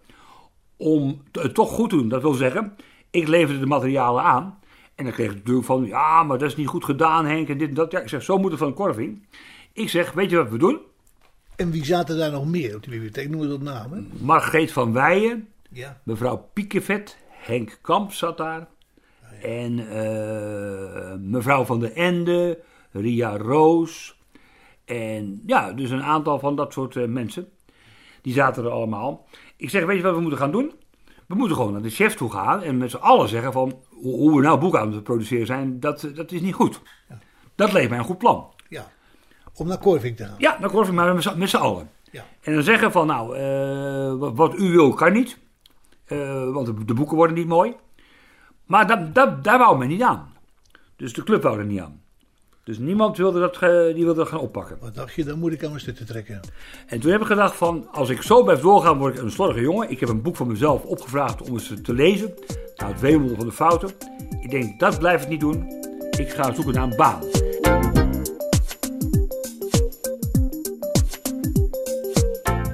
Om 0.76 1.22
het 1.32 1.54
toch 1.54 1.70
goed 1.70 1.90
te 1.90 1.96
doen. 1.96 2.08
Dat 2.08 2.22
wil 2.22 2.34
zeggen, 2.34 2.76
ik 3.10 3.28
leverde 3.28 3.60
de 3.60 3.66
materialen 3.66 4.22
aan. 4.22 4.58
En 4.94 5.04
dan 5.04 5.12
kreeg 5.12 5.30
ik 5.30 5.36
natuurlijk 5.36 5.66
van, 5.66 5.84
ja, 5.84 6.22
maar 6.22 6.38
dat 6.38 6.48
is 6.48 6.56
niet 6.56 6.68
goed 6.68 6.84
gedaan, 6.84 7.26
Henk. 7.26 7.48
En 7.48 7.58
dit 7.58 7.68
en 7.68 7.74
dat. 7.74 7.92
Ja, 7.92 8.00
ik 8.00 8.08
zeg, 8.08 8.22
zo 8.22 8.38
moet 8.38 8.50
het 8.50 8.58
van 8.58 8.68
een 8.68 8.74
korving. 8.74 9.26
Ik 9.72 9.88
zeg, 9.88 10.12
weet 10.12 10.30
je 10.30 10.36
wat 10.36 10.48
we 10.50 10.58
doen? 10.58 10.78
En 11.56 11.70
wie 11.70 11.84
zaten 11.84 12.18
daar 12.18 12.30
nog 12.30 12.46
meer 12.46 12.76
op 12.76 12.82
de 12.82 12.90
bibliotheek? 12.90 13.28
Noem 13.28 13.40
eens 13.42 13.50
wat 13.50 13.60
namen. 13.62 14.10
Margreet 14.20 14.72
van 14.72 14.92
Weijen, 14.92 15.48
Ja. 15.70 16.00
mevrouw 16.04 16.48
Piekevet, 16.52 17.18
Henk 17.28 17.78
Kamp 17.82 18.12
zat 18.12 18.36
daar. 18.36 18.66
En 19.42 19.78
eh, 19.88 21.14
mevrouw 21.20 21.64
van 21.64 21.80
der 21.80 21.92
Ende, 21.92 22.58
Ria 22.90 23.36
Roos. 23.36 24.18
En 24.84 25.42
ja, 25.46 25.72
dus 25.72 25.90
een 25.90 26.02
aantal 26.02 26.38
van 26.38 26.56
dat 26.56 26.72
soort 26.72 26.96
eh, 26.96 27.04
mensen. 27.04 27.48
Die 28.22 28.32
zaten 28.32 28.64
er 28.64 28.70
allemaal. 28.70 29.26
Ik 29.56 29.70
zeg, 29.70 29.84
weet 29.84 29.96
je 29.96 30.02
wat 30.02 30.14
we 30.14 30.20
moeten 30.20 30.38
gaan 30.38 30.52
doen? 30.52 30.72
We 31.28 31.34
moeten 31.34 31.56
gewoon 31.56 31.72
naar 31.72 31.82
de 31.82 31.90
chef 31.90 32.14
toe 32.14 32.30
gaan 32.30 32.62
en 32.62 32.78
met 32.78 32.90
z'n 32.90 32.96
allen 32.96 33.28
zeggen 33.28 33.52
van 33.52 33.78
hoe 34.02 34.36
we 34.36 34.42
nou 34.42 34.58
boeken 34.60 34.80
aan 34.80 34.92
het 34.92 35.02
produceren 35.04 35.46
zijn, 35.46 35.80
dat, 35.80 36.08
dat 36.14 36.32
is 36.32 36.40
niet 36.40 36.54
goed. 36.54 36.80
Dat 37.54 37.72
leek 37.72 37.88
mij 37.88 37.98
een 37.98 38.04
goed 38.04 38.18
plan. 38.18 38.46
Ja. 38.68 38.90
Om 39.54 39.66
naar 39.66 39.78
Corving 39.78 40.16
te 40.16 40.24
gaan. 40.24 40.34
Ja, 40.38 40.58
korf 40.62 40.88
ik 40.88 40.94
maar 40.94 41.14
met 41.14 41.22
z'n- 41.22 41.38
met 41.38 41.48
z'n 41.48 41.56
allen. 41.56 41.90
Ja. 42.10 42.24
En 42.42 42.54
dan 42.54 42.62
zeggen 42.62 42.92
van 42.92 43.06
nou, 43.06 43.36
eh, 43.36 44.14
wat, 44.18 44.32
wat 44.36 44.58
u 44.58 44.70
wil 44.70 44.92
kan 44.94 45.12
niet. 45.12 45.38
Eh, 46.04 46.52
want 46.52 46.66
de, 46.66 46.84
de 46.84 46.94
boeken 46.94 47.16
worden 47.16 47.36
niet 47.36 47.46
mooi. 47.46 47.74
Maar 48.66 48.86
dat, 48.86 49.14
dat, 49.14 49.44
daar 49.44 49.58
wou 49.58 49.78
men 49.78 49.88
niet 49.88 50.02
aan. 50.02 50.32
Dus 50.96 51.12
de 51.12 51.22
club 51.22 51.42
wou 51.42 51.58
er 51.58 51.64
niet 51.64 51.80
aan. 51.80 52.02
Dus 52.64 52.78
niemand 52.78 53.16
wilde 53.16 53.40
dat, 53.40 53.58
die 53.94 54.04
wilde 54.04 54.14
dat 54.14 54.28
gaan 54.28 54.38
oppakken. 54.40 54.78
Wat 54.80 54.94
dacht 54.94 55.14
je, 55.14 55.24
dan 55.24 55.38
moet 55.38 55.52
ik 55.52 55.62
aan 55.62 55.68
mijn 55.68 55.80
stutten 55.80 56.06
trekken. 56.06 56.40
En 56.86 57.00
toen 57.00 57.10
heb 57.10 57.20
ik 57.20 57.26
gedacht 57.26 57.56
van, 57.56 57.88
als 57.92 58.08
ik 58.08 58.22
zo 58.22 58.42
blijf 58.42 58.60
doorgaan, 58.60 58.98
word 58.98 59.14
ik 59.16 59.22
een 59.22 59.30
slordige 59.30 59.60
jongen. 59.60 59.90
Ik 59.90 60.00
heb 60.00 60.08
een 60.08 60.22
boek 60.22 60.36
van 60.36 60.46
mezelf 60.46 60.84
opgevraagd 60.84 61.42
om 61.42 61.52
eens 61.52 61.72
te 61.82 61.92
lezen. 61.92 62.34
Nou, 62.76 62.92
het 62.92 63.00
weemoedig 63.00 63.36
van 63.36 63.46
de 63.46 63.52
fouten. 63.52 63.90
Ik 64.40 64.50
denk, 64.50 64.80
dat 64.80 64.98
blijf 64.98 65.22
ik 65.22 65.28
niet 65.28 65.40
doen. 65.40 65.68
Ik 66.18 66.28
ga 66.30 66.54
zoeken 66.54 66.74
naar 66.74 66.82
een 66.82 66.96
baan. 66.96 67.20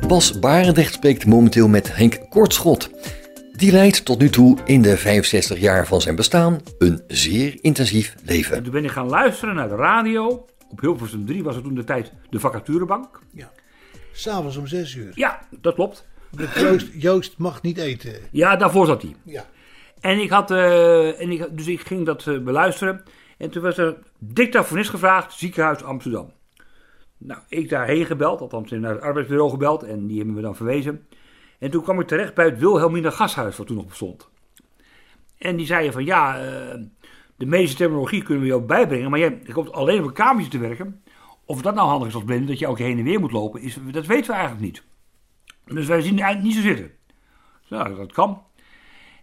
Bas 0.08 0.38
Barendrecht 0.38 0.94
spreekt 0.94 1.26
momenteel 1.26 1.68
met 1.68 1.96
Henk 1.96 2.18
Kortschot. 2.30 2.90
Die 3.52 3.72
leidt 3.72 4.04
tot 4.04 4.18
nu 4.18 4.28
toe 4.30 4.58
in 4.64 4.82
de 4.82 4.96
65 4.96 5.58
jaar 5.58 5.86
van 5.86 6.00
zijn 6.00 6.16
bestaan 6.16 6.60
een 6.78 7.02
zeer 7.06 7.58
intensief 7.60 8.14
En 8.14 8.20
leven. 8.24 8.62
toen 8.62 8.72
ben 8.72 8.84
ik 8.84 8.90
gaan 8.90 9.08
luisteren 9.08 9.54
naar 9.54 9.68
de 9.68 9.74
radio. 9.74 10.46
Op 10.70 10.80
Hilversum 10.80 11.26
3 11.26 11.42
was 11.42 11.54
het 11.54 11.64
toen 11.64 11.74
de 11.74 11.84
tijd 11.84 12.12
de 12.30 12.40
vacaturebank. 12.40 13.20
Ja. 13.32 13.50
S'avonds 14.12 14.56
om 14.56 14.66
zes 14.66 14.94
uur. 14.94 15.12
Ja, 15.14 15.40
dat 15.60 15.74
klopt. 15.74 16.06
Joost, 16.54 16.86
Joost 16.92 17.34
mag 17.38 17.62
niet 17.62 17.78
eten. 17.78 18.12
Ja, 18.30 18.56
daarvoor 18.56 18.86
zat 18.86 19.02
hij. 19.02 19.14
Ja. 19.22 19.46
En 20.00 20.18
ik 20.18 20.30
had, 20.30 20.50
eh, 20.50 21.20
en 21.20 21.30
ik, 21.30 21.56
dus 21.56 21.66
ik 21.66 21.80
ging 21.80 22.06
dat 22.06 22.26
eh, 22.26 22.38
beluisteren. 22.38 23.02
En 23.38 23.50
toen 23.50 23.62
was 23.62 23.78
er 23.78 23.96
dictafonist 24.18 24.90
gevraagd, 24.90 25.32
ziekenhuis 25.32 25.82
Amsterdam. 25.82 26.32
Nou, 27.18 27.40
ik 27.48 27.68
daarheen 27.68 28.06
gebeld, 28.06 28.40
althans 28.40 28.70
naar 28.70 28.92
het 28.92 29.00
arbeidsbureau 29.00 29.50
gebeld. 29.50 29.82
En 29.82 30.06
die 30.06 30.16
hebben 30.16 30.34
me 30.34 30.40
dan 30.40 30.56
verwezen. 30.56 31.06
En 31.58 31.70
toen 31.70 31.82
kwam 31.82 32.00
ik 32.00 32.06
terecht 32.06 32.34
bij 32.34 32.44
het 32.44 32.58
Wilhelmina 32.58 33.10
Gashuis, 33.10 33.56
wat 33.56 33.66
toen 33.66 33.76
nog 33.76 33.86
bestond. 33.86 34.28
En 35.38 35.56
die 35.56 35.66
zeiden 35.66 35.92
van, 35.92 36.04
ja, 36.04 36.38
eh, 36.38 36.80
de 37.36 37.46
medische 37.46 37.76
terminologie 37.76 38.22
kunnen 38.22 38.42
we 38.42 38.48
jou 38.48 38.62
bijbrengen. 38.62 39.10
Maar 39.10 39.18
jij 39.18 39.40
je 39.44 39.52
komt 39.52 39.72
alleen 39.72 40.00
op 40.00 40.06
een 40.06 40.12
kamertje 40.12 40.50
te 40.50 40.58
werken. 40.58 41.02
Of 41.44 41.62
dat 41.62 41.74
nou 41.74 41.88
handig 41.88 42.08
is 42.08 42.14
als 42.14 42.24
blinde, 42.24 42.46
dat 42.46 42.58
je 42.58 42.66
ook 42.66 42.78
heen 42.78 42.98
en 42.98 43.04
weer 43.04 43.20
moet 43.20 43.32
lopen, 43.32 43.60
is, 43.60 43.78
dat 43.90 44.06
weten 44.06 44.26
we 44.26 44.36
eigenlijk 44.36 44.62
niet. 44.62 44.82
Dus 45.64 45.86
wij 45.86 46.00
zien 46.00 46.14
het 46.14 46.22
eigenlijk 46.22 46.54
niet 46.54 46.64
zo 46.64 46.68
zitten. 46.68 46.90
Nou, 47.68 47.96
dat 47.96 48.12
kan. 48.12 48.42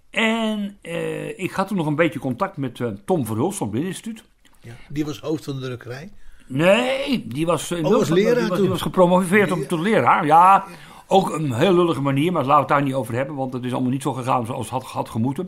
En 0.09 0.77
eh, 0.81 1.39
ik 1.39 1.51
had 1.51 1.67
toen 1.67 1.77
nog 1.77 1.85
een 1.85 1.95
beetje 1.95 2.19
contact 2.19 2.57
met 2.57 2.79
eh, 2.79 2.87
Tom 3.05 3.25
Verhulst 3.25 3.57
van 3.57 3.67
het 3.67 3.75
Blindeninstituut. 3.75 4.23
ja. 4.61 4.73
Die 4.89 5.05
was 5.05 5.19
hoofd 5.19 5.43
van 5.43 5.55
de 5.55 5.61
drukkerij. 5.65 6.09
Nee, 6.47 7.27
die 7.27 7.45
was, 7.45 7.71
Oh, 7.71 7.81
Wilson- 7.87 8.13
leraar 8.15 8.33
die 8.33 8.41
was, 8.41 8.49
die 8.51 8.57
toen? 8.59 8.69
was 8.69 8.81
gepromoveerd 8.81 9.67
tot 9.67 9.79
leraar. 9.79 10.25
Ja, 10.25 10.65
ook 11.07 11.29
een 11.33 11.53
heel 11.53 11.73
lullige 11.73 12.01
manier, 12.01 12.31
maar 12.31 12.41
laten 12.45 12.53
we 12.55 12.59
het 12.59 12.69
daar 12.69 12.83
niet 12.83 12.93
over 12.93 13.13
hebben. 13.13 13.35
Want 13.35 13.53
het 13.53 13.63
is 13.63 13.73
allemaal 13.73 13.91
niet 13.91 14.01
zo 14.01 14.13
gegaan 14.13 14.45
zoals 14.45 14.61
het 14.61 14.69
had, 14.69 14.83
had 14.83 15.09
gemoeten. 15.09 15.43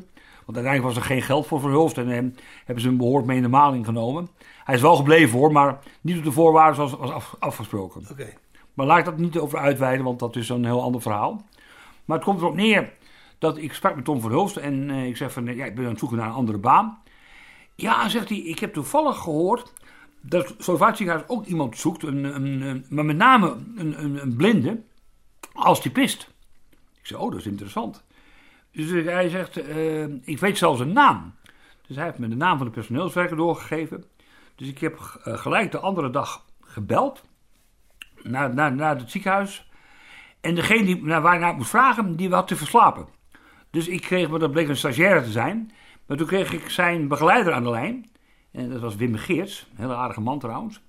Want 0.46 0.58
uiteindelijk 0.58 0.96
was 0.96 0.96
er 0.96 1.10
geen 1.12 1.22
geld 1.22 1.48
voor 1.48 1.60
Verhulst 1.60 1.98
en 1.98 2.08
hebben 2.66 2.82
ze 2.84 2.88
hem 2.90 2.98
behoorlijk 2.98 3.28
mee 3.28 3.38
in 3.38 3.44
de 3.44 3.50
maling 3.50 3.86
genomen. 3.86 4.30
Hij 4.64 4.76
is 4.76 4.82
wel 4.82 4.96
gebleven 4.96 5.38
hoor, 5.40 5.52
maar 5.52 5.80
niet 6.02 6.18
op 6.18 6.24
de 6.24 6.32
voorwaarden 6.32 6.76
zoals 6.76 6.94
was 6.94 7.12
af- 7.12 7.36
afgesproken. 7.40 8.02
Oké. 8.12 8.34
Maar 8.74 8.86
laat 8.86 8.98
ik 9.00 9.06
dat 9.06 9.18
niet 9.18 9.38
over 9.38 9.60
uitweiden, 9.60 10.06
want 10.06 10.20
dat 10.20 10.36
is 10.36 10.50
een 10.50 10.66
heel 10.66 10.82
ander 10.82 11.02
verhaal. 11.02 11.46
Maar 12.06 12.18
het 12.18 12.26
komt 12.26 12.40
erop 12.42 12.56
neer 12.56 12.90
dat 13.40 13.58
ik 13.58 13.74
sprak 13.74 13.96
met 13.96 14.06
Tom 14.06 14.22
Verhulst 14.22 14.58
en 14.58 14.90
eh, 14.90 15.08
ik 15.08 15.18
zeg 15.18 15.32
van, 15.34 15.48
eh, 15.48 15.58
ja, 15.58 15.66
ik 15.66 15.76
ben 15.76 15.84
aan 15.84 15.90
het 15.90 16.00
zoeken 16.00 16.18
naar 16.18 16.28
een 16.28 16.34
andere 16.34 16.58
baan. 16.58 17.02
Ja, 17.76 18.10
zegt 18.10 18.30
hij, 18.30 18.38
ik 18.38 18.60
heb 18.60 18.74
toevallig 18.74 19.18
gehoord 19.18 19.74
dat 20.22 20.56
Slovaatje 20.58 21.24
ook 21.28 21.46
iemand 21.46 21.78
zoekt, 21.78 22.04
een, 22.04 22.24
een, 22.24 22.86
maar 22.90 23.06
met 23.06 23.18
name 23.18 23.58
een, 23.76 24.34
blinde, 24.38 24.82
als 25.54 25.82
typist. 25.82 26.34
Ik 27.00 27.08
zei, 27.08 27.22
oh, 27.22 27.32
dat 27.32 27.40
is 27.40 27.46
interessant. 27.46 28.04
Dus 28.72 29.06
hij 29.06 29.30
zegt, 29.30 29.58
eh, 29.58 30.04
ik 30.04 30.40
weet 30.40 30.58
zelfs 30.58 30.80
een 30.80 30.94
naam. 30.94 31.34
Dus 31.88 31.96
hij 31.96 32.06
heeft 32.06 32.18
me 32.18 32.28
de 32.28 32.36
naam 32.36 32.58
van 32.58 32.68
de 32.68 32.74
personeelswerker 32.74 33.38
doorgegeven. 33.38 34.04
Dus 34.56 34.68
ik 34.68 34.80
heb 34.80 35.20
eh, 35.24 35.38
gelijk 35.38 35.72
de 35.72 35.80
andere 35.80 36.10
dag 36.10 36.46
gebeld 36.62 37.24
naar, 38.22 38.54
naar, 38.54 38.76
naar 38.76 38.98
het 38.98 39.12
ziekenhuis. 39.12 39.70
En 40.42 40.56
degene 40.56 40.86
die, 40.86 41.04
naar 41.04 41.22
waar 41.22 41.34
ik 41.34 41.40
naar 41.40 41.56
moest 41.56 41.70
vragen, 41.70 42.16
die 42.16 42.30
had 42.30 42.48
te 42.48 42.56
verslapen. 42.56 43.08
Dus 43.70 43.88
ik 43.88 44.02
kreeg, 44.02 44.30
maar 44.30 44.40
dat 44.40 44.52
bleek 44.52 44.68
een 44.68 44.78
stagiaire 44.78 45.22
te 45.22 45.32
zijn. 45.32 45.72
Maar 46.06 46.18
toen 46.18 46.28
kreeg 46.28 46.54
ik 46.54 46.70
zijn 46.70 47.08
begeleider 47.08 47.54
aan 47.54 47.64
de 47.64 47.70
lijn. 47.70 48.10
En 48.52 48.70
dat 48.70 48.82
was 48.82 48.96
Wim 48.96 49.16
Geerts, 49.16 49.68
een 49.72 49.82
hele 49.82 49.96
aardige 49.96 50.22
man 50.22 50.40
trouwens. 50.40 50.82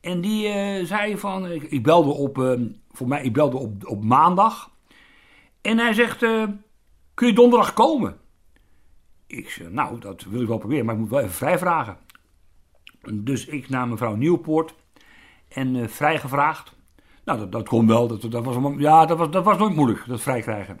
En 0.00 0.20
die 0.20 0.48
eh, 0.48 0.84
zei 0.84 1.18
van, 1.18 1.50
ik, 1.50 1.82
belde 1.82 2.10
op, 2.10 2.38
eh, 2.38 2.52
voor 2.90 3.08
mij, 3.08 3.22
ik 3.22 3.32
belde 3.32 3.56
op, 3.56 3.86
op 3.86 4.04
maandag. 4.04 4.70
En 5.60 5.78
hij 5.78 5.92
zegt, 5.92 6.22
eh, 6.22 6.44
kun 7.14 7.26
je 7.26 7.32
donderdag 7.32 7.72
komen? 7.72 8.16
Ik 9.26 9.50
zeg, 9.50 9.70
nou, 9.70 10.00
dat 10.00 10.24
wil 10.24 10.40
ik 10.40 10.48
wel 10.48 10.58
proberen, 10.58 10.84
maar 10.84 10.94
ik 10.94 11.00
moet 11.00 11.10
wel 11.10 11.20
even 11.20 11.32
vrij 11.32 11.58
vragen. 11.58 11.96
Dus 13.12 13.46
ik 13.46 13.68
naar 13.68 13.88
mevrouw 13.88 14.14
Nieuwpoort 14.14 14.74
en 15.48 15.76
eh 15.76 15.88
vrijgevraagd. 15.88 16.74
Nou, 17.24 17.38
dat, 17.38 17.52
dat 17.52 17.68
kon 17.68 17.86
wel. 17.86 18.08
Dat, 18.08 18.22
was, 18.22 18.56
ja, 18.76 19.06
dat, 19.06 19.18
was, 19.18 19.30
dat 19.30 19.44
was 19.44 19.58
nooit 19.58 19.74
moeilijk, 19.74 20.04
dat 20.06 20.20
vrij 20.20 20.40
krijgen. 20.40 20.76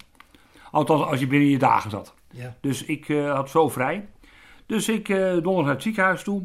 Althans, 0.76 1.02
als 1.02 1.20
je 1.20 1.26
binnen 1.26 1.48
je 1.48 1.58
dagen 1.58 1.90
zat. 1.90 2.14
Ja. 2.30 2.56
Dus 2.60 2.84
ik 2.84 3.08
eh, 3.08 3.34
had 3.34 3.50
zo 3.50 3.68
vrij. 3.68 4.08
Dus 4.66 4.88
ik 4.88 5.08
eh 5.08 5.16
donderdag 5.18 5.64
naar 5.64 5.74
het 5.74 5.82
ziekenhuis 5.82 6.22
toe. 6.22 6.42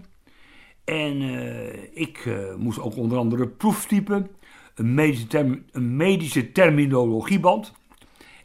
En 0.84 1.22
eh, 1.22 1.84
ik 1.94 2.30
moest 2.58 2.80
ook 2.80 2.96
onder 2.96 3.18
andere 3.18 3.48
proeftypen. 3.48 4.28
Een 4.76 4.94
medische, 4.94 5.28
term- 5.28 5.64
een 5.72 5.96
medische 5.96 6.52
terminologieband. 6.52 7.74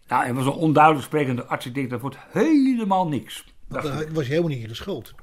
Nou, 0.09 0.25
en 0.25 0.35
was 0.35 0.47
een 0.47 0.53
onduidelijk 0.53 1.05
sprekende 1.05 1.45
arts. 1.45 1.67
Ik 1.67 1.75
denk, 1.75 1.91
dat 1.91 2.01
wordt 2.01 2.17
helemaal 2.33 3.09
niks. 3.09 3.45
Daar 3.69 3.83
was 4.13 4.25
je 4.25 4.31
helemaal 4.31 4.51
niet 4.51 4.63
in 4.63 4.69
geschoold. 4.69 5.15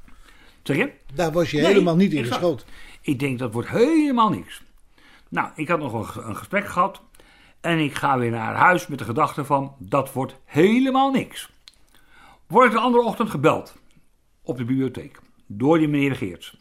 Zeg 0.63 0.78
je? 0.78 0.91
Daar 1.13 1.32
was 1.32 1.52
je 1.52 1.58
Nee, 1.58 1.65
helemaal 1.65 1.95
niet 1.95 2.12
in 2.12 2.17
exact. 2.17 2.36
geschoold. 2.36 2.65
Ik 3.02 3.19
denk 3.19 3.39
dat 3.39 3.54
wordt 3.54 3.69
helemaal 3.69 4.30
niks. 4.30 4.62
Nou, 5.30 5.49
ik 5.56 5.67
had 5.67 5.80
nog 5.80 6.15
een 6.28 6.36
gesprek 6.36 6.67
gehad. 6.67 7.02
En 7.63 7.80
ik 7.80 7.95
ga 7.95 8.17
weer 8.17 8.32
naar 8.32 8.56
huis 8.56 8.88
met 8.88 8.99
de 8.99 9.06
gedachte 9.06 9.45
van 9.45 9.76
dat 9.80 10.13
wordt 10.13 10.36
helemaal 10.45 11.12
niks. 11.12 11.52
Word 12.47 12.65
ik 12.65 12.71
de 12.71 12.80
andere 12.80 13.04
ochtend 13.04 13.30
gebeld 13.30 13.76
op 14.41 14.58
de 14.58 14.65
bibliotheek 14.65 15.19
door 15.47 15.78
die 15.78 15.88
meneer 15.88 16.15
Geerts. 16.15 16.58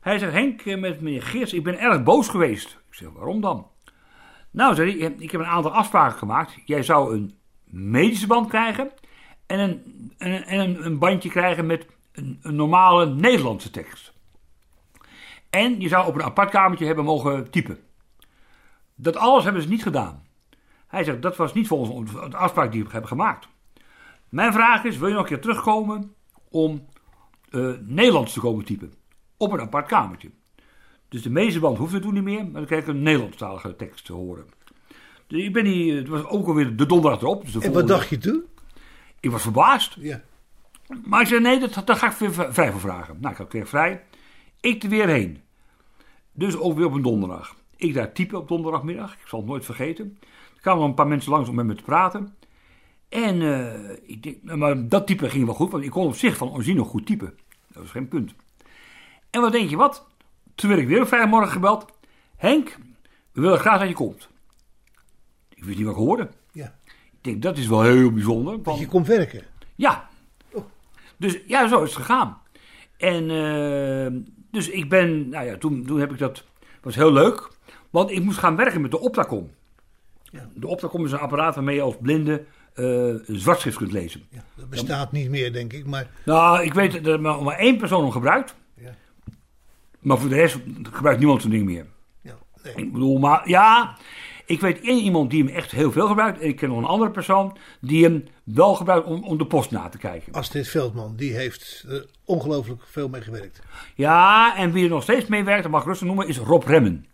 Hij 0.00 0.18
zegt, 0.18 0.32
Henk, 0.32 0.60
eh, 0.60 0.78
met 0.78 1.00
meneer 1.00 1.22
Geerts, 1.22 1.52
ik 1.52 1.62
ben 1.62 1.78
erg 1.78 2.02
boos 2.02 2.28
geweest. 2.28 2.78
Ik 2.88 2.94
zeg, 2.94 3.08
waarom 3.08 3.40
dan? 3.40 3.66
Nou, 4.50 4.74
zei 4.74 4.98
hij, 4.98 5.14
ik 5.18 5.30
heb 5.30 5.40
een 5.40 5.46
aantal 5.46 5.72
afspraken 5.72 6.18
gemaakt. 6.18 6.58
Jij 6.64 6.82
zou 6.82 7.14
een 7.14 7.38
medische 7.64 8.26
band 8.26 8.48
krijgen 8.48 8.90
en 9.46 9.58
een, 9.58 10.12
en, 10.18 10.46
en 10.46 10.60
een, 10.60 10.86
een 10.86 10.98
bandje 10.98 11.28
krijgen 11.28 11.66
met 11.66 11.86
een, 12.12 12.38
een 12.42 12.54
normale 12.54 13.06
Nederlandse 13.06 13.70
tekst. 13.70 14.12
En 15.50 15.80
je 15.80 15.88
zou 15.88 16.06
op 16.06 16.14
een 16.14 16.22
apart 16.22 16.50
kamertje 16.50 16.86
hebben 16.86 17.04
mogen 17.04 17.50
typen. 17.50 17.78
Dat 18.94 19.16
alles 19.16 19.44
hebben 19.44 19.62
ze 19.62 19.68
niet 19.68 19.82
gedaan. 19.82 20.22
Hij 20.86 21.04
zegt, 21.04 21.22
dat 21.22 21.36
was 21.36 21.54
niet 21.54 21.66
volgens 21.66 22.12
de 22.12 22.36
afspraak 22.36 22.72
die 22.72 22.84
we 22.84 22.90
hebben 22.90 23.08
gemaakt. 23.08 23.48
Mijn 24.28 24.52
vraag 24.52 24.84
is, 24.84 24.98
wil 24.98 25.08
je 25.08 25.14
nog 25.14 25.22
een 25.22 25.28
keer 25.28 25.40
terugkomen 25.40 26.14
om 26.50 26.86
eh, 27.50 27.70
Nederlands 27.80 28.32
te 28.32 28.40
komen 28.40 28.64
typen? 28.64 28.92
Op 29.36 29.52
een 29.52 29.60
apart 29.60 29.86
kamertje. 29.86 30.30
Dus 31.08 31.22
de 31.22 31.30
meeste 31.30 31.60
band 31.60 31.78
hoefde 31.78 32.00
toen 32.00 32.14
niet 32.14 32.22
meer, 32.22 32.42
maar 32.42 32.52
dan 32.52 32.66
kreeg 32.66 32.80
ik 32.80 32.86
een 32.86 33.02
Nederlandstalige 33.02 33.76
tekst 33.76 34.04
te 34.04 34.12
horen. 34.12 34.46
Dus 35.26 35.42
ik 35.42 35.52
ben 35.52 35.64
die, 35.64 35.94
het 35.96 36.08
was 36.08 36.24
ook 36.24 36.46
alweer 36.46 36.76
de 36.76 36.86
donderdag 36.86 37.20
erop. 37.20 37.42
Dus 37.42 37.52
de 37.52 37.60
En 37.60 37.72
wat 37.72 37.88
dacht 37.88 38.08
je 38.08 38.18
toen? 38.18 38.44
Ik 39.20 39.30
was 39.30 39.42
verbaasd. 39.42 39.96
Ja. 39.98 40.22
Maar 41.04 41.20
ik 41.20 41.26
zei, 41.26 41.40
nee, 41.40 41.60
dat, 41.60 41.86
daar 41.86 41.96
ga 41.96 42.10
ik 42.10 42.16
weer 42.16 42.52
vrij 42.52 42.70
voor 42.70 42.80
vragen. 42.80 43.16
Nou, 43.20 43.32
ik 43.32 43.38
had 43.38 43.48
kreeg 43.48 43.68
vrij. 43.68 44.04
Ik 44.60 44.82
er 44.82 44.88
weer 44.88 45.08
heen. 45.08 45.42
Dus 46.32 46.56
ook 46.56 46.76
weer 46.76 46.86
op 46.86 46.92
een 46.92 47.02
donderdag. 47.02 47.54
Ik 47.84 47.94
daar 47.94 48.12
typen 48.12 48.38
op 48.38 48.48
donderdagmiddag. 48.48 49.12
Ik 49.12 49.26
zal 49.26 49.38
het 49.38 49.48
nooit 49.48 49.64
vergeten. 49.64 50.18
Er 50.54 50.60
kwamen 50.60 50.84
een 50.84 50.94
paar 50.94 51.06
mensen 51.06 51.30
langs 51.32 51.48
om 51.48 51.54
met 51.54 51.66
me 51.66 51.74
te 51.74 51.82
praten. 51.82 52.34
En 53.08 53.42
eh, 53.42 53.96
ik 54.06 54.22
denk, 54.22 54.36
nou, 54.42 54.58
maar 54.58 54.88
dat 54.88 55.06
typen 55.06 55.30
ging 55.30 55.44
wel 55.44 55.54
goed, 55.54 55.70
want 55.70 55.84
ik 55.84 55.90
kon 55.90 56.06
op 56.06 56.14
zich 56.14 56.36
van 56.36 56.50
origine 56.52 56.82
goed 56.82 57.06
typen. 57.06 57.38
Dat 57.72 57.82
was 57.82 57.90
geen 57.90 58.08
punt. 58.08 58.34
En 59.30 59.40
wat 59.40 59.52
denk 59.52 59.70
je 59.70 59.76
wat? 59.76 60.06
Toen 60.54 60.68
werd 60.68 60.80
ik 60.82 60.88
weer 60.88 61.00
op 61.00 61.08
vrijdagmorgen 61.08 61.50
gebeld. 61.52 61.86
Henk, 62.36 62.78
we 63.32 63.40
willen 63.40 63.58
graag 63.58 63.78
dat 63.78 63.88
je 63.88 63.94
komt. 63.94 64.28
Ik 65.54 65.64
wist 65.64 65.76
niet 65.76 65.86
wat 65.86 65.94
ik 65.96 66.00
hoorde. 66.02 66.28
ja. 66.52 66.74
Ik 67.12 67.30
denk, 67.30 67.42
dat 67.42 67.58
is 67.58 67.66
wel 67.66 67.82
heel 67.82 68.12
bijzonder. 68.12 68.56
Dat 68.56 68.64
want- 68.64 68.78
je 68.78 68.86
kon 68.86 69.04
werken. 69.04 69.42
Ja. 69.74 70.08
Dus 71.16 71.38
ja, 71.46 71.68
zo 71.68 71.82
is 71.82 71.88
het 71.94 71.98
gegaan. 71.98 72.38
En 72.96 73.30
eh, 73.30 74.20
dus 74.50 74.68
ik 74.68 74.88
ben, 74.88 75.28
nou 75.28 75.46
ja, 75.46 75.56
toen, 75.56 75.84
toen 75.86 76.00
heb 76.00 76.12
ik 76.12 76.18
dat, 76.18 76.44
was 76.82 76.94
heel 76.94 77.12
leuk. 77.12 77.48
Want 77.94 78.10
ik 78.10 78.22
moest 78.22 78.38
gaan 78.38 78.56
werken 78.56 78.80
met 78.80 78.90
de 78.90 79.00
Optacom. 79.00 79.50
Ja. 80.22 80.48
De 80.54 80.66
Optacom 80.66 81.04
is 81.04 81.12
een 81.12 81.18
apparaat 81.18 81.54
waarmee 81.54 81.74
je 81.74 81.82
als 81.82 81.96
blinde 82.00 82.44
eh 82.74 83.14
zwartschrift 83.26 83.76
kunt 83.76 83.92
lezen. 83.92 84.22
Ja, 84.30 84.44
dat 84.54 84.70
bestaat 84.70 85.12
niet 85.12 85.30
meer, 85.30 85.52
denk 85.52 85.72
ik. 85.72 85.86
Maar 85.86 86.10
Nou, 86.24 86.62
ik 86.62 86.74
weet 86.74 86.92
dat 86.92 87.06
er 87.06 87.20
maar, 87.20 87.42
maar 87.42 87.56
één 87.58 87.76
persoon 87.76 88.02
hem 88.02 88.10
gebruikt. 88.10 88.54
Ja. 88.74 88.94
Maar 90.00 90.18
voor 90.18 90.28
de 90.28 90.34
rest 90.34 90.58
gebruikt 90.92 91.18
niemand 91.18 91.42
zo'n 91.42 91.50
ding 91.50 91.64
meer. 91.64 91.86
ja, 92.22 92.34
nee. 92.62 92.74
Ik 92.74 92.92
bedoel, 92.92 93.18
maar 93.18 93.48
ja, 93.48 93.96
ik 94.46 94.60
weet 94.60 94.80
één 94.80 95.02
iemand 95.02 95.30
die 95.30 95.44
hem 95.44 95.54
echt 95.54 95.70
heel 95.70 95.92
veel 95.92 96.06
gebruikt. 96.06 96.40
En 96.40 96.48
ik 96.48 96.56
ken 96.56 96.68
nog 96.68 96.78
een 96.78 96.84
andere 96.84 97.10
persoon 97.10 97.56
die 97.80 98.04
hem 98.04 98.24
wel 98.44 98.74
gebruikt 98.74 99.06
om, 99.06 99.24
om 99.24 99.38
de 99.38 99.46
post 99.46 99.70
na 99.70 99.88
te 99.88 99.98
kijken. 99.98 100.32
Astrid 100.32 100.68
Veldman, 100.68 101.16
die 101.16 101.32
heeft 101.34 101.84
er 101.88 102.06
ongelooflijk 102.24 102.82
veel 102.86 103.08
mee 103.08 103.22
gewerkt. 103.22 103.60
Ja, 103.94 104.56
en 104.56 104.72
wie 104.72 104.84
er 104.84 104.90
nog 104.90 105.02
steeds 105.02 105.26
mee 105.26 105.44
werkt, 105.44 105.62
dat 105.62 105.72
mag 105.72 105.80
ik 105.80 105.86
rustig 105.86 106.06
noemen, 106.06 106.28
is 106.28 106.38
Rob 106.38 106.62
Remmen. 106.62 107.06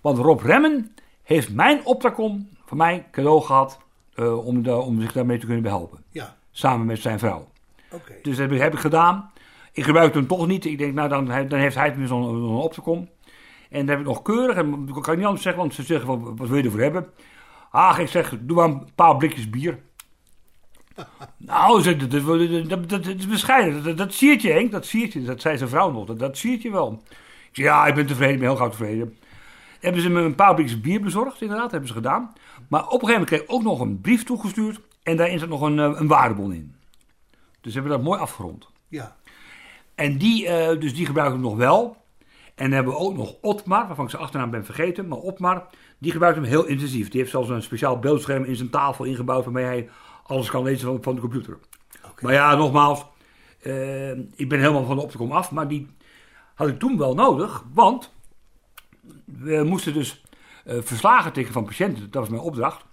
Want 0.00 0.18
Rob 0.18 0.40
Remmen 0.40 0.94
heeft 1.22 1.52
mijn 1.54 1.86
optacom 1.86 2.48
van 2.64 2.76
mij 2.76 3.06
cadeau 3.10 3.42
gehad 3.42 3.78
eh, 4.14 4.46
om, 4.46 4.62
de, 4.62 4.74
om 4.76 5.00
zich 5.00 5.12
daarmee 5.12 5.38
te 5.38 5.44
kunnen 5.46 5.62
behelpen. 5.62 6.02
Ja, 6.10 6.36
Samen 6.50 6.86
met 6.86 6.98
zijn 7.00 7.18
vrouw. 7.18 7.48
oké. 7.90 8.12
Dus 8.22 8.36
dat 8.36 8.46
heb, 8.48 8.52
ik- 8.52 8.60
heb 8.62 8.72
ik 8.72 8.78
gedaan. 8.78 9.30
Ik 9.72 9.84
gebruik 9.84 10.14
hem 10.14 10.26
toch 10.26 10.46
niet. 10.46 10.64
Ik 10.64 10.78
denk, 10.78 10.94
nou, 10.94 11.08
dan, 11.08 11.24
dan 11.26 11.58
heeft 11.58 11.76
hij 11.76 11.88
tenminste 11.90 12.14
zo'n 12.16 12.24
zo'n 12.24 12.56
optacom. 12.62 13.08
En 13.70 13.78
dan 13.78 13.88
heb 13.88 13.98
ik 13.98 14.04
nog 14.04 14.22
keurig, 14.22 14.56
en 14.56 14.86
dat 14.86 15.00
kan 15.00 15.12
ik 15.12 15.16
niet 15.18 15.26
anders 15.26 15.42
zeggen, 15.42 15.62
want 15.62 15.74
ze 15.74 15.82
zeggen, 15.82 16.06
van, 16.06 16.36
wat 16.36 16.48
wil 16.48 16.56
je 16.58 16.62
ervoor 16.64 16.80
hebben? 16.80 17.06
Ah, 17.70 17.98
ik 17.98 18.08
zeg, 18.08 18.34
doe 18.40 18.56
maar 18.56 18.68
een 18.68 18.88
paar 18.94 19.16
blikjes 19.16 19.50
bier. 19.50 19.78
nou, 21.36 21.82
dat, 21.96 22.10
dat, 22.68 22.88
dat, 22.88 23.06
is 23.06 23.28
bescheiden. 23.28 23.74
Dat, 23.74 23.84
dat, 23.84 23.96
dat 23.96 24.12
siert 24.12 24.42
je, 24.42 24.50
Henk, 24.52 24.70
dat 24.70 24.86
siert 24.86 25.12
je. 25.12 25.22
Dat 25.22 25.40
zei 25.40 25.56
zijn 25.56 25.68
vrouw 25.68 25.90
nog, 25.90 26.06
dat, 26.06 26.18
dat 26.18 26.36
siert 26.36 26.62
je 26.62 26.70
wel. 26.70 27.02
Ik 27.08 27.56
zeg, 27.58 27.64
ja, 27.66 27.86
ik 27.86 27.94
ben 27.94 28.06
tevreden, 28.06 28.34
ik 28.34 28.38
ben 28.40 28.48
heel 28.48 28.56
gauw 28.58 28.68
tevreden. 28.68 29.16
Hebben 29.82 30.02
ze 30.02 30.10
me 30.10 30.20
een 30.20 30.34
paar 30.34 30.54
blikjes 30.54 30.80
bier 30.80 31.00
bezorgd, 31.00 31.40
inderdaad, 31.40 31.70
hebben 31.70 31.88
ze 31.88 31.94
gedaan. 31.94 32.32
Maar 32.68 32.80
op 32.80 32.86
een 32.86 32.90
gegeven 32.90 33.12
moment 33.12 33.28
kreeg 33.28 33.42
ik 33.42 33.52
ook 33.52 33.62
nog 33.62 33.80
een 33.80 34.00
brief 34.00 34.24
toegestuurd. 34.24 34.80
En 35.02 35.16
daarin 35.16 35.38
zat 35.38 35.48
nog 35.48 35.60
een, 35.60 35.78
eh, 35.78 35.92
een 35.94 36.06
waardebon 36.06 36.52
in. 36.52 36.74
Dus 37.60 37.74
hebben 37.74 37.90
we 37.92 37.96
dat 37.98 38.06
mooi 38.06 38.20
afgerond. 38.20 38.68
Ja, 38.88 39.16
En 39.94 40.18
die, 40.18 40.48
eh, 40.48 40.80
dus 40.80 40.94
die 40.94 41.06
gebruiken 41.06 41.38
we 41.38 41.44
nog 41.44 41.56
wel. 41.56 41.96
En 42.54 42.64
dan 42.64 42.72
hebben 42.72 42.92
we 42.92 42.98
ook 42.98 43.16
nog 43.16 43.34
Otmar, 43.40 43.86
waarvan 43.86 44.04
ik 44.04 44.10
zijn 44.10 44.22
achternaam 44.22 44.50
ben 44.50 44.64
vergeten. 44.64 45.08
Maar 45.08 45.18
Otmar, 45.18 45.66
die 45.98 46.12
gebruikt 46.12 46.36
hem 46.36 46.46
heel 46.46 46.64
intensief. 46.64 47.08
Die 47.08 47.20
heeft 47.20 47.32
zelfs 47.32 47.48
een 47.48 47.62
speciaal 47.62 47.98
beeldscherm 47.98 48.44
in 48.44 48.56
zijn 48.56 48.70
tafel 48.70 49.04
ingebouwd... 49.04 49.44
waarmee 49.44 49.64
hij 49.64 49.88
alles 50.26 50.50
kan 50.50 50.62
lezen 50.62 50.86
van, 50.86 51.02
van 51.02 51.14
de 51.14 51.20
computer. 51.20 51.58
Maar 52.20 52.32
ja, 52.32 52.54
nogmaals, 52.54 53.06
eh, 53.62 54.10
ik 54.10 54.48
ben 54.48 54.60
helemaal 54.60 54.84
van 54.84 54.96
de 54.96 55.02
Opticom 55.02 55.32
af. 55.32 55.50
Maar 55.50 55.68
die 55.68 55.88
had 56.54 56.68
ik 56.68 56.78
toen 56.78 56.98
wel 56.98 57.14
nodig, 57.14 57.64
want 57.72 58.12
we 59.24 59.62
moesten 59.64 59.92
dus 59.94 60.24
eh, 60.64 60.76
verslagen 60.80 61.32
tikken 61.32 61.52
van 61.52 61.64
patiënten. 61.64 62.02
Dat 62.10 62.20
was 62.20 62.28
mijn 62.28 62.42
opdracht. 62.42 62.84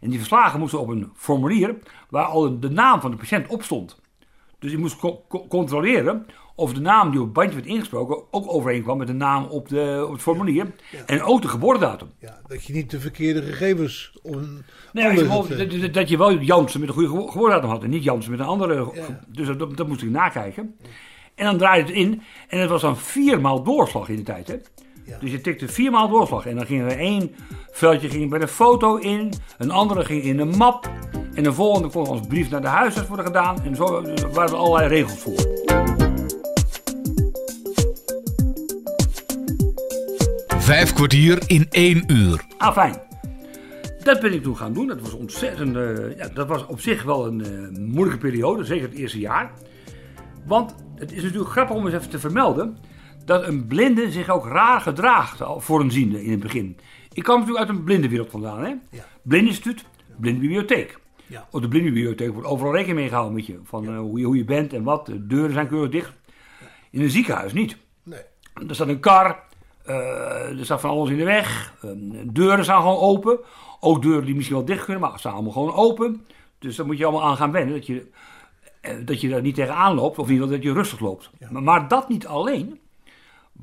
En 0.00 0.08
die 0.08 0.18
verslagen 0.18 0.58
moesten 0.60 0.80
op 0.80 0.88
een 0.88 1.10
formulier 1.16 1.74
waar 2.08 2.24
al 2.24 2.60
de 2.60 2.70
naam 2.70 3.00
van 3.00 3.10
de 3.10 3.16
patiënt 3.16 3.48
op 3.48 3.62
stond. 3.62 4.00
Dus 4.58 4.72
ik 4.72 4.78
moest 4.78 4.96
co- 4.98 5.24
co- 5.28 5.46
controleren 5.46 6.26
of 6.54 6.72
de 6.72 6.80
naam 6.80 7.10
die 7.10 7.18
op 7.20 7.24
het 7.24 7.34
bandje 7.34 7.54
werd 7.54 7.66
ingesproken 7.66 8.22
ook 8.30 8.52
overeenkwam 8.52 8.98
met 8.98 9.06
de 9.06 9.12
naam 9.12 9.44
op, 9.44 9.68
de, 9.68 10.02
op 10.06 10.12
het 10.12 10.22
formulier. 10.22 10.66
En 11.06 11.22
ook 11.22 11.42
de 11.42 11.48
geboortedatum. 11.48 12.08
ja, 12.18 12.40
dat 12.46 12.64
je 12.64 12.72
niet 12.72 12.90
de 12.90 13.00
verkeerde 13.00 13.42
gegevens 13.42 14.18
Nee, 14.92 15.90
dat, 15.90 16.08
je 16.08 16.16
wel 16.18 16.38
Jansen 16.38 16.80
met 16.80 16.88
een 16.88 16.94
goede 16.94 17.08
gebo- 17.10 17.26
geboortedatum 17.26 17.70
had 17.70 17.82
en 17.82 17.90
niet 17.90 18.04
Jansen 18.04 18.30
met 18.30 18.40
een 18.40 18.46
andere. 18.46 18.90
Ja. 18.94 19.20
Dus 19.28 19.56
dat, 19.56 19.76
dat 19.76 19.88
moest 19.88 20.02
ik 20.02 20.10
nakijken. 20.10 20.76
En 21.34 21.44
dan 21.44 21.58
draaide 21.58 21.86
het 21.88 21.96
in 21.96 22.22
en 22.48 22.58
het 22.60 22.70
was 22.70 22.80
dan 22.80 22.96
viermaal 22.96 23.62
doorslag 23.62 24.08
in 24.08 24.16
de 24.16 24.22
tijd. 24.22 24.48
Hè? 24.48 24.56
Ja. 25.10 25.18
Dus 25.18 25.30
je 25.30 25.40
tikte 25.40 25.68
viermaal 25.68 26.08
doorslag. 26.08 26.46
En 26.46 26.56
dan 26.56 26.66
ging 26.66 26.82
er 26.82 26.98
één 26.98 27.34
veldje 27.70 28.08
ging 28.08 28.30
bij 28.30 28.38
de 28.38 28.48
foto 28.48 28.96
in, 28.96 29.32
een 29.58 29.70
andere 29.70 30.04
ging 30.04 30.22
in 30.22 30.38
een 30.38 30.56
map. 30.56 30.90
En 31.34 31.42
de 31.42 31.52
volgende 31.52 31.88
kon 31.88 32.06
als 32.06 32.20
brief 32.28 32.50
naar 32.50 32.60
de 32.60 32.66
huisarts 32.66 33.08
worden 33.08 33.26
gedaan. 33.26 33.62
En 33.64 33.76
zo 33.76 34.02
waren 34.32 34.50
er 34.50 34.56
allerlei 34.56 34.88
regels 34.88 35.18
voor. 35.18 35.48
Vijf 40.58 40.92
kwartier 40.92 41.42
in 41.46 41.66
één 41.70 42.04
uur. 42.06 42.44
Ah, 42.58 42.72
fijn. 42.72 42.94
Dat 44.02 44.20
ben 44.20 44.32
ik 44.32 44.42
toen 44.42 44.56
gaan 44.56 44.72
doen. 44.72 44.86
Dat 44.86 45.00
was 45.00 45.12
ontzettend. 45.12 45.76
eh, 45.76 46.16
ja, 46.16 46.28
dat 46.34 46.48
was 46.48 46.66
op 46.66 46.80
zich 46.80 47.02
wel 47.02 47.26
een 47.26 47.44
eh, 47.44 47.78
moeilijke 47.80 48.20
periode, 48.20 48.64
zeker 48.64 48.88
het 48.88 48.98
eerste 48.98 49.18
jaar. 49.18 49.52
Want 50.46 50.74
het 50.94 51.12
is 51.12 51.22
natuurlijk 51.22 51.50
grappig 51.50 51.76
om 51.76 51.86
eens 51.86 51.94
even 51.94 52.10
te 52.10 52.18
vermelden. 52.18 52.76
Dat 53.30 53.46
een 53.46 53.66
blinde 53.66 54.10
zich 54.10 54.28
ook 54.28 54.46
raar 54.46 54.80
gedraagt 54.80 55.40
voor 55.56 55.80
een 55.80 55.90
ziende 55.90 56.24
in 56.24 56.30
het 56.30 56.40
begin. 56.40 56.76
Ik 57.12 57.22
kwam 57.22 57.38
natuurlijk 57.38 57.66
uit 57.66 57.76
een 57.76 57.84
blindenwereld 57.84 58.30
vandaan. 58.30 58.60
Hè? 58.60 58.68
Ja. 58.90 59.04
Blindeninstituut, 59.22 59.84
blindenbibliotheek. 60.16 60.98
Ja. 61.26 61.48
Op 61.50 61.62
de 61.62 61.68
blindenbibliotheek 61.68 62.32
wordt 62.32 62.48
overal 62.48 62.72
rekening 62.72 62.98
mee 62.98 63.08
gehouden 63.08 63.34
met 63.34 63.46
je. 63.46 63.58
Van 63.64 63.88
eh, 63.88 63.98
hoe, 63.98 64.18
je, 64.18 64.24
hoe 64.24 64.36
je 64.36 64.44
bent 64.44 64.72
en 64.72 64.82
wat. 64.82 65.06
De 65.06 65.26
deuren 65.26 65.52
zijn 65.52 65.68
keurig 65.68 65.90
dicht. 65.90 66.12
In 66.90 67.00
een 67.00 67.10
ziekenhuis 67.10 67.52
niet. 67.52 67.76
Nee. 68.02 68.20
Er 68.68 68.74
staat 68.74 68.88
een 68.88 69.00
kar, 69.00 69.42
eh, 69.84 70.58
er 70.58 70.64
staat 70.64 70.80
van 70.80 70.90
alles 70.90 71.10
in 71.10 71.16
de 71.16 71.24
weg. 71.24 71.74
eh, 71.82 71.90
deuren 72.24 72.64
staan 72.64 72.80
gewoon 72.82 72.98
open. 72.98 73.38
Ook 73.80 74.02
deuren 74.02 74.24
die 74.24 74.34
misschien 74.34 74.56
wel 74.56 74.64
dicht 74.64 74.84
kunnen, 74.84 75.02
maar 75.02 75.18
staan 75.18 75.32
allemaal 75.32 75.52
gewoon 75.52 75.74
open. 75.74 76.26
Dus 76.58 76.76
daar 76.76 76.86
moet 76.86 76.98
je 76.98 77.04
allemaal 77.04 77.28
aan 77.28 77.36
gaan 77.36 77.52
wennen. 77.52 77.74
Dat 77.74 77.86
je, 77.86 78.06
eh, 78.80 78.94
dat 79.04 79.20
je 79.20 79.28
daar 79.28 79.42
niet 79.42 79.54
tegenaan 79.54 79.94
loopt, 79.94 80.18
of 80.18 80.26
in 80.26 80.32
ieder 80.32 80.46
geval 80.46 80.62
dat 80.62 80.72
je 80.72 80.78
rustig 80.78 81.00
loopt. 81.00 81.30
Maar, 81.50 81.62
maar 81.62 81.88
dat 81.88 82.08
niet 82.08 82.26
alleen. 82.26 82.78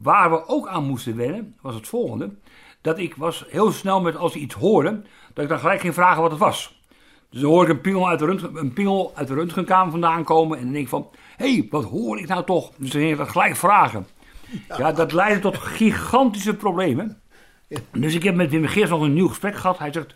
Waar 0.01 0.29
we 0.29 0.47
ook 0.47 0.67
aan 0.67 0.83
moesten 0.83 1.15
wennen, 1.15 1.55
was 1.61 1.75
het 1.75 1.87
volgende. 1.87 2.35
Dat 2.81 2.97
ik 2.97 3.15
was 3.15 3.45
heel 3.49 3.71
snel 3.71 4.01
met, 4.01 4.15
als 4.15 4.35
ik 4.35 4.41
iets 4.41 4.55
hoorde, 4.55 5.01
dat 5.33 5.43
ik 5.43 5.49
dan 5.49 5.59
gelijk 5.59 5.79
ging 5.79 5.93
vragen 5.93 6.21
wat 6.21 6.31
het 6.31 6.39
was. 6.39 6.81
Dus 7.29 7.41
dan 7.41 7.49
hoor 7.49 7.63
ik 7.63 7.69
een 7.69 7.81
pingel 7.81 8.09
uit 8.09 8.19
de, 8.19 8.25
röntgen, 8.25 8.55
een 8.55 8.73
pingel 8.73 9.11
uit 9.15 9.27
de 9.27 9.33
röntgenkamer 9.33 9.91
vandaan 9.91 10.23
komen. 10.23 10.57
En 10.57 10.63
dan 10.63 10.73
denk 10.73 10.83
ik 10.83 10.89
van, 10.89 11.09
hé, 11.37 11.53
hey, 11.53 11.67
wat 11.69 11.83
hoor 11.83 12.19
ik 12.19 12.27
nou 12.27 12.43
toch? 12.43 12.71
Dus 12.77 12.89
dan 12.89 13.01
ging 13.01 13.11
ik 13.11 13.17
dat 13.17 13.29
gelijk 13.29 13.55
vragen. 13.55 14.07
Ja, 14.77 14.91
dat 14.91 15.11
leidde 15.11 15.39
tot 15.39 15.57
gigantische 15.57 16.55
problemen. 16.55 17.21
Dus 17.91 18.15
ik 18.15 18.23
heb 18.23 18.35
met 18.35 18.49
Wim 18.49 18.65
Geers 18.65 18.89
nog 18.89 19.01
een 19.01 19.13
nieuw 19.13 19.27
gesprek 19.27 19.55
gehad. 19.55 19.77
Hij 19.77 19.93
zegt, 19.93 20.15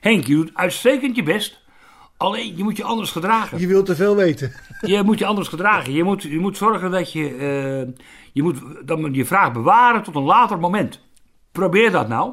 Henk, 0.00 0.26
je 0.26 0.34
doet 0.34 0.50
uitstekend 0.54 1.16
je 1.16 1.22
best. 1.22 1.61
Alleen, 2.22 2.56
je 2.56 2.62
moet 2.62 2.76
je 2.76 2.84
anders 2.84 3.10
gedragen. 3.10 3.60
Je 3.60 3.66
wilt 3.66 3.86
te 3.86 3.96
veel 3.96 4.16
weten. 4.16 4.52
Je 4.80 5.02
moet 5.02 5.18
je 5.18 5.26
anders 5.26 5.48
gedragen. 5.48 5.92
Je 5.92 6.04
moet, 6.04 6.22
je 6.22 6.38
moet 6.38 6.56
zorgen 6.56 6.90
dat 6.90 7.12
je, 7.12 7.28
eh, 7.28 8.04
je 8.32 8.42
moet 8.42 8.62
dan 8.84 9.14
je 9.14 9.24
vraag 9.24 9.52
bewaren 9.52 10.02
tot 10.02 10.14
een 10.14 10.22
later 10.22 10.58
moment. 10.58 11.00
Probeer 11.52 11.90
dat 11.90 12.08
nou. 12.08 12.32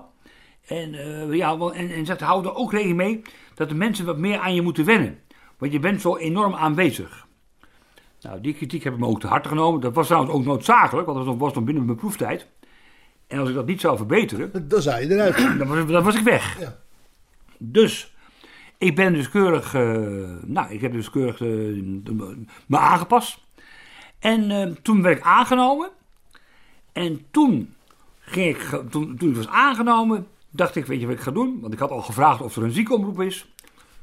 En, 0.68 0.94
eh, 0.94 1.34
ja, 1.34 1.58
en, 1.58 1.92
en 1.92 2.06
zegt, 2.06 2.22
hou 2.22 2.46
er 2.46 2.56
ook 2.56 2.72
rekening 2.72 2.98
mee 2.98 3.22
dat 3.56 3.70
de 3.70 3.76
mensen 3.76 4.06
wat 4.06 4.18
meer 4.18 4.40
aan 4.40 4.56
je 4.56 4.62
moeten 4.62 4.86
wennen. 4.86 5.20
Want 5.58 5.72
je 5.72 5.80
bent 5.80 6.02
zo 6.02 6.18
enorm 6.18 6.56
aanwezig. 6.56 7.28
Nou, 8.22 8.42
die 8.42 8.54
kritiek 8.54 8.84
heb 8.84 8.94
ik 8.94 9.00
me 9.00 9.06
ook 9.06 9.20
te 9.20 9.28
harte 9.28 9.50
genomen. 9.50 9.82
Dat 9.82 9.94
was 9.94 10.06
trouwens 10.06 10.34
ook 10.34 10.46
noodzakelijk, 10.46 11.08
want 11.08 11.26
dat 11.26 11.38
was 11.38 11.54
nog 11.54 11.64
binnen 11.64 11.86
mijn 11.86 11.98
proeftijd. 11.98 12.48
En 13.28 13.40
als 13.40 13.50
ik 13.50 13.56
dat 13.56 13.66
niet 13.66 13.82
zou 13.82 13.98
verbeteren, 13.98 14.68
Dan 14.68 14.82
zou 14.82 15.02
je 15.02 15.14
eruit. 15.14 15.38
dan 15.60 15.68
was, 15.68 15.88
dan 15.88 16.04
was 16.04 16.16
ik 16.16 16.24
weg. 16.24 16.60
Ja. 16.60 16.78
Dus 17.58 18.14
ik 18.80 18.96
ben 18.96 19.14
dus 19.14 19.30
keurig, 19.30 19.74
eh, 19.74 19.82
nou, 20.46 20.70
ik 20.70 20.82
heb 20.82 20.92
dus 20.92 21.10
keurig 21.10 21.42
eh, 21.42 21.48
me 22.66 22.78
aangepast. 22.78 23.40
En 24.20 24.52
eh, 24.52 24.76
toen 24.82 25.02
werd 25.02 25.18
ik 25.18 25.24
aangenomen. 25.24 25.90
En 26.92 27.26
toen 27.32 27.74
ging 28.20 28.56
ik, 28.56 28.82
toen, 28.90 29.18
ik 29.20 29.36
was 29.36 29.48
aangenomen, 29.48 30.28
dacht 30.50 30.76
ik, 30.76 30.86
weet 30.86 31.00
je 31.00 31.06
wat 31.06 31.16
ik 31.16 31.22
ga 31.22 31.32
doen? 31.32 31.60
Want 31.62 31.74
ik 31.74 31.80
had 31.80 31.92
al 31.92 32.02
gevraagd 32.02 32.42
of 32.42 32.56
er 32.56 32.64
een 32.64 32.72
ziekenomroep 32.72 33.22
is. 33.22 33.52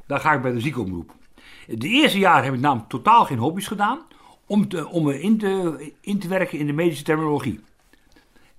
Dan 0.07 0.21
ga 0.21 0.33
ik 0.33 0.43
bij 0.43 0.53
de 0.53 0.61
ziekenomroep. 0.61 1.15
De 1.67 1.89
eerste 1.89 2.19
jaar 2.19 2.45
heb 2.45 2.55
ik 2.55 2.61
namelijk 2.61 2.89
totaal 2.89 3.25
geen 3.25 3.39
hobby's 3.39 3.67
gedaan. 3.67 3.99
Om, 4.47 4.69
te, 4.69 4.89
om 4.89 5.05
me 5.05 5.21
in 5.21 5.39
te, 5.39 5.93
in 6.01 6.19
te 6.19 6.29
werken 6.29 6.59
in 6.59 6.67
de 6.67 6.73
medische 6.73 7.05
terminologie. 7.05 7.61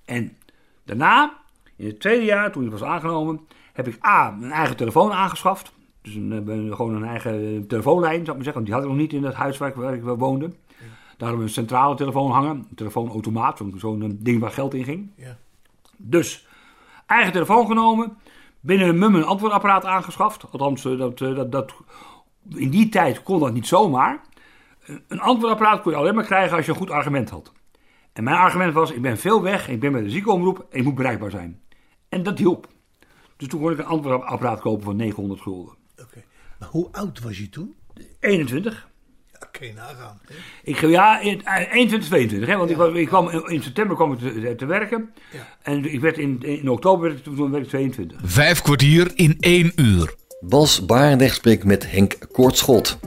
En 0.05 0.37
daarna, 0.83 1.37
in 1.75 1.85
het 1.85 1.99
tweede 1.99 2.25
jaar, 2.25 2.51
toen 2.51 2.65
ik 2.65 2.71
was 2.71 2.83
aangenomen, 2.83 3.39
heb 3.73 3.87
ik 3.87 4.05
A, 4.05 4.31
een 4.41 4.51
eigen 4.51 4.77
telefoon 4.77 5.11
aangeschaft. 5.11 5.75
Dus 6.07 6.15
een, 6.15 6.31
eh, 6.47 6.55
een- 6.55 6.75
gewoon 6.75 6.95
een 6.95 7.03
eigen 7.05 7.67
telefoonlijn, 7.67 8.15
zou 8.15 8.21
ik 8.29 8.33
maar 8.35 8.43
zeggen. 8.43 8.53
Want 8.53 8.65
die 8.65 8.73
had 8.73 8.83
ik 8.83 8.89
nog 8.89 8.97
niet 8.99 9.13
in 9.13 9.23
het 9.23 9.33
huis 9.33 9.57
waar 9.57 9.69
ik, 9.69 9.75
waar 9.75 9.93
ik 9.93 10.03
woonde. 10.03 10.47
Daar 10.47 11.27
hadden 11.29 11.37
we 11.37 11.43
een 11.43 11.49
centrale 11.49 11.95
telefoon 11.95 12.31
hangen. 12.31 12.55
Een 12.69 12.75
telefoonautomaat, 12.75 13.61
zo'n 13.75 14.01
eh, 14.01 14.09
ding 14.13 14.39
waar 14.39 14.51
geld 14.51 14.73
in 14.73 14.83
ging. 14.83 15.11
Ja. 15.15 15.37
Dus, 15.97 16.47
eigen 17.05 17.31
telefoon 17.33 17.67
genomen. 17.67 18.17
Binnen 18.59 18.87
een 18.87 18.97
mum 18.97 19.15
een 19.15 19.23
antwoordapparaat 19.23 19.85
aangeschaft. 19.85 20.45
Althans, 20.51 20.85
eh, 20.85 20.97
dat, 20.97 21.21
eh, 21.21 21.35
dat, 21.35 21.51
dat, 21.51 21.73
in 22.55 22.69
die 22.69 22.89
tijd 22.89 23.23
kon 23.23 23.39
dat 23.39 23.53
niet 23.53 23.67
zomaar. 23.67 24.21
Eh, 24.85 24.95
Een 25.07 25.19
antwoordapparaat 25.19 25.81
kon 25.81 25.91
je 25.91 25.97
alleen 25.97 26.15
maar 26.15 26.23
krijgen 26.25 26.55
als 26.57 26.65
je 26.65 26.71
een 26.71 26.77
goed 26.77 26.89
argument 26.91 27.29
had. 27.29 27.51
En 28.13 28.23
mijn 28.23 28.37
argument 28.37 28.73
was, 28.73 28.91
ik 28.91 29.01
ben 29.01 29.17
veel 29.17 29.41
weg, 29.41 29.69
ik 29.69 29.79
ben 29.79 29.91
bij 29.91 30.01
de 30.03 30.09
ziekenomroep 30.09 30.65
en 30.69 30.77
ik 30.79 30.83
moet 30.83 30.95
bereikbaar 30.95 31.31
zijn. 31.31 31.59
En 32.09 32.23
dat 32.23 32.37
hielp. 32.37 32.67
Dus 33.37 33.47
toen 33.47 33.59
kon 33.61 33.71
ik 33.71 33.77
een 33.77 33.85
antwoordapparaat 33.85 34.59
kopen 34.59 34.83
van 34.83 34.95
900 34.95 35.41
gulden. 35.41 35.73
Oké. 36.01 36.23
Maar 36.59 36.69
hoe 36.69 36.87
oud 36.91 37.19
was 37.19 37.37
je 37.37 37.49
toen? 37.49 37.75
21. 38.19 38.87
Ja, 39.39 39.47
kun 39.51 39.67
je 39.67 39.73
nagaan. 39.73 40.19
hè? 40.27 40.35
Ik, 40.63 40.79
ja, 40.79 41.19
in, 41.19 41.45
eh, 41.45 41.73
21, 41.73 42.07
22. 42.09 42.49
Hè, 42.49 42.55
want 42.55 42.69
ik, 42.69 42.77
was, 42.77 42.93
ik 42.95 43.07
kwam, 43.07 43.29
in, 43.29 43.45
in 43.45 43.63
september 43.63 43.95
kwam 43.95 44.13
ik 44.13 44.19
te, 44.19 44.55
te 44.57 44.65
werken. 44.65 45.13
Ja. 45.31 45.47
En 45.61 45.93
ik 45.93 45.99
werd 45.99 46.17
in, 46.17 46.41
in 46.41 46.69
oktober 46.69 47.07
werd 47.07 47.17
ik, 47.17 47.35
toen 47.35 47.51
werd 47.51 47.63
ik 47.63 47.69
22. 47.69 48.19
Vijf 48.23 48.61
kwartier 48.61 49.11
in 49.15 49.37
één 49.39 49.71
uur. 49.75 50.15
Bas 50.39 50.85
Barendrecht 50.85 51.35
spreekt 51.35 51.63
met 51.63 51.91
Henk 51.91 52.17
Kortschot. 52.31 52.97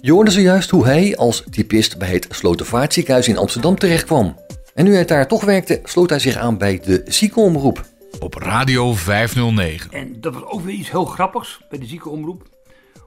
Je 0.00 0.12
hoorde 0.12 0.30
zojuist 0.30 0.70
hoe 0.70 0.84
hij 0.84 1.16
als 1.16 1.44
typist 1.50 1.98
bij 1.98 2.08
het 2.08 2.26
Slotervaartziekenhuis 2.30 3.28
in 3.28 3.36
Amsterdam 3.36 3.78
terechtkwam. 3.78 4.36
En 4.74 4.84
nu 4.84 4.94
hij 4.94 5.04
daar 5.04 5.28
toch 5.28 5.44
werkte, 5.44 5.80
sloot 5.84 6.10
hij 6.10 6.18
zich 6.18 6.36
aan 6.36 6.58
bij 6.58 6.80
de 6.84 7.02
ziekenomroep. 7.04 7.86
Op 8.20 8.34
Radio 8.34 8.92
509. 8.92 9.92
En 9.92 10.20
dat 10.20 10.34
was 10.34 10.44
ook 10.44 10.60
weer 10.60 10.74
iets 10.74 10.90
heel 10.90 11.04
grappigs 11.04 11.60
bij 11.70 11.78
de 11.78 11.86
ziekenomroep. 11.86 12.42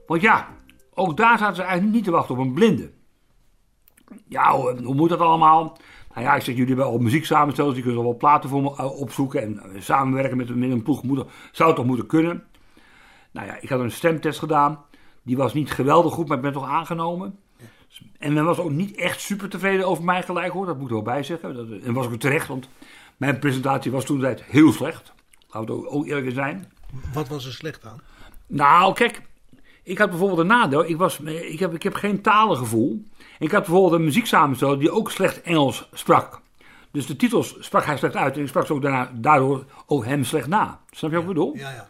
Want 0.08 0.22
ja, 0.22 0.48
ook 0.94 1.18
daar 1.18 1.38
zaten 1.38 1.56
ze 1.56 1.62
eigenlijk 1.62 1.94
niet 1.94 2.04
te 2.04 2.12
wachten 2.12 2.36
op 2.36 2.42
een 2.42 2.54
blinde. 2.54 2.92
Ja, 4.28 4.52
hoe, 4.52 4.84
hoe 4.84 4.96
moet 4.96 5.10
dat 5.10 5.20
allemaal? 5.20 5.78
Nou 6.14 6.26
ja, 6.26 6.36
ik 6.36 6.42
zeg, 6.42 6.56
jullie 6.56 6.76
hebben 6.76 6.86
al 6.86 6.98
muziek 6.98 7.26
samenstellen, 7.26 7.74
dus 7.74 7.84
kunt 7.84 7.98
al 7.98 8.04
wel 8.04 8.18
platen 8.18 8.50
voor 8.50 8.62
me 8.62 8.76
eh, 8.76 9.00
opzoeken 9.00 9.42
en 9.42 9.60
eh, 9.60 9.82
samenwerken 9.82 10.38
met, 10.38 10.56
met 10.56 10.72
een 10.72 10.84
ploeg. 10.84 11.04
Moet, 11.04 11.26
zou 11.52 11.76
toch 11.76 11.86
moeten 11.86 12.06
kunnen? 12.06 12.44
Nou 13.32 13.48
ja, 13.48 13.58
ik 13.62 13.70
had 13.70 13.80
een 13.80 13.92
stemtest 13.92 14.40
gedaan. 14.40 14.80
Die 15.24 15.38
was 15.38 15.54
niet 15.54 15.72
geweldig 15.72 16.14
goed, 16.14 16.28
maar 16.28 16.38
ik 16.38 16.44
ben 16.44 16.54
toch 16.54 16.68
aangenomen. 16.68 17.40
En 18.18 18.34
men 18.34 18.46
was 18.46 18.60
ook 18.60 18.72
niet 18.72 18.96
echt 18.96 19.22
super 19.22 19.50
tevreden 19.50 19.88
over 19.88 20.04
mij 20.04 20.24
gelijk 20.24 20.52
hoor, 20.52 20.66
dat 20.66 20.76
moet 20.76 20.84
ik 20.84 20.90
er 20.90 21.04
wel 21.04 21.14
bij 21.14 21.24
zeggen. 21.24 21.56
Dat, 21.56 21.82
en 21.82 21.94
was 21.94 22.06
ik 22.06 22.12
ook 22.12 22.20
terecht, 22.20 22.48
want 22.48 22.70
mijn 23.22 23.40
presentatie 23.40 23.92
was 23.92 24.06
toen 24.06 24.18
de 24.18 24.24
tijd 24.24 24.44
heel 24.44 24.72
slecht. 24.72 25.14
Laten 25.52 25.80
we 25.82 25.90
ook- 25.90 26.06
eerlijk 26.06 26.32
zijn. 26.34 26.72
Wat 27.14 27.28
was 27.28 27.46
er 27.46 27.54
slecht 27.54 27.86
aan? 27.86 28.02
Nou, 28.48 28.94
kijk, 28.94 29.22
ik 29.84 29.98
had 29.98 30.10
bijvoorbeeld 30.10 30.40
een 30.40 30.48
nadeel. 30.48 30.86
Ik, 30.90 30.98
was, 30.98 31.20
ik, 31.20 31.60
heb, 31.60 31.74
ik 31.74 31.84
heb 31.84 31.94
geen 31.94 32.22
talengevoel. 32.22 33.06
Ik 33.40 33.52
had 33.52 33.62
bijvoorbeeld 33.66 33.94
een 33.94 34.04
muzieksamensteller 34.04 34.80
die 34.80 34.92
ook 34.92 35.12
slecht 35.12 35.42
Engels 35.42 35.90
sprak. 35.94 36.42
Dus 36.92 37.06
de 37.06 37.16
titels 37.16 37.56
sprak 37.60 37.86
hij 37.86 37.98
slecht 37.98 38.16
uit 38.16 38.36
en 38.36 38.42
ik 38.42 38.48
sprak 38.48 38.66
ze 38.66 38.74
ook 38.74 38.82
daarna, 38.82 39.12
daardoor 39.14 39.66
ook 39.86 40.06
hem 40.06 40.24
slecht 40.24 40.48
na. 40.48 40.80
Snap 40.92 41.10
je 41.10 41.16
wat 41.16 41.26
ik 41.26 41.34
bedoel? 41.34 41.56
Ja, 41.58 41.70
ja. 41.72 41.90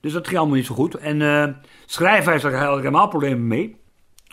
Dus 0.00 0.12
dat 0.12 0.26
ging 0.26 0.38
allemaal 0.38 0.56
niet 0.56 0.66
zo 0.66 0.74
goed. 0.74 0.94
En 0.94 1.22
eh 1.22 1.48
schrijven 1.86 2.32
had 2.32 2.44
ik 2.76 2.82
helemaal 2.82 3.08
problemen 3.08 3.46
mee. 3.46 3.76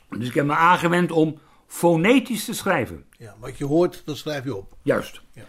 Dus 0.10 0.28
ik 0.28 0.34
heb 0.34 0.46
me 0.46 0.54
aangewend 0.56 1.12
om 1.12 1.38
fonetisch 1.68 2.46
te 2.46 2.54
schrijven. 2.54 3.06
ja. 3.18 3.36
Wat 3.40 3.58
je 3.58 3.66
hoort, 3.66 4.02
dat 4.06 4.18
schrijf 4.18 4.44
je 4.44 4.56
op. 4.56 4.74
Juist. 4.82 5.22
Ja. 5.34 5.42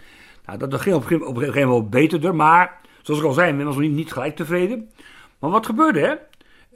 Nou, 0.49 0.61
dat, 0.61 0.71
dat 0.71 0.81
ging 0.81 0.95
op, 0.95 1.01
een 1.03 1.07
gegeven- 1.09 1.29
op 1.29 1.37
een 1.37 1.43
gegeven 1.45 1.69
moment 1.69 1.93
wel 1.93 2.01
beter, 2.03 2.35
maar 2.35 2.81
zoals 3.03 3.21
ik 3.21 3.27
al 3.27 3.33
zei, 3.33 3.53
men 3.53 3.65
was 3.67 3.75
nog 3.75 3.85
niet, 3.85 3.93
niet 3.93 4.13
gelijk 4.13 4.37
tevreden. 4.37 4.91
Maar 5.39 5.51
wat 5.51 5.67
gebeurde, 5.67 6.01
hè? 6.01 6.15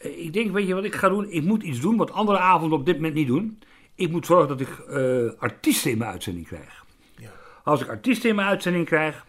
Eh, 0.08 0.24
Ik 0.24 0.32
denk, 0.32 0.52
weet 0.52 0.66
je 0.66 0.74
wat 0.74 0.85
ik 0.85 0.94
ga 0.94 1.08
doen? 1.08 1.30
Ik 1.30 1.42
moet 1.42 1.62
iets 1.62 1.80
doen 1.80 1.96
wat 1.96 2.12
andere 2.12 2.38
avonden 2.38 2.78
op 2.78 2.87
dit 2.87 2.94
moment 2.96 3.14
niet 3.14 3.26
doen. 3.26 3.58
Ik 3.94 4.11
moet 4.11 4.26
zorgen 4.26 4.48
dat 4.48 4.61
ik 4.61 4.68
eh, 4.78 5.40
artiesten 5.42 5.90
in 5.90 5.98
mijn 5.98 6.11
uitzending 6.11 6.46
krijg. 6.46 6.85
Ja. 7.16 7.30
Als 7.64 7.80
ik 7.80 7.88
artiesten 7.88 8.28
in 8.30 8.35
mijn 8.37 8.48
uitzending 8.48 8.87
krijg, 8.87 9.26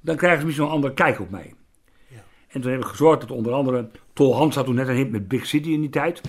dan 0.00 0.16
krijgen 0.16 0.40
ze 0.40 0.46
misschien 0.46 0.66
een 0.66 0.72
andere 0.72 0.94
kijk 0.94 1.20
op 1.20 1.30
mij. 1.30 1.54
Ja. 2.08 2.22
En 2.48 2.60
toen 2.60 2.70
heb 2.70 2.80
ik 2.80 2.86
gezorgd 2.86 3.20
dat 3.20 3.30
onder 3.30 3.52
andere 3.52 3.88
Tol 4.12 4.36
Hans 4.36 4.54
had 4.54 4.64
toen 4.64 4.74
net 4.74 4.88
een 4.88 4.96
hit 4.96 5.10
met 5.10 5.28
Big 5.28 5.46
City 5.46 5.70
in 5.70 5.80
die 5.80 5.90
tijd. 5.90 6.20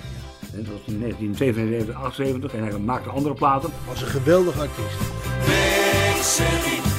En 0.53 0.63
dat 0.63 0.73
was 0.73 0.93
in 0.93 0.99
1977, 0.99 1.95
78 2.03 2.53
en 2.53 2.63
hij 2.63 2.79
maakte 2.79 3.09
andere 3.09 3.35
platen. 3.35 3.69
Was 3.87 4.01
een 4.01 4.07
geweldig 4.07 4.59
artiest. 4.59 4.99
Big 5.45 6.23
City. 6.23 6.90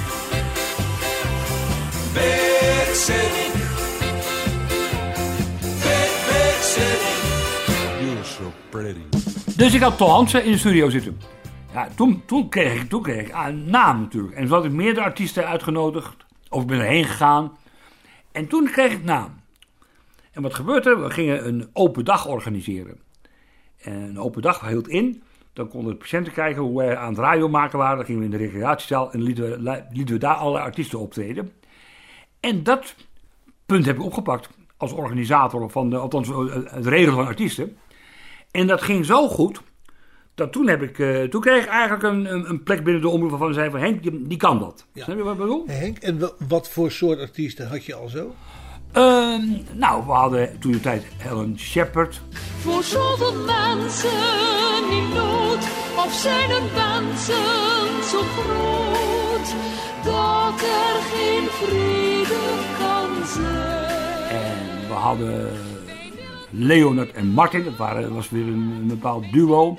Dus 9.57 9.75
ik 9.75 9.81
had 9.81 9.97
Tol 9.97 10.11
Hansen 10.11 10.45
in 10.45 10.53
de 10.53 10.59
studio 10.59 10.91
zitten. 10.91 11.21
Ja, 11.73 11.89
toen, 11.95 12.23
toen, 12.27 12.49
kreeg 12.49 12.83
ik, 12.83 12.89
toen 12.89 13.03
kreeg 13.03 13.27
ik 13.27 13.35
een 13.47 13.71
naam 13.71 14.01
natuurlijk. 14.01 14.35
En 14.35 14.49
zo 14.49 14.55
had 14.55 14.65
ik 14.65 14.73
meerdere 14.73 15.07
artiesten 15.07 15.47
uitgenodigd. 15.47 16.17
Of 16.49 16.63
ik 16.63 16.67
ben 16.67 16.79
erheen 16.79 17.05
gegaan. 17.05 17.57
En 18.33 18.47
toen 18.47 18.65
kreeg 18.65 18.93
ik 18.93 19.05
naam. 19.05 19.41
En 20.33 20.43
wat 20.43 20.55
gebeurde 20.55 20.91
er? 20.91 21.03
We 21.03 21.11
gingen 21.11 21.47
een 21.47 21.69
open 21.73 22.05
dag 22.05 22.27
organiseren. 22.27 23.01
En 23.79 23.93
een 23.93 24.19
open 24.19 24.43
dag 24.43 24.69
hield 24.69 24.89
in. 24.89 25.23
Dan 25.53 25.69
konden 25.69 25.93
de 25.93 25.99
patiënten 25.99 26.33
kijken 26.33 26.63
hoe 26.63 26.77
wij 26.77 26.97
aan 26.97 27.09
het 27.09 27.19
radio 27.19 27.49
maken 27.49 27.79
waren. 27.79 27.97
Dan 27.97 28.07
gingen 28.07 28.21
we 28.21 28.27
in 28.27 28.39
de 28.39 28.45
recreatiezaal 28.45 29.13
en 29.13 29.23
lieten 29.23 29.45
we, 29.45 29.83
lieten 29.91 30.15
we 30.15 30.21
daar 30.21 30.35
alle 30.35 30.61
artiesten 30.61 30.99
optreden. 30.99 31.53
En 32.43 32.63
dat 32.63 32.95
punt 33.67 33.87
heb 33.87 33.97
ik 33.97 34.03
opgepakt 34.03 34.49
als 34.77 34.93
organisator 34.93 35.71
van 35.71 35.91
de, 35.91 35.97
althans 35.97 36.29
eh, 36.29 36.55
het 36.65 36.87
regelen 36.87 37.15
van 37.15 37.27
artiesten. 37.27 37.77
En 38.51 38.67
dat 38.67 38.83
ging 38.83 39.05
zo 39.05 39.29
goed. 39.29 39.61
Dat 40.35 40.53
toen, 40.53 40.69
heb 40.69 40.83
ik, 40.83 40.99
eh, 40.99 41.23
toen 41.23 41.41
kreeg 41.41 41.65
ik 41.65 41.71
eigenlijk 41.71 42.03
een, 42.03 42.35
een, 42.35 42.49
een 42.49 42.63
plek 42.63 42.85
binnen 42.85 43.03
de 43.03 43.09
omroep 43.09 43.31
waarvan 43.31 43.49
ze 43.49 43.55
zeiden 43.55 43.81
van 43.81 43.89
Henk, 43.89 44.03
die, 44.03 44.27
die 44.27 44.39
kan 44.39 44.59
dat. 44.59 44.87
Ja. 44.93 45.05
Snap 45.05 45.17
je 45.17 45.23
wat 45.23 45.33
ik 45.33 45.39
bedoel? 45.39 45.65
Henk, 45.67 45.99
en 45.99 46.31
wat 46.49 46.69
voor 46.69 46.91
soort 46.91 47.19
artiesten 47.19 47.69
had 47.69 47.85
je 47.85 47.95
al 47.95 48.09
zo? 48.09 48.35
Ehm, 48.93 49.43
nou, 49.73 50.07
we 50.07 50.13
hadden 50.13 50.59
toen 50.59 50.73
de 50.73 50.81
tijd 50.81 51.05
Helen 51.17 51.59
Shepard. 51.59 52.21
Voor 52.59 52.83
zoveel 52.83 53.35
mensen 53.35 54.11
in 54.91 55.09
nood, 55.09 55.65
of 55.97 56.13
zijn 56.13 56.49
de 56.49 56.71
wensen 56.75 58.05
zo 58.05 58.21
groot, 58.21 59.55
dat 60.05 60.61
er 60.61 61.01
geen 61.15 61.47
vrede 61.49 62.41
kan 62.79 63.27
zijn. 63.27 64.29
En 64.29 64.89
we 64.89 64.93
hadden 64.95 65.51
Leonard 66.51 67.13
en 67.13 67.27
Martin. 67.27 67.65
Dat 67.65 67.77
waren, 67.77 68.15
was 68.15 68.31
weer 68.31 68.47
een, 68.47 68.77
een 68.81 68.87
bepaald 68.87 69.33
duo. 69.33 69.79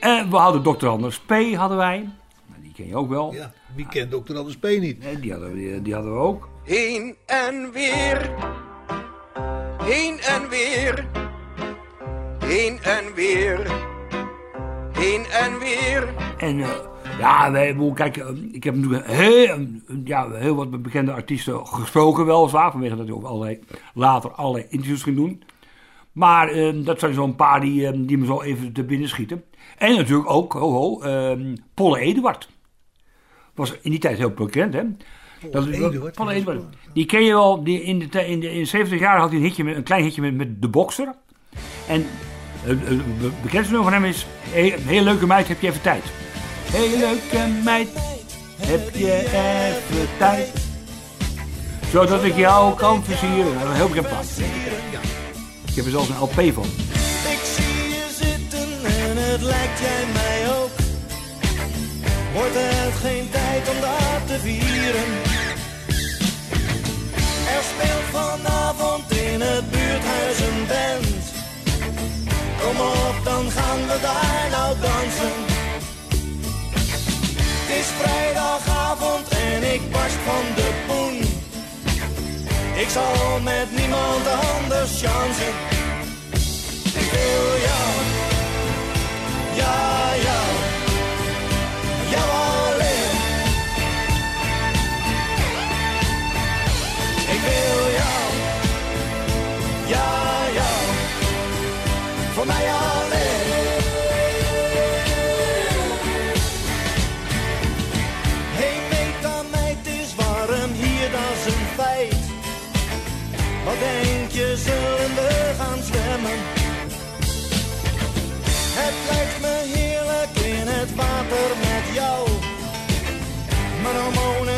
En 0.00 0.30
we 0.30 0.36
hadden 0.36 0.62
Dr. 0.78 0.86
Anders 0.86 1.18
P. 1.20 1.32
hadden 1.54 1.76
wij. 1.76 1.98
Nou, 2.46 2.62
die 2.62 2.72
ken 2.72 2.86
je 2.86 2.96
ook 2.96 3.08
wel. 3.08 3.32
Ja, 3.34 3.52
wie 3.74 3.88
kent 3.88 4.10
Dr. 4.10 4.36
Anders 4.36 4.56
P 4.56 4.62
niet? 4.64 5.04
Eh, 5.04 5.20
Die, 5.20 5.30
hadden 5.32 5.52
we, 5.52 5.82
die 5.82 5.94
hadden 5.94 6.12
we 6.12 6.18
ook. 6.18 6.48
Heen 6.62 7.14
en 7.26 7.70
weer. 7.72 8.30
Heen 9.82 10.20
en 10.20 10.48
weer. 10.48 11.06
Heen 12.38 12.78
en 12.82 13.14
weer. 13.14 13.70
Heen 14.92 15.24
en 15.30 15.58
weer. 15.58 16.08
En 16.38 16.60
eh, 16.60 16.68
ja, 17.18 17.50
bedoel, 17.50 17.92
kijk, 17.92 18.16
eh, 18.16 18.28
ik 18.52 18.64
heb 18.64 18.74
natuurlijk 18.74 19.06
heel, 19.06 19.66
ja, 20.04 20.30
heel 20.30 20.54
wat 20.54 20.82
bekende 20.82 21.12
artiesten 21.12 21.66
gesproken, 21.66 22.26
weliswaar. 22.26 22.70
Vanwege 22.70 22.96
dat 22.96 23.08
ik 23.08 23.14
ook 23.14 23.24
allerlei, 23.24 23.58
later 23.94 24.30
allerlei 24.30 24.66
interviews 24.68 25.02
ging 25.02 25.16
doen. 25.16 25.42
Maar 26.12 26.48
eh, 26.48 26.74
dat 26.84 27.00
zijn 27.00 27.14
zo'n 27.14 27.34
paar 27.36 27.60
die, 27.60 27.86
eh, 27.86 27.92
die 27.96 28.18
me 28.18 28.26
zo 28.26 28.42
even 28.42 28.72
te 28.72 28.84
binnen 28.84 29.08
schieten. 29.08 29.44
En 29.78 29.96
natuurlijk 29.96 30.30
ook, 30.30 30.52
ho 30.52 30.70
ho, 30.70 31.00
eh, 31.00 31.38
Polle 31.74 31.98
Eduard. 31.98 32.48
Was 33.54 33.78
in 33.80 33.90
die 33.90 34.00
tijd 34.00 34.18
heel 34.18 34.30
bekend, 34.30 34.74
hè? 34.74 34.82
Dat 35.50 35.66
Eduard, 35.66 36.16
Eduard. 36.30 36.62
Die 36.92 37.06
ken 37.06 37.24
je 37.24 37.32
wel. 37.32 37.64
Die 37.64 37.82
in, 37.82 37.98
de, 37.98 38.26
in, 38.26 38.40
de, 38.40 38.52
in 38.52 38.66
70 38.66 39.00
jaar 39.00 39.18
had 39.18 39.28
hij 39.28 39.38
een, 39.38 39.44
hitje 39.44 39.64
met, 39.64 39.76
een 39.76 39.82
klein 39.82 40.02
hitje 40.02 40.20
met, 40.20 40.34
met 40.34 40.62
De 40.62 40.68
Boxer. 40.68 41.14
En 41.88 42.06
het 42.62 42.88
het 42.88 43.18
be- 43.18 43.30
bekendste 43.42 43.74
nummer 43.74 43.92
van 43.92 44.02
hem 44.02 44.10
is... 44.10 44.26
Hey, 44.40 44.74
een 44.74 44.82
hele 44.82 45.04
leuke 45.04 45.26
meid, 45.26 45.48
heb 45.48 45.60
je 45.60 45.68
even 45.68 45.82
tijd? 45.82 46.23
Hele 46.72 46.98
leuke 46.98 47.46
meid, 47.64 47.88
heb 48.60 48.94
je 48.94 49.12
even 49.18 50.08
tijd? 50.18 50.48
Zodat 51.92 52.24
ik 52.24 52.36
jou 52.36 52.74
kan 52.74 53.04
versieren. 53.04 53.54
Dat 53.54 53.62
is 53.62 53.68
een 53.68 53.74
heel 53.74 53.88
bekend 53.88 54.08
plaat. 54.08 54.26
Ik 55.68 55.74
heb 55.74 55.84
er 55.84 55.90
zelfs 55.90 56.08
een 56.08 56.18
LP 56.18 56.54
van. 56.54 56.64
Ik 57.34 57.42
zie 57.54 57.88
je 57.88 58.06
zitten 58.20 58.68
en 58.84 59.16
het 59.16 59.42
lijkt 59.42 59.78
jij 59.80 60.04
mij 60.12 60.56
ook. 60.56 60.70
Wordt 62.32 62.54
het 62.54 62.94
geen 62.94 63.30
tijd 63.30 63.68
om 63.68 63.80
dat 63.80 64.26
te 64.26 64.38
vieren? 64.38 65.10
Er 67.56 67.62
speelt 67.72 68.08
vanavond 68.12 69.10
in 69.10 69.40
het 69.40 69.70
buurthuis 69.70 70.38
een 70.40 70.66
band. 70.66 71.23
Zal 82.94 83.40
met 83.40 83.68
niemand 83.76 84.26
anders 84.26 85.02
chansen. 85.02 85.73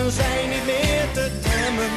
Hormonen 0.06 0.12
zijn 0.12 0.48
niet 0.48 0.66
meer 0.66 1.06
te 1.12 1.30
temmen. 1.40 1.90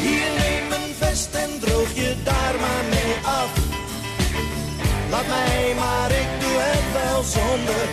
Hier 0.00 0.30
neem 0.38 0.72
een 0.72 0.94
vest 0.98 1.34
en 1.34 1.50
droog 1.60 1.94
je 1.94 2.16
daar 2.24 2.54
maar 2.60 2.84
mee 2.90 3.14
af. 3.24 3.50
Laat 5.10 5.26
mij 5.26 5.74
maar, 5.76 6.10
ik 6.10 6.30
doe 6.40 6.58
het 6.58 7.02
wel 7.02 7.22
zonder. 7.22 7.86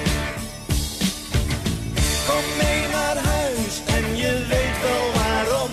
Kom 2.27 2.45
mee 2.57 2.81
naar 2.91 3.17
huis 3.17 3.73
en 3.85 4.17
je 4.17 4.45
weet 4.49 4.77
wel 4.87 5.05
waarom. 5.21 5.71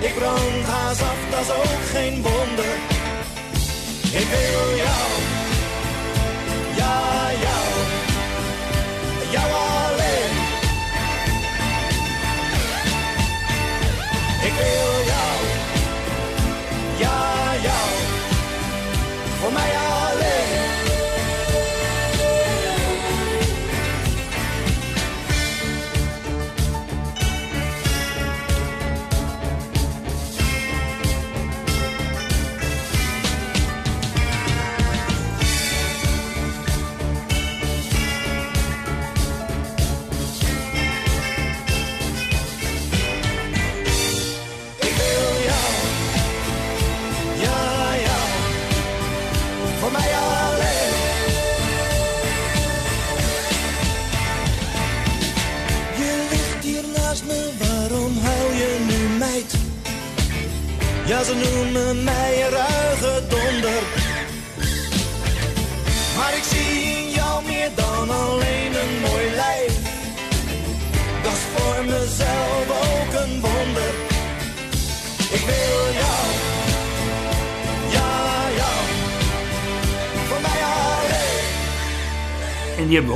Ik 0.00 0.14
brand 0.14 0.64
haast 0.66 1.02
af, 1.02 1.18
dat 1.30 1.40
is 1.40 1.50
ook 1.50 1.82
geen 1.92 2.22
wonder. 2.22 2.74
Ik 4.20 4.28
wil 4.34 4.76
jou, 4.76 5.08
ja 6.76 7.30
jou 7.40 7.97
Ik 14.60 14.97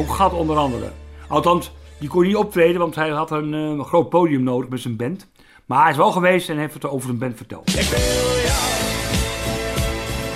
ook 0.03 0.15
gehad 0.15 0.33
onder 0.33 0.57
andere. 0.57 0.91
Althans, 1.29 1.73
die 1.99 2.09
kon 2.09 2.23
niet 2.23 2.37
optreden, 2.37 2.81
want 2.81 2.95
hij 2.95 3.09
had 3.09 3.31
een, 3.31 3.55
eh, 3.55 3.61
een 3.61 3.85
groot 3.85 4.09
podium 4.09 4.43
nodig 4.43 4.69
met 4.69 4.81
zijn 4.81 4.97
band. 4.97 5.31
Maar 5.67 5.83
hij 5.83 5.91
is 5.91 5.97
wel 5.97 6.13
geweest 6.13 6.49
en 6.49 6.59
heeft 6.59 6.75
het 6.75 6.85
over 6.85 7.07
zijn 7.07 7.19
band 7.19 7.37
verteld. 7.37 7.69
Ik 7.69 7.75
wil 7.75 8.37
jou, 8.49 8.63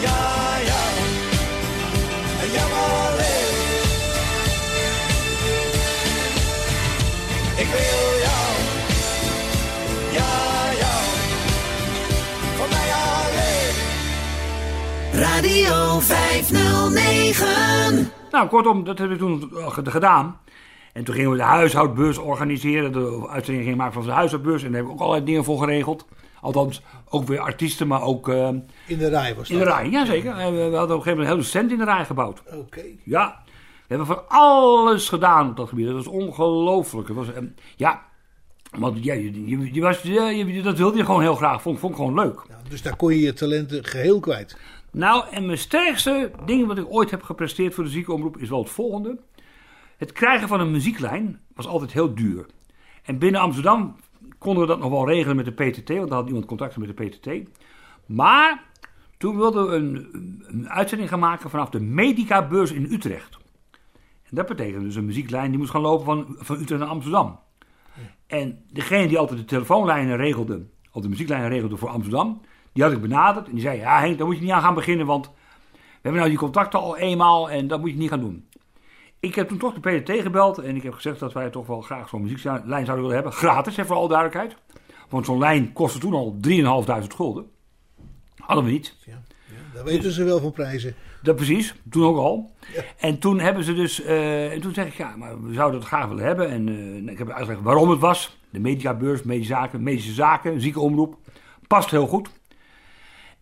ja 0.00 0.58
jou, 0.64 0.88
en 2.42 2.50
jou 2.56 2.70
alleen. 2.72 3.54
Ik 7.56 7.66
wil 7.72 8.18
jou, 8.26 8.46
ja 10.12 10.34
voor 12.56 12.68
mij 12.68 12.88
alleen. 13.16 13.74
Radio 15.12 16.00
509. 16.00 18.10
Nou, 18.36 18.48
kortom, 18.48 18.84
dat 18.84 18.98
hebben 18.98 19.18
we 19.18 19.22
toen 19.24 19.58
eh, 19.58 19.70
ge- 19.70 19.90
gedaan. 19.90 20.40
En 20.92 21.04
toen 21.04 21.14
gingen 21.14 21.30
we 21.30 21.36
de 21.36 21.42
huishoudbeurs 21.42 22.18
organiseren. 22.18 22.92
De 22.92 23.26
uitzending 23.28 23.64
ging 23.66 23.76
maken 23.76 23.92
van 23.92 24.02
de 24.04 24.10
huishoudbeurs. 24.10 24.62
En 24.62 24.68
daar 24.68 24.76
hebben 24.76 24.92
we 24.92 24.98
ook 24.98 25.04
allerlei 25.04 25.26
dingen 25.26 25.44
voor 25.44 25.58
geregeld. 25.58 26.06
Althans, 26.40 26.82
ook 27.08 27.26
weer 27.26 27.40
artiesten, 27.40 27.86
maar 27.86 28.02
ook 28.02 28.28
eh, 28.28 28.48
In 28.86 28.98
de 28.98 29.08
rij 29.08 29.34
was 29.34 29.50
in 29.50 29.58
dat. 29.58 29.66
de 29.66 29.72
rij. 29.72 29.88
Jazeker. 29.88 30.36
En 30.36 30.52
we, 30.54 30.68
we 30.70 30.76
hadden 30.76 30.80
op 30.80 30.80
een 30.80 30.88
gegeven 30.88 31.10
moment 31.10 31.28
een 31.28 31.34
hele 31.36 31.42
stand 31.42 31.70
in 31.70 31.78
de 31.78 31.84
rij 31.84 32.04
gebouwd. 32.04 32.42
Oké. 32.54 32.82
Ja, 33.04 33.42
we 33.46 33.84
hebben 33.86 34.06
van 34.06 34.28
alles 34.28 35.08
gedaan 35.08 35.48
op 35.50 35.56
dat 35.56 35.68
gebied. 35.68 35.86
Dat 35.86 35.94
was 35.94 36.06
ongelooflijk. 36.06 37.08
Het 37.08 37.16
was, 37.16 37.32
eh, 37.32 37.42
ja, 37.76 38.02
want 38.78 39.04
ja, 39.04 39.14
je, 39.14 39.46
je, 39.48 39.68
je 39.74 39.80
was, 39.80 40.02
je- 40.02 40.60
dat 40.62 40.76
wilde 40.78 40.96
je 40.96 41.04
gewoon 41.04 41.20
heel 41.22 41.34
graag. 41.34 41.62
Vond, 41.62 41.78
vond 41.78 41.92
ik 41.92 41.98
gewoon 41.98 42.14
leuk. 42.14 42.40
Ja, 42.48 42.58
dus 42.68 42.82
daar 42.82 42.96
kon 42.96 43.12
je 43.14 43.20
je 43.20 43.32
talenten 43.32 43.84
geheel 43.84 44.20
kwijt. 44.20 44.56
Nou, 44.96 45.24
en 45.30 45.46
mijn 45.46 45.58
sterkste 45.58 46.30
ding 46.44 46.66
wat 46.66 46.78
ik 46.78 46.86
ooit 46.88 47.10
heb 47.10 47.22
gepresteerd 47.22 47.74
voor 47.74 47.84
de 47.84 47.90
ziekenomroep 47.90 48.36
is 48.36 48.48
wel 48.48 48.58
het 48.58 48.70
volgende. 48.70 49.18
Het 49.96 50.12
krijgen 50.12 50.48
van 50.48 50.60
een 50.60 50.70
muzieklijn 50.70 51.40
was 51.54 51.66
altijd 51.66 51.92
heel 51.92 52.14
duur. 52.14 52.46
En 53.02 53.18
binnen 53.18 53.40
Amsterdam 53.40 53.96
konden 54.38 54.62
we 54.62 54.68
dat 54.68 54.78
nog 54.78 54.90
wel 54.90 55.08
regelen 55.08 55.36
met 55.36 55.44
de 55.44 55.52
PTT, 55.52 55.88
want 55.88 56.08
daar 56.08 56.18
had 56.18 56.26
iemand 56.26 56.44
contact 56.44 56.76
met 56.76 56.96
de 56.96 57.04
PTT. 57.04 57.48
Maar 58.06 58.62
toen 59.16 59.36
wilden 59.36 59.68
we 59.68 59.76
een, 59.76 60.08
een 60.46 60.68
uitzending 60.68 61.08
gaan 61.08 61.18
maken 61.18 61.50
vanaf 61.50 61.68
de 61.68 61.80
Medicabeurs 61.80 62.72
in 62.72 62.92
Utrecht. 62.92 63.38
En 64.22 64.36
dat 64.36 64.46
betekende 64.46 64.84
dus 64.84 64.96
een 64.96 65.06
muzieklijn 65.06 65.50
die 65.50 65.58
moest 65.58 65.70
gaan 65.70 65.80
lopen 65.80 66.04
van, 66.04 66.36
van 66.38 66.60
Utrecht 66.60 66.80
naar 66.80 66.90
Amsterdam. 66.90 67.38
En 68.26 68.64
degene 68.72 69.08
die 69.08 69.18
altijd 69.18 69.38
de 69.38 69.44
telefoonlijnen 69.44 70.16
regelde, 70.16 70.66
of 70.92 71.02
de 71.02 71.08
muzieklijnen 71.08 71.48
regelde 71.48 71.76
voor 71.76 71.88
Amsterdam, 71.88 72.40
die 72.76 72.84
had 72.84 72.92
ik 72.92 73.00
benaderd. 73.00 73.46
En 73.46 73.52
die 73.52 73.60
zei, 73.60 73.78
ja 73.78 74.00
Henk, 74.00 74.18
daar 74.18 74.26
moet 74.26 74.36
je 74.36 74.42
niet 74.42 74.50
aan 74.50 74.62
gaan 74.62 74.74
beginnen, 74.74 75.06
want 75.06 75.30
we 75.72 75.80
hebben 76.02 76.20
nou 76.20 76.28
die 76.28 76.38
contacten 76.38 76.80
al 76.80 76.96
eenmaal 76.96 77.50
en 77.50 77.68
dat 77.68 77.80
moet 77.80 77.90
je 77.90 77.96
niet 77.96 78.10
gaan 78.10 78.20
doen. 78.20 78.48
Ik 79.20 79.34
heb 79.34 79.48
toen 79.48 79.58
toch 79.58 79.74
de 79.74 79.80
PDT 79.80 80.22
gebeld 80.22 80.58
en 80.58 80.76
ik 80.76 80.82
heb 80.82 80.94
gezegd 80.94 81.18
dat 81.20 81.32
wij 81.32 81.50
toch 81.50 81.66
wel 81.66 81.80
graag 81.80 82.08
zo'n 82.08 82.22
muzieklijn 82.22 82.84
zouden 82.84 82.94
willen 82.94 83.14
hebben. 83.14 83.32
Gratis, 83.32 83.76
hè, 83.76 83.84
voor 83.84 83.96
alle 83.96 84.08
duidelijkheid. 84.08 84.56
Want 85.08 85.26
zo'n 85.26 85.38
lijn 85.38 85.72
kostte 85.72 85.98
toen 85.98 86.14
al 86.14 86.36
3.500 86.40 87.14
gulden. 87.16 87.50
Hadden 88.36 88.64
we 88.64 88.70
niet. 88.70 88.96
Ja, 89.06 89.22
daar 89.74 89.84
weten 89.84 90.12
ze 90.12 90.24
wel 90.24 90.40
van 90.40 90.52
prijzen. 90.52 90.94
Dat 91.22 91.36
precies, 91.36 91.74
toen 91.90 92.04
ook 92.04 92.16
al. 92.16 92.50
En 92.98 93.18
toen 93.18 93.40
hebben 93.40 93.64
ze 93.64 93.74
dus, 93.74 94.02
eh, 94.02 94.52
en 94.52 94.60
toen 94.60 94.74
zeg 94.74 94.86
ik, 94.86 94.94
ja, 94.94 95.16
maar 95.16 95.42
we 95.42 95.54
zouden 95.54 95.78
het 95.80 95.88
graag 95.88 96.08
willen 96.08 96.24
hebben. 96.24 96.50
En 96.50 96.68
eh, 96.68 97.12
ik 97.12 97.18
heb 97.18 97.30
uitgelegd 97.30 97.62
waarom 97.62 97.90
het 97.90 98.00
was. 98.00 98.38
De 98.50 98.60
mediabeurs, 98.60 99.22
medische 99.22 99.52
zaken, 99.52 99.82
medische 99.82 100.12
zaken, 100.12 100.60
ziekenomroep. 100.60 101.16
Past 101.66 101.90
heel 101.90 102.06
goed. 102.06 102.28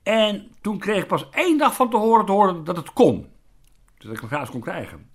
En 0.05 0.49
toen 0.61 0.79
kreeg 0.79 1.03
ik 1.03 1.09
pas 1.09 1.31
één 1.31 1.59
dag 1.59 1.75
van 1.75 1.91
te 1.91 1.97
horen, 1.97 2.27
te 2.27 2.33
horen 2.33 2.65
dat 2.65 2.77
het 2.77 2.93
kon. 2.93 3.27
Dus 3.97 4.07
dat 4.07 4.13
ik 4.13 4.21
hem 4.21 4.29
graag 4.29 4.51
kon 4.51 4.61
krijgen. 4.61 5.11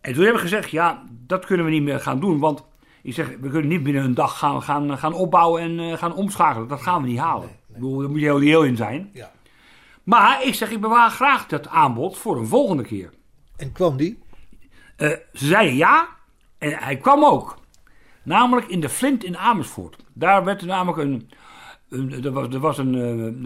En 0.00 0.12
toen 0.12 0.22
hebben 0.22 0.42
we 0.42 0.48
gezegd, 0.48 0.70
ja, 0.70 1.02
dat 1.10 1.46
kunnen 1.46 1.66
we 1.66 1.72
niet 1.72 1.82
meer 1.82 2.00
gaan 2.00 2.20
doen. 2.20 2.38
Want 2.38 2.64
ik 3.02 3.14
zeg, 3.14 3.28
we 3.28 3.50
kunnen 3.50 3.68
niet 3.68 3.82
binnen 3.82 4.04
een 4.04 4.14
dag 4.14 4.38
gaan, 4.38 4.62
gaan, 4.62 4.98
gaan 4.98 5.12
opbouwen 5.12 5.62
en 5.62 5.80
eh, 5.80 5.98
gaan 5.98 6.14
omschakelen. 6.14 6.68
Dat 6.68 6.82
gaan 6.82 7.02
we 7.02 7.08
niet 7.08 7.18
halen. 7.18 7.48
Ik 7.48 7.74
bedoel, 7.74 7.98
daar 7.98 8.10
moet 8.10 8.18
je 8.18 8.24
heel 8.24 8.40
reëel 8.40 8.64
in 8.64 8.76
zijn. 8.76 9.10
Ja. 9.12 9.30
Maar 10.02 10.44
ik 10.44 10.54
zeg, 10.54 10.70
ik 10.70 10.80
bewaar 10.80 11.10
graag 11.10 11.46
dat 11.46 11.68
aanbod 11.68 12.18
voor 12.18 12.36
een 12.36 12.46
volgende 12.46 12.82
keer. 12.82 13.12
En 13.56 13.72
kwam 13.72 13.96
die? 13.96 14.18
Eh, 14.96 15.08
ze 15.32 15.46
zeiden 15.46 15.76
ja, 15.76 16.08
en 16.58 16.72
hij 16.72 16.96
kwam 16.96 17.24
ook. 17.24 17.58
Namelijk 18.22 18.66
in 18.66 18.80
de 18.80 18.88
Flint 18.88 19.24
in 19.24 19.36
Amersfoort. 19.36 19.96
Daar 20.12 20.44
werd 20.44 20.60
er 20.60 20.66
namelijk 20.66 20.98
een. 20.98 21.30
Een 21.88 22.24
er 22.24 22.32
was, 22.32 22.48
er 22.48 22.60
was 22.60 22.78
een. 22.78 22.94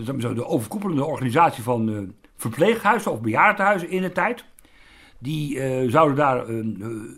eh, 0.07 0.35
de 0.35 0.47
overkoepelende 0.47 1.05
organisatie 1.05 1.63
van 1.63 1.89
eh, 1.89 1.99
verpleeghuizen 2.37 3.13
of 3.13 3.21
bejaardenhuizen 3.21 3.91
in 3.91 4.03
de 4.03 4.13
tijd. 4.13 4.45
Die 5.19 5.61
eh, 5.61 5.91
zouden 5.91 6.17
daar 6.17 6.47
eh, 6.47 6.59
eh, 6.59 6.65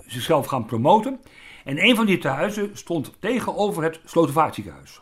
zichzelf 0.07 0.47
gaan 0.47 0.64
promoten. 0.64 1.20
En 1.64 1.85
een 1.85 1.97
van 1.97 2.07
die 2.07 2.18
tehuizen 2.18 2.70
stond 2.73 3.12
tegenover 3.18 3.83
het 3.83 4.01
Slotervaartziekenhuis. 4.05 5.01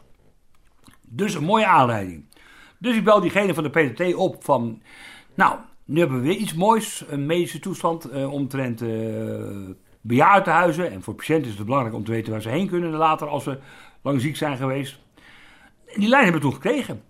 Dus 1.09 1.35
een 1.35 1.45
mooie 1.45 1.67
aanleiding. 1.67 2.25
Dus 2.79 2.97
ik 2.97 3.05
bel 3.05 3.21
diegene 3.21 3.55
van 3.55 3.65
de 3.65 3.71
PTT 3.71 4.15
op 4.15 4.45
van... 4.45 4.83
Nou, 5.35 5.59
nu 5.85 5.99
hebben 5.99 6.17
we 6.21 6.27
weer 6.27 6.37
iets 6.37 6.55
moois. 6.55 7.05
Een 7.09 7.27
medische 7.27 7.59
toestand 7.59 8.05
eh, 8.05 8.33
omtrent 8.33 8.83
bejaardenhuizen. 10.01 10.91
En 10.91 11.03
voor 11.03 11.15
patiënten 11.15 11.51
is 11.51 11.57
het 11.57 11.67
belangrijk 11.67 11.97
om 11.97 12.05
te 12.05 12.11
weten 12.11 12.33
waar 12.33 12.43
ze 12.43 12.49
heen 12.49 12.69
kunnen 12.69 12.91
later 12.91 13.29
als 13.29 13.45
ze 13.45 13.59
lang 14.03 14.21
ziek 14.21 14.37
zijn 14.37 14.57
geweest. 14.57 14.99
En 15.95 16.01
die 16.01 16.09
lijn 16.09 16.23
hebben 16.23 16.41
we 16.43 16.47
toen 16.49 16.57
gekregen. 16.63 17.03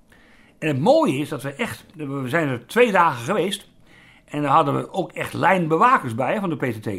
En 0.59 0.69
het 0.69 0.79
mooie 0.81 1.17
is 1.17 1.29
dat 1.29 1.43
we 1.43 1.53
echt... 1.55 1.85
We 1.95 2.29
zijn 2.29 2.49
er 2.49 2.67
twee 2.67 2.93
dagen 2.93 3.25
geweest. 3.25 3.69
En 4.25 4.43
daar 4.43 4.51
hadden 4.51 4.75
we 4.75 4.93
ook 4.93 5.13
echt 5.13 5.33
lijnbewakers 5.33 6.15
bij 6.15 6.41
van 6.41 6.51
de 6.51 6.57
PTT. 6.57 6.91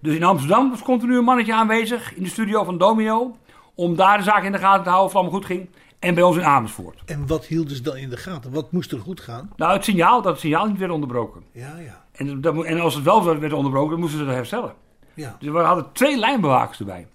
Dus 0.00 0.14
in 0.14 0.24
Amsterdam 0.24 0.70
was 0.70 0.82
continu 0.82 1.16
een 1.18 1.24
mannetje 1.24 1.54
aanwezig 1.54 2.14
in 2.14 2.22
de 2.22 2.28
studio 2.28 2.64
van 2.64 2.78
Domino. 2.78 3.36
Om 3.74 3.96
daar 3.96 4.16
de 4.18 4.22
zaak 4.24 4.42
in 4.44 4.52
de 4.52 4.58
gaten 4.58 4.82
te 4.82 4.88
houden 4.90 5.06
of 5.06 5.12
het 5.12 5.14
allemaal 5.22 5.38
goed 5.40 5.44
ging. 5.44 5.68
en 5.98 6.14
bij 6.14 6.22
ons 6.22 6.36
in 6.36 6.44
Amersfoort. 6.44 7.02
En 7.06 7.26
wat 7.26 7.46
hielden 7.46 7.76
ze 7.76 7.82
dan 7.82 7.96
in 7.96 8.10
de 8.10 8.16
gaten? 8.16 8.52
Wat 8.52 8.72
moest 8.72 8.92
er 8.92 9.00
goed 9.00 9.20
gaan? 9.20 9.50
Nou, 9.56 9.72
het 9.72 9.84
signaal, 9.84 10.22
dat 10.22 10.32
het 10.32 10.40
signaal 10.40 10.66
niet 10.66 10.78
werd 10.78 10.90
onderbroken. 10.92 11.42
Ja, 11.52 11.76
ja. 11.78 12.04
En, 12.12 12.40
dat, 12.40 12.64
en 12.64 12.80
als 12.80 12.94
het 12.94 13.04
wel 13.04 13.24
werd 13.38 13.52
onderbroken, 13.52 13.90
dan 13.90 14.00
moesten 14.00 14.18
ze 14.18 14.24
dat 14.24 14.34
herstellen. 14.34 14.74
Ja, 15.14 15.36
Dus 15.38 15.50
we 15.50 15.58
hadden 15.58 15.92
twee 15.92 16.18
lijnbewakers 16.18 16.78
erbij. 16.78 17.06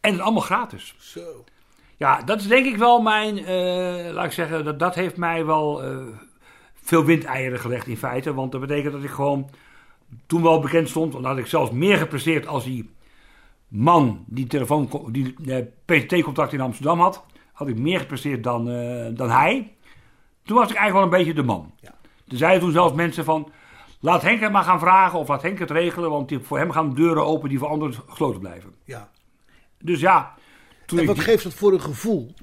En 0.00 0.12
het 0.12 0.20
allemaal 0.20 0.42
gratis. 0.42 0.94
zo. 0.98 1.44
Ja, 1.96 2.22
dat 2.22 2.40
is 2.40 2.46
denk 2.46 2.66
ik 2.66 2.76
wel 2.76 3.00
mijn, 3.00 3.38
eh, 3.38 4.12
laat 4.12 4.24
ik 4.24 4.32
zeggen, 4.32 4.64
dat, 4.64 4.78
dat 4.78 4.94
heeft 4.94 5.16
mij 5.16 5.44
wel 5.44 5.82
eh, 5.82 5.96
veel 6.74 7.04
windeieren 7.04 7.58
gelegd 7.58 7.86
in 7.86 7.96
feite. 7.96 8.34
Want 8.34 8.52
dat 8.52 8.60
betekent 8.60 8.92
dat 8.92 9.02
ik 9.02 9.10
gewoon 9.10 9.50
toen 10.26 10.42
wel 10.42 10.60
bekend 10.60 10.88
stond, 10.88 11.12
dan 11.12 11.24
had 11.24 11.38
ik 11.38 11.46
zelfs 11.46 11.70
meer 11.70 11.96
gepresteerd 11.96 12.46
als 12.46 12.64
die 12.64 12.90
man 13.68 14.24
die, 14.26 14.46
telefoon, 14.46 14.88
die 15.10 15.34
eh, 15.46 15.64
PTT-contact 15.84 16.52
in 16.52 16.60
Amsterdam 16.60 17.00
had. 17.00 17.24
Had 17.52 17.68
ik 17.68 17.78
meer 17.78 18.00
gepresteerd 18.00 18.44
dan, 18.44 18.64
dan 19.14 19.30
hij. 19.30 19.72
Toen 20.42 20.56
was 20.56 20.70
ik 20.70 20.76
eigenlijk 20.76 20.92
wel 20.92 21.02
een 21.02 21.24
beetje 21.24 21.42
de 21.42 21.46
man. 21.48 21.72
Ja. 21.80 21.94
Er 22.28 22.36
zeiden 22.36 22.60
toen 22.60 22.72
zelfs 22.72 22.94
mensen 22.94 23.24
van, 23.24 23.50
laat 24.00 24.22
Henk 24.22 24.40
het 24.40 24.52
maar 24.52 24.62
gaan 24.62 24.78
vragen 24.78 25.18
of 25.18 25.28
laat 25.28 25.42
Henk 25.42 25.58
het 25.58 25.70
regelen. 25.70 26.10
Want 26.10 26.28
die- 26.28 26.38
voor 26.40 26.58
hem 26.58 26.70
gaan 26.70 26.94
deuren 26.94 27.26
open 27.26 27.48
die 27.48 27.58
voor 27.58 27.68
anderen 27.68 27.94
gesloten 28.08 28.40
blijven. 28.40 28.74
Ja. 28.84 29.10
Dus 29.78 30.00
ja, 30.00 30.34
toen 30.86 30.98
En 30.98 31.06
wat 31.06 31.18
geeft 31.18 31.42
dat 31.42 31.54
voor 31.54 31.72
een 31.72 31.80
gevoel? 31.80 32.34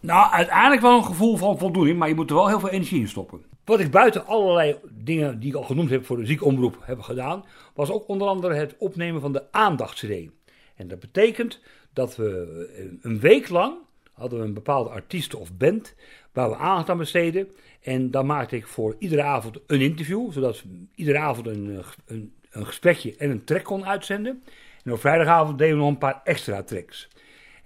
nou, 0.00 0.32
uiteindelijk 0.32 0.82
wel 0.82 0.96
een 0.96 1.04
gevoel 1.04 1.36
van 1.36 1.58
voldoening, 1.58 1.98
maar 1.98 2.08
je 2.08 2.14
moet 2.14 2.30
er 2.30 2.36
wel 2.36 2.48
heel 2.48 2.60
veel 2.60 2.68
energie 2.68 3.00
in 3.00 3.08
stoppen. 3.08 3.44
Wat 3.64 3.80
ik 3.80 3.90
buiten 3.90 4.26
allerlei 4.26 4.76
dingen 4.90 5.40
die 5.40 5.48
ik 5.48 5.54
al 5.54 5.62
genoemd 5.62 5.90
heb 5.90 6.06
voor 6.06 6.16
de 6.16 6.26
ziekomroep 6.26 6.78
heb 6.80 7.00
gedaan, 7.00 7.44
was 7.74 7.90
ook 7.90 8.08
onder 8.08 8.28
andere 8.28 8.54
het 8.54 8.74
opnemen 8.78 9.20
van 9.20 9.32
de 9.32 9.52
aandachts-CD. 9.52 10.30
En 10.74 10.88
dat 10.88 11.00
betekent 11.00 11.60
dat 11.92 12.16
we 12.16 12.98
een 13.02 13.20
week 13.20 13.48
lang 13.48 13.74
hadden 14.12 14.38
we 14.38 14.44
een 14.44 14.54
bepaalde 14.54 14.90
artiest 14.90 15.34
of 15.34 15.56
band 15.56 15.94
waar 16.32 16.50
we 16.50 16.56
aandacht 16.56 16.88
aan 16.88 16.98
besteden. 16.98 17.48
En 17.82 18.10
dan 18.10 18.26
maakte 18.26 18.56
ik 18.56 18.66
voor 18.66 18.96
iedere 18.98 19.22
avond 19.22 19.58
een 19.66 19.80
interview, 19.80 20.32
zodat 20.32 20.62
we 20.62 20.86
iedere 20.94 21.18
avond 21.18 21.46
een, 21.46 21.78
eh, 21.78 21.86
een, 22.06 22.32
een 22.50 22.66
gesprekje 22.66 23.16
en 23.16 23.30
een 23.30 23.44
track 23.44 23.64
kon 23.64 23.86
uitzenden. 23.86 24.42
En 24.84 24.92
op 24.92 25.00
vrijdagavond 25.00 25.58
deden 25.58 25.74
we 25.74 25.82
nog 25.82 25.90
een 25.90 25.98
paar 25.98 26.20
extra 26.24 26.62
tracks. 26.62 27.08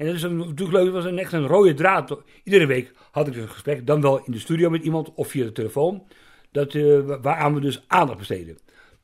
En 0.00 0.06
dat 0.06 0.14
is 0.14 0.22
een- 0.22 0.36
natuurlijk 0.36 0.72
leuk, 0.72 0.84
het 0.84 0.94
was 0.94 1.04
een, 1.04 1.18
echt 1.18 1.32
een 1.32 1.46
rode 1.46 1.74
draad. 1.74 2.18
Iedere 2.44 2.66
week 2.66 2.92
had 3.10 3.26
ik 3.26 3.32
dus 3.32 3.42
een 3.42 3.48
gesprek, 3.48 3.86
dan 3.86 4.00
wel 4.00 4.24
in 4.24 4.32
de 4.32 4.38
studio 4.38 4.70
met 4.70 4.82
iemand 4.82 5.14
of 5.14 5.28
via 5.28 5.44
de 5.44 5.52
telefoon, 5.52 6.02
dat, 6.52 6.74
eh, 6.74 6.98
waaraan 7.22 7.54
we 7.54 7.60
dus 7.60 7.84
aandacht 7.86 8.18
besteden. 8.18 8.58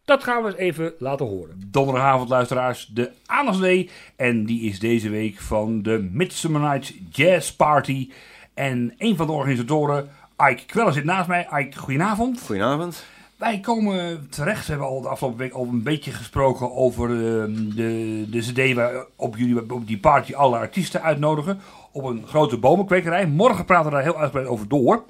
Dat 0.05 0.25
gaan 0.25 0.43
we 0.43 0.49
eens 0.49 0.57
even 0.57 0.95
laten 0.99 1.27
horen. 1.27 1.61
Donderdagavond, 1.67 2.29
luisteraars, 2.29 2.87
de 2.87 3.11
Aandachtsday. 3.27 3.89
En 4.17 4.45
die 4.47 4.61
is 4.61 4.79
deze 4.79 5.09
week 5.09 5.41
van 5.41 5.83
de 5.83 6.09
Midsummer 6.13 6.61
Night 6.61 6.95
Jazz 7.13 7.51
Party. 7.53 8.11
En 8.55 8.95
een 8.99 9.17
van 9.17 9.27
de 9.27 9.33
organisatoren, 9.33 10.09
Ike 10.51 10.67
Kwelle, 10.67 10.93
zit 10.93 11.05
naast 11.05 11.29
mij. 11.29 11.49
Ike, 11.61 11.79
goedenavond. 11.79 12.41
Goedenavond. 12.41 13.05
Wij 13.37 13.61
komen 13.61 14.27
terecht, 14.31 14.65
we 14.67 14.71
hebben 14.71 14.89
al 14.89 15.01
de 15.01 15.09
afgelopen 15.09 15.39
week 15.39 15.53
al 15.53 15.67
een 15.67 15.83
beetje 15.83 16.11
gesproken 16.11 16.73
over 16.73 17.11
ehm, 17.11 17.69
de, 17.75 18.27
de 18.31 18.39
cd 18.39 18.75
waarop 18.75 19.37
jullie 19.37 19.73
op 19.73 19.87
die 19.87 19.99
party 19.99 20.35
alle 20.35 20.57
artiesten 20.57 21.03
uitnodigen. 21.03 21.61
Op 21.93 22.05
een 22.05 22.27
grote 22.27 22.59
bomenkwekerij. 22.59 23.27
Morgen 23.27 23.65
praten 23.65 23.85
we 23.85 23.91
daar 23.91 24.03
heel 24.03 24.19
uitgebreid 24.19 24.49
over 24.49 24.69
door. 24.69 25.05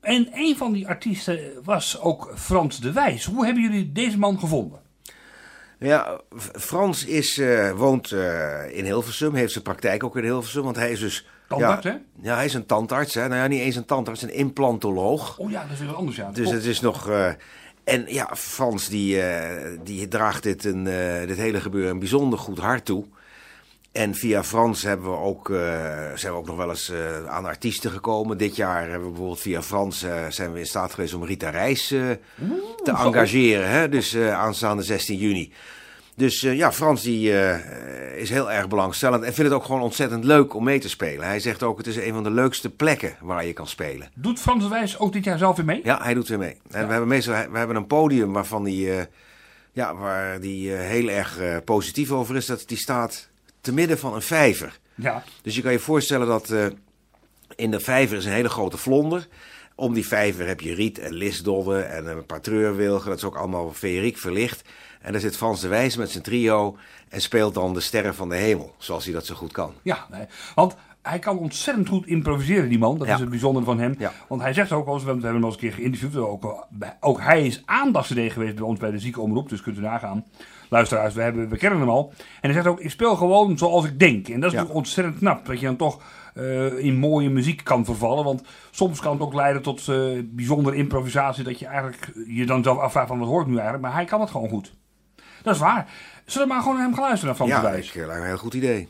En 0.00 0.28
een 0.32 0.56
van 0.56 0.72
die 0.72 0.88
artiesten 0.88 1.40
was 1.64 2.00
ook 2.00 2.32
Frans 2.34 2.80
de 2.80 2.92
Wijs. 2.92 3.24
Hoe 3.24 3.44
hebben 3.44 3.62
jullie 3.62 3.92
deze 3.92 4.18
man 4.18 4.38
gevonden? 4.38 4.78
Ja, 5.78 6.20
Frans 6.58 7.04
is, 7.04 7.38
eh, 7.38 7.70
woont 7.70 8.12
eh, 8.12 8.76
in 8.76 8.84
Hilversum, 8.84 9.34
heeft 9.34 9.52
zijn 9.52 9.64
praktijk 9.64 10.04
ook 10.04 10.16
in 10.16 10.24
Hilversum, 10.24 10.62
want 10.62 10.76
hij 10.76 10.90
is 10.90 11.00
dus... 11.00 11.26
Tandarts, 11.58 11.84
ja, 11.86 11.90
hè? 11.90 12.28
Ja, 12.28 12.34
hij 12.34 12.44
is 12.44 12.54
een 12.54 12.66
tandarts, 12.66 13.14
hè. 13.14 13.28
Nou 13.28 13.40
ja, 13.40 13.46
niet 13.46 13.60
eens 13.60 13.76
een 13.76 13.84
tandarts, 13.84 14.22
een 14.22 14.34
implantoloog. 14.34 15.38
Oh 15.38 15.50
ja, 15.50 15.62
dat 15.62 15.70
is 15.72 15.78
weer 15.78 15.94
anders. 15.94 16.16
Ja. 16.16 16.30
Dus 16.30 16.50
het 16.50 16.64
is 16.64 16.80
nog... 16.80 17.08
eh, 17.08 17.32
en 17.84 18.04
ja, 18.06 18.30
Frans 18.36 18.88
die, 18.88 19.22
eh, 19.22 19.78
die 19.84 20.08
draagt 20.08 20.42
dit, 20.42 20.64
een, 20.64 20.86
eh, 20.86 21.26
dit 21.26 21.36
hele 21.36 21.60
gebeuren 21.60 21.90
een 21.90 21.98
bijzonder 21.98 22.38
goed 22.38 22.58
hart 22.58 22.84
toe. 22.84 23.04
En 23.92 24.14
via 24.14 24.44
Frans 24.44 24.82
hebben 24.82 25.10
we 25.10 25.16
ook, 25.16 25.46
zijn 26.14 26.32
we 26.32 26.38
ook 26.38 26.46
nog 26.46 26.56
wel 26.56 26.68
eens 26.68 26.92
aan 27.28 27.44
artiesten 27.44 27.90
gekomen. 27.90 28.38
Dit 28.38 28.56
jaar 28.56 28.80
hebben 28.80 29.02
we 29.02 29.08
bijvoorbeeld 29.08 29.40
via 29.40 29.62
Frans 29.62 30.06
zijn 30.28 30.52
we 30.52 30.58
in 30.58 30.66
staat 30.66 30.94
geweest 30.94 31.14
om 31.14 31.24
Rita 31.24 31.50
Reis 31.50 31.86
te 31.86 32.18
engageren. 32.84 33.68
Hè? 33.68 33.88
Dus 33.88 34.16
aanstaande 34.16 34.82
16 34.82 35.18
juni. 35.18 35.52
Dus 36.16 36.42
eh, 36.42 36.56
ja, 36.56 36.72
Frans 36.72 37.02
die, 37.02 37.38
eh, 37.38 38.20
is 38.20 38.30
heel 38.30 38.52
erg 38.52 38.68
belangstellend 38.68 39.22
en 39.22 39.34
vindt 39.34 39.50
het 39.50 39.60
ook 39.60 39.66
gewoon 39.66 39.82
ontzettend 39.82 40.24
leuk 40.24 40.54
om 40.54 40.64
mee 40.64 40.78
te 40.78 40.88
spelen. 40.88 41.26
Hij 41.26 41.40
zegt 41.40 41.62
ook, 41.62 41.78
het 41.78 41.86
is 41.86 41.96
een 41.96 42.12
van 42.12 42.22
de 42.22 42.30
leukste 42.30 42.70
plekken 42.70 43.16
waar 43.20 43.46
je 43.46 43.52
kan 43.52 43.66
spelen. 43.66 44.10
Doet 44.14 44.40
Frans 44.40 44.68
Wijs 44.68 44.98
ook 44.98 45.12
dit 45.12 45.24
jaar 45.24 45.38
zelf 45.38 45.56
weer 45.56 45.64
mee? 45.64 45.80
Ja, 45.84 46.02
hij 46.02 46.14
doet 46.14 46.28
weer 46.28 46.38
mee. 46.38 46.56
En 46.70 46.86
we 46.86 46.90
hebben 46.90 47.08
meestal 47.08 47.34
we 47.50 47.58
hebben 47.58 47.76
een 47.76 47.86
podium 47.86 48.32
waarvan 48.32 48.64
die, 48.64 48.94
eh, 48.94 49.04
ja, 49.72 49.94
waar 49.94 50.40
die 50.40 50.70
heel 50.70 51.08
erg 51.08 51.40
positief 51.64 52.10
over 52.10 52.36
is. 52.36 52.46
Dat 52.46 52.64
die 52.66 52.78
staat 52.78 53.28
te 53.60 53.72
midden 53.72 53.98
van 53.98 54.14
een 54.14 54.22
vijver. 54.22 54.78
Ja. 54.94 55.24
Dus 55.42 55.54
je 55.54 55.62
kan 55.62 55.72
je 55.72 55.78
voorstellen 55.78 56.26
dat 56.26 56.54
in 57.56 57.70
de 57.70 57.80
vijver 57.80 58.16
is 58.16 58.24
een 58.24 58.32
hele 58.32 58.48
grote 58.48 58.76
vlonder. 58.76 59.28
Om 59.74 59.94
die 59.94 60.06
vijver 60.06 60.46
heb 60.46 60.60
je 60.60 60.74
riet 60.74 60.98
en 60.98 61.12
lisdodden 61.12 61.90
en 61.90 62.06
een 62.06 62.26
paar 62.26 62.40
treurwilgen. 62.40 63.08
Dat 63.08 63.18
is 63.18 63.24
ook 63.24 63.36
allemaal 63.36 63.72
feeriek 63.72 64.18
verlicht. 64.18 64.62
En 65.02 65.12
daar 65.12 65.20
zit 65.20 65.36
Frans 65.36 65.60
de 65.60 65.68
Wijs 65.68 65.96
met 65.96 66.10
zijn 66.10 66.22
trio 66.22 66.76
en 67.08 67.20
speelt 67.20 67.54
dan 67.54 67.74
de 67.74 67.80
sterren 67.80 68.14
van 68.14 68.28
de 68.28 68.36
hemel. 68.36 68.74
Zoals 68.78 69.04
hij 69.04 69.12
dat 69.14 69.26
zo 69.26 69.34
goed 69.34 69.52
kan. 69.52 69.72
Ja, 69.82 70.06
nee. 70.10 70.26
want 70.54 70.76
hij 71.02 71.18
kan 71.18 71.38
ontzettend 71.38 71.88
goed 71.88 72.06
improviseren, 72.06 72.68
die 72.68 72.78
man. 72.78 72.98
Dat 72.98 73.06
Ja. 73.06 73.14
is 73.14 73.20
het 73.20 73.28
bijzondere 73.28 73.64
van 73.64 73.78
hem. 73.78 73.94
Ja. 73.98 74.12
Want 74.28 74.40
hij 74.40 74.52
zegt 74.52 74.72
ook, 74.72 74.86
als 74.86 75.02
we, 75.02 75.10
hebben 75.10 75.26
hem 75.32 75.36
al 75.36 75.44
eens 75.44 75.54
een 75.54 75.60
keer 75.60 75.72
geïnterviewd, 75.72 76.16
ook, 76.16 76.66
ook 77.00 77.20
hij 77.20 77.46
is 77.46 77.62
aandachtscd 77.64 78.32
geweest 78.32 78.54
bij 78.54 78.64
ons 78.64 78.78
bij 78.78 78.90
de 78.90 78.98
ziekenomroep, 78.98 79.48
dus 79.48 79.62
kunt 79.62 79.76
u 79.78 79.80
nagaan. 79.80 80.24
Luisteraars, 80.68 81.14
we, 81.14 81.22
hebben, 81.22 81.48
we 81.48 81.56
kennen 81.56 81.78
hem 81.80 81.88
al. 81.88 82.12
En 82.16 82.24
hij 82.40 82.52
zegt 82.52 82.66
ook, 82.66 82.80
ik 82.80 82.90
speel 82.90 83.16
gewoon 83.16 83.58
zoals 83.58 83.84
ik 83.84 83.98
denk. 83.98 84.28
En 84.28 84.40
dat 84.40 84.50
is 84.50 84.56
Ja. 84.56 84.62
natuurlijk 84.62 84.74
ontzettend 84.74 85.18
knap, 85.18 85.46
dat 85.46 85.60
je 85.60 85.66
dan 85.66 85.76
toch 85.76 86.02
eh, 86.34 86.78
in 86.78 86.96
mooie 86.98 87.30
muziek 87.30 87.64
kan 87.64 87.84
vervallen. 87.84 88.24
Want 88.24 88.42
soms 88.70 89.00
kan 89.00 89.12
het 89.12 89.20
ook 89.22 89.34
leiden 89.34 89.62
tot 89.62 89.88
eh, 89.88 89.96
bijzondere 90.24 90.76
improvisatie, 90.76 91.44
dat 91.44 91.58
je 91.58 91.66
eigenlijk 91.66 92.12
je 92.26 92.46
dan 92.46 92.62
zelf 92.62 92.78
afvraagt 92.78 93.08
van 93.08 93.18
wat 93.18 93.28
hoor 93.28 93.40
ik 93.40 93.46
nu 93.46 93.52
eigenlijk. 93.54 93.82
Maar 93.84 93.94
hij 93.94 94.04
kan 94.04 94.20
het 94.20 94.30
gewoon 94.30 94.48
goed. 94.48 94.72
Dat 95.42 95.54
is 95.54 95.60
waar. 95.60 95.90
Zullen 96.24 96.48
we 96.48 96.52
maar 96.54 96.62
gewoon 96.62 96.76
naar 96.76 96.86
hem 96.86 96.94
gaan 96.94 97.04
luisteren, 97.04 97.36
de 97.36 97.44
Ja, 97.44 97.70
ik, 97.70 97.84
eh, 97.84 97.94
lijkt 97.94 98.12
me 98.12 98.18
een 98.18 98.26
heel 98.26 98.36
goed 98.36 98.54
idee. 98.54 98.88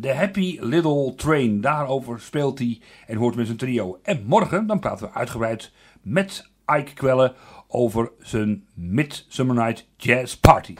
The 0.00 0.12
Happy 0.12 0.58
Little 0.60 1.14
Train. 1.14 1.60
Daarover 1.60 2.20
speelt 2.20 2.58
hij 2.58 2.80
en 3.06 3.16
hoort 3.16 3.34
met 3.34 3.46
zijn 3.46 3.58
trio. 3.58 3.98
En 4.02 4.24
morgen 4.26 4.66
dan 4.66 4.78
praten 4.78 5.06
we 5.06 5.14
uitgebreid 5.14 5.72
met 6.02 6.48
Ike 6.66 6.94
Kwelle 6.94 7.34
over 7.68 8.10
zijn 8.18 8.64
Midsummer 8.74 9.54
Night 9.54 9.86
Jazz 9.96 10.34
Party. 10.34 10.74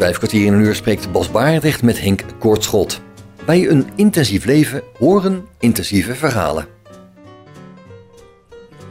Vijf 0.00 0.18
kwartier 0.18 0.46
in 0.46 0.52
een 0.52 0.60
uur 0.60 0.74
spreekt 0.74 1.12
Bas 1.12 1.30
Barendrecht 1.30 1.82
met 1.82 2.00
Henk 2.00 2.24
Kortschot. 2.38 3.02
Bij 3.46 3.68
een 3.68 3.88
intensief 3.94 4.44
leven 4.44 4.82
horen 4.98 5.46
intensieve 5.58 6.14
verhalen. 6.14 6.66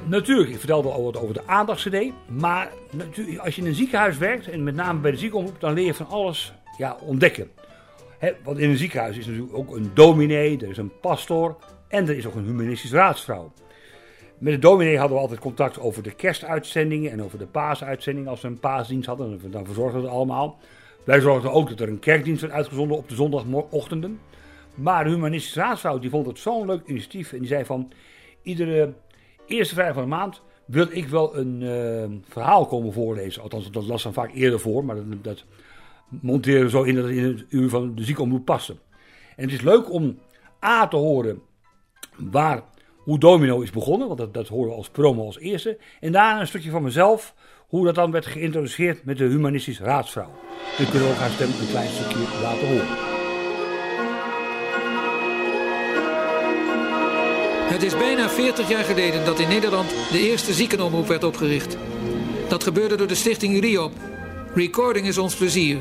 Natuurlijk, 0.05 0.49
ik 0.49 0.57
vertelde 0.57 0.89
al 0.89 1.03
wat 1.03 1.17
over 1.17 1.33
de 1.33 1.41
aandachts-CD. 1.45 2.11
Maar 2.27 2.71
als 3.37 3.55
je 3.55 3.61
in 3.61 3.67
een 3.67 3.75
ziekenhuis 3.75 4.17
werkt, 4.17 4.47
en 4.47 4.63
met 4.63 4.75
name 4.75 4.99
bij 4.99 5.11
de 5.11 5.17
ziekenomroep, 5.17 5.59
dan 5.59 5.73
leer 5.73 5.85
je 5.85 5.93
van 5.93 6.07
alles 6.07 6.53
ja, 6.77 6.97
ontdekken. 7.01 7.49
Want 8.43 8.57
in 8.57 8.69
een 8.69 8.77
ziekenhuis 8.77 9.17
is 9.17 9.25
natuurlijk 9.25 9.57
ook 9.57 9.75
een 9.75 9.91
dominee, 9.93 10.57
er 10.57 10.69
is 10.69 10.77
een 10.77 10.99
pastor 11.01 11.57
en 11.87 12.07
er 12.07 12.17
is 12.17 12.25
ook 12.25 12.35
een 12.35 12.45
humanistisch 12.45 12.91
raadsvrouw. 12.91 13.51
Met 14.37 14.53
de 14.53 14.59
dominee 14.59 14.97
hadden 14.97 15.15
we 15.15 15.21
altijd 15.21 15.39
contact 15.39 15.79
over 15.79 16.03
de 16.03 16.11
kerstuitzendingen 16.11 17.11
en 17.11 17.23
over 17.23 17.37
de 17.37 17.47
paasuitzendingen. 17.47 18.29
Als 18.29 18.41
we 18.41 18.47
een 18.47 18.59
paasdienst 18.59 19.07
hadden, 19.07 19.51
dan 19.51 19.65
verzorgden 19.65 20.01
we 20.01 20.07
het 20.07 20.15
allemaal. 20.15 20.59
Wij 21.03 21.19
zorgden 21.19 21.51
ook 21.51 21.69
dat 21.69 21.79
er 21.79 21.87
een 21.87 21.99
kerkdienst 21.99 22.41
werd 22.41 22.53
uitgezonden 22.53 22.97
op 22.97 23.09
de 23.09 23.15
zondagochtenden. 23.15 24.19
Maar 24.75 25.03
de 25.03 25.09
humanistische 25.09 25.59
raadsvrouw 25.59 25.99
die 25.99 26.09
vond 26.09 26.25
het 26.25 26.39
zo'n 26.39 26.65
leuk 26.65 26.85
initiatief. 26.85 27.33
En 27.33 27.39
die 27.39 27.47
zei 27.47 27.65
van, 27.65 27.91
iedere 28.41 28.93
eerste 29.45 29.73
vrijdag 29.73 29.95
van 29.95 30.03
de 30.03 30.09
maand 30.09 30.41
wil 30.65 30.87
ik 30.91 31.07
wel 31.07 31.37
een 31.37 31.61
uh, 31.61 32.17
verhaal 32.27 32.65
komen 32.65 32.93
voorlezen. 32.93 33.41
Althans, 33.41 33.71
dat 33.71 33.87
las 33.87 34.03
dan 34.03 34.13
vaak 34.13 34.33
eerder 34.33 34.59
voor, 34.59 34.85
maar 34.85 34.95
dat, 34.95 35.23
dat 35.23 35.45
monteren 36.09 36.69
zo 36.69 36.83
in 36.83 36.95
dat 36.95 37.03
het 37.03 37.13
in 37.13 37.23
het 37.23 37.45
uur 37.49 37.69
van 37.69 37.95
de 37.95 38.03
ziekenomroep 38.03 38.45
passen. 38.45 38.79
En 39.35 39.43
het 39.43 39.53
is 39.53 39.61
leuk 39.61 39.91
om 39.91 40.19
A 40.65 40.87
te 40.87 40.95
horen 40.95 41.41
waar, 42.17 42.63
hoe 42.97 43.19
Domino 43.19 43.61
is 43.61 43.71
begonnen, 43.71 44.07
want 44.07 44.19
dat, 44.19 44.33
dat 44.33 44.47
horen 44.47 44.69
we 44.69 44.75
als 44.75 44.89
promo 44.89 45.25
als 45.25 45.39
eerste. 45.39 45.77
En 45.99 46.11
daarna 46.11 46.39
een 46.39 46.47
stukje 46.47 46.69
van 46.69 46.83
mezelf, 46.83 47.35
hoe 47.69 47.85
dat 47.85 47.95
dan 47.95 48.11
werd 48.11 48.25
geïntroduceerd 48.25 49.05
met 49.05 49.17
de 49.17 49.23
humanistische 49.23 49.83
raadsvrouw. 49.83 50.31
Kunnen 50.77 51.01
we 51.01 51.07
ook 51.07 51.15
haar 51.15 51.29
stem 51.29 51.49
een 51.59 51.69
klein 51.69 51.89
stukje 51.89 52.17
laten 52.41 52.67
horen. 52.67 52.87
Het 57.69 57.83
is 57.83 57.97
bijna 57.97 58.29
40 58.29 58.69
jaar 58.69 58.83
geleden 58.83 59.25
dat 59.25 59.39
in 59.39 59.47
Nederland 59.47 59.89
de 60.11 60.19
eerste 60.19 60.53
ziekenomroep 60.53 61.07
werd 61.07 61.23
opgericht. 61.23 61.77
Dat 62.47 62.63
gebeurde 62.63 62.95
door 62.95 63.07
de 63.07 63.15
stichting 63.15 63.59
RIOP. 63.59 63.93
Recording 64.53 65.07
is 65.07 65.17
ons 65.17 65.35
plezier. 65.35 65.77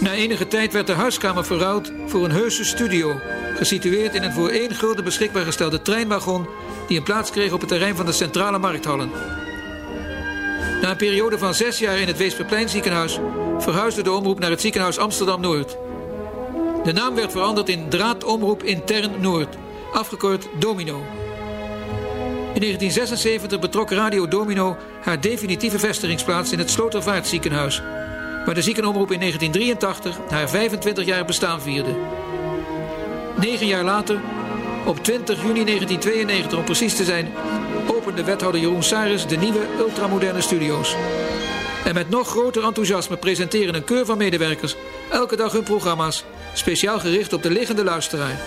Na 0.00 0.12
enige 0.12 0.46
tijd 0.46 0.72
werd 0.72 0.86
de 0.86 0.92
huiskamer 0.92 1.44
verruild 1.44 1.92
voor 2.06 2.24
een 2.24 2.30
heuse 2.30 2.64
studio, 2.64 3.20
gesitueerd 3.56 4.14
in 4.14 4.22
een 4.22 4.32
voor 4.32 4.48
één 4.48 4.74
gulden 4.74 5.04
beschikbaar 5.04 5.44
gestelde 5.44 5.82
treinwagon 5.82 6.48
die 6.88 6.98
een 6.98 7.04
plaats 7.04 7.30
kreeg 7.30 7.52
op 7.52 7.60
het 7.60 7.68
terrein 7.68 7.96
van 7.96 8.06
de 8.06 8.12
centrale 8.12 8.58
markthallen. 8.58 9.39
Na 10.80 10.90
een 10.90 10.96
periode 10.96 11.38
van 11.38 11.54
zes 11.54 11.78
jaar 11.78 11.98
in 11.98 12.06
het 12.06 12.16
Weesperplein 12.16 12.68
ziekenhuis 12.68 13.18
verhuisde 13.58 14.02
de 14.02 14.12
omroep 14.12 14.38
naar 14.38 14.50
het 14.50 14.60
ziekenhuis 14.60 14.98
Amsterdam-Noord. 14.98 15.76
De 16.84 16.92
naam 16.92 17.14
werd 17.14 17.32
veranderd 17.32 17.68
in 17.68 17.88
Draadomroep 17.88 18.62
Intern 18.62 19.20
Noord 19.20 19.56
afgekort 19.92 20.48
Domino. 20.58 20.96
In 22.54 22.60
1976 22.60 23.58
betrok 23.58 23.90
Radio 23.90 24.28
Domino 24.28 24.76
haar 25.00 25.20
definitieve 25.20 25.78
vestigingsplaats 25.78 26.52
in 26.52 26.58
het 26.58 26.70
Slotervaartziekenhuis, 26.70 27.82
waar 28.44 28.54
de 28.54 28.62
ziekenomroep 28.62 29.10
in 29.12 29.18
1983 29.18 30.18
haar 30.30 30.48
25-jarig 30.48 31.26
bestaan 31.26 31.60
vierde. 31.60 31.94
Negen 33.36 33.66
jaar 33.66 33.84
later, 33.84 34.20
op 34.86 35.04
20 35.04 35.36
juni 35.42 35.64
1992 35.64 36.58
om 36.58 36.64
precies 36.64 36.96
te 36.96 37.04
zijn, 37.04 37.32
opende 38.10 38.30
wethouder 38.30 38.60
Jeroen 38.60 38.82
Saris 38.82 39.26
de 39.26 39.36
nieuwe 39.36 39.66
ultramoderne 39.78 40.40
studio's. 40.40 40.96
En 41.84 41.94
met 41.94 42.08
nog 42.08 42.28
groter 42.28 42.64
enthousiasme 42.64 43.16
presenteren 43.16 43.74
een 43.74 43.84
keur 43.84 44.04
van 44.04 44.18
medewerkers 44.18 44.76
elke 45.10 45.36
dag 45.36 45.52
hun 45.52 45.62
programma's, 45.62 46.24
speciaal 46.52 46.98
gericht 46.98 47.32
op 47.32 47.42
de 47.42 47.50
liggende 47.50 47.84
luisteraar. 47.84 48.40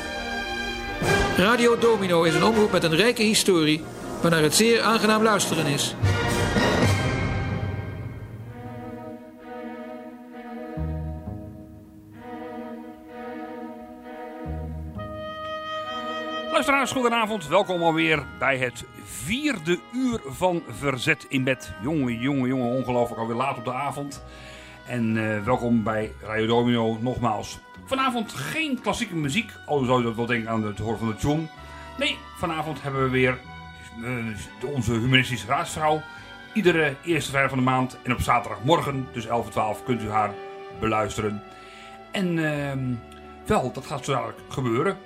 Radio 1.37 1.77
Domino 1.77 2.23
is 2.23 2.33
een 2.33 2.43
omroep 2.43 2.71
met 2.71 2.83
een 2.83 2.95
rijke 2.95 3.23
historie, 3.23 3.83
waarnaar 4.21 4.41
het 4.41 4.55
zeer 4.55 4.81
aangenaam 4.81 5.23
luisteren 5.23 5.65
is. 5.65 5.95
Luisteraars, 16.63 16.91
goedenavond. 17.01 17.47
Welkom 17.47 17.83
alweer 17.83 18.25
bij 18.39 18.57
het 18.57 18.85
vierde 19.03 19.79
uur 19.93 20.21
van 20.25 20.63
Verzet 20.69 21.25
in 21.29 21.43
Bed. 21.43 21.73
Jongen, 21.81 22.19
jongen, 22.19 22.47
jongen, 22.47 22.67
ongelooflijk 22.67 23.21
alweer 23.21 23.35
laat 23.35 23.57
op 23.57 23.63
de 23.63 23.73
avond. 23.73 24.23
En 24.87 25.15
uh, 25.15 25.43
welkom 25.43 25.83
bij 25.83 26.11
Radio 26.21 26.47
Domino 26.47 26.97
nogmaals. 27.01 27.59
Vanavond 27.85 28.33
geen 28.33 28.81
klassieke 28.81 29.15
muziek, 29.15 29.51
al 29.65 29.83
zou 29.83 29.97
je 29.97 30.03
dat 30.03 30.15
wel 30.15 30.25
denken 30.25 30.49
aan 30.49 30.63
het 30.63 30.79
horen 30.79 30.99
van 30.99 31.07
de 31.07 31.15
tune. 31.15 31.47
Nee, 31.97 32.17
vanavond 32.37 32.81
hebben 32.81 33.03
we 33.03 33.09
weer 33.09 33.39
uh, 33.99 34.73
onze 34.73 34.91
humanistische 34.91 35.47
raadsvrouw. 35.47 36.01
Iedere 36.53 36.95
eerste 37.05 37.29
vrijdag 37.29 37.51
van 37.51 37.59
de 37.59 37.69
maand 37.69 37.97
en 38.03 38.11
op 38.11 38.21
zaterdagmorgen, 38.21 39.07
dus 39.13 39.25
11 39.25 39.45
en 39.45 39.51
12, 39.51 39.83
kunt 39.83 40.01
u 40.01 40.09
haar 40.09 40.33
beluisteren. 40.79 41.43
En 42.11 42.37
uh, 42.37 42.97
wel, 43.45 43.71
dat 43.71 43.85
gaat 43.85 44.05
zo 44.05 44.11
dadelijk 44.11 44.39
gebeuren. 44.49 44.97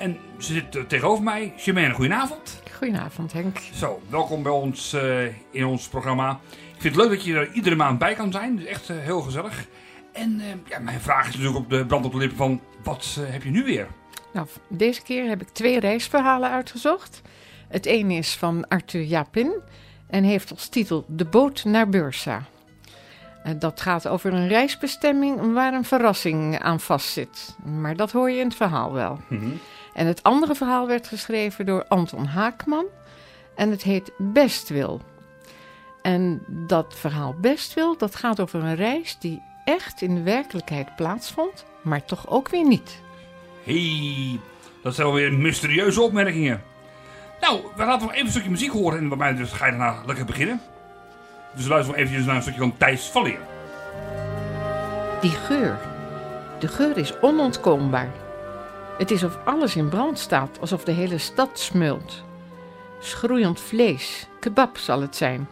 En 0.00 0.18
ze 0.38 0.52
zit 0.52 0.88
tegenover 0.88 1.24
mij. 1.24 1.52
Germaine, 1.56 1.94
goedenavond. 1.94 2.62
Goedenavond 2.76 3.32
Henk. 3.32 3.58
Zo, 3.72 4.02
welkom 4.08 4.42
bij 4.42 4.52
ons 4.52 4.94
uh, 4.94 5.24
in 5.50 5.64
ons 5.64 5.88
programma. 5.88 6.40
Ik 6.74 6.80
vind 6.80 6.94
het 6.94 7.04
leuk 7.04 7.12
dat 7.16 7.24
je 7.24 7.34
er 7.34 7.52
iedere 7.52 7.76
maand 7.76 7.98
bij 7.98 8.14
kan 8.14 8.32
zijn. 8.32 8.58
Is 8.58 8.64
echt 8.64 8.88
uh, 8.88 8.98
heel 8.98 9.20
gezellig. 9.20 9.66
En 10.12 10.42
ja, 10.68 10.78
mijn 10.78 11.00
vraag 11.00 11.28
is 11.28 11.34
natuurlijk 11.34 11.64
op 11.64 11.70
de 11.70 11.86
brand 11.86 12.04
op 12.04 12.12
de 12.12 12.18
lippen 12.18 12.36
van, 12.36 12.60
wat 12.82 13.18
heb 13.20 13.42
je 13.42 13.50
nu 13.50 13.64
weer? 13.64 13.86
Nou, 14.32 14.46
deze 14.68 15.02
keer 15.02 15.28
heb 15.28 15.40
ik 15.40 15.48
twee 15.48 15.80
reisverhalen 15.80 16.50
uitgezocht. 16.50 17.22
Het 17.68 17.86
ene 17.86 18.14
is 18.14 18.34
van 18.34 18.68
Arthur 18.68 19.02
Japin 19.02 19.60
en 20.06 20.24
heeft 20.24 20.50
als 20.50 20.68
titel 20.68 21.04
De 21.08 21.24
boot 21.24 21.64
naar 21.64 21.88
Bursa. 21.88 22.42
Dat 23.58 23.80
gaat 23.80 24.08
over 24.08 24.32
een 24.32 24.48
reisbestemming 24.48 25.52
waar 25.52 25.74
een 25.74 25.84
verrassing 25.84 26.58
aan 26.58 26.80
vastzit. 26.80 27.56
Maar 27.64 27.96
dat 27.96 28.12
hoor 28.12 28.30
je 28.30 28.38
in 28.38 28.46
het 28.46 28.56
verhaal 28.56 28.92
wel. 28.92 29.18
Mm 29.28 29.38
-hmm. 29.38 29.60
En 29.94 30.06
het 30.06 30.22
andere 30.22 30.54
verhaal 30.54 30.86
werd 30.86 31.06
geschreven 31.06 31.66
door 31.66 31.84
Anton 31.88 32.24
Haakman 32.24 32.84
en 33.54 33.70
het 33.70 33.82
heet 33.82 34.12
Bestwil. 34.18 35.00
En 36.02 36.42
dat 36.46 36.94
verhaal 36.96 37.34
Bestwil, 37.40 37.96
dat 37.96 38.16
gaat 38.16 38.40
over 38.40 38.64
een 38.64 38.74
reis 38.74 39.18
die 39.18 39.42
echt 39.64 40.02
in 40.02 40.14
de 40.14 40.22
werkelijkheid 40.22 40.96
plaatsvond, 40.96 41.64
maar 41.82 42.04
toch 42.04 42.28
ook 42.28 42.48
weer 42.48 42.66
niet. 42.66 43.00
hey, 43.64 44.40
dat 44.82 44.94
zijn 44.94 45.06
alweer 45.06 45.32
mysterieuze 45.32 46.00
opmerkingen. 46.00 46.62
Nou, 47.40 47.60
we 47.76 47.84
laten 47.84 48.02
nog 48.06 48.12
even 48.12 48.24
een 48.24 48.30
stukje 48.30 48.50
muziek 48.50 48.70
horen 48.70 48.98
en 48.98 49.08
bij 49.08 49.18
mij 49.18 49.34
dus 49.34 49.52
ga 49.52 49.64
je 49.64 49.70
daarna 49.70 50.02
lekker 50.06 50.24
beginnen. 50.24 50.60
Dus 51.54 51.66
luisteren 51.66 51.96
we 51.96 52.02
eventjes 52.02 52.26
naar 52.26 52.36
een 52.36 52.42
stukje 52.42 52.60
van 52.60 52.76
Thijs 52.76 53.06
Valleer. 53.06 53.40
Die 55.20 55.30
geur. 55.30 55.78
De 56.58 56.68
geur 56.68 56.96
is 56.96 57.20
onontkoombaar. 57.20 58.08
Het 59.00 59.10
is 59.10 59.22
of 59.22 59.38
alles 59.44 59.76
in 59.76 59.88
brand 59.88 60.18
staat, 60.18 60.60
alsof 60.60 60.84
de 60.84 60.92
hele 60.92 61.18
stad 61.18 61.58
smult. 61.58 62.24
Schroeiend 62.98 63.60
vlees, 63.60 64.26
kebab 64.40 64.78
zal 64.78 65.00
het 65.00 65.16
zijn. 65.16 65.48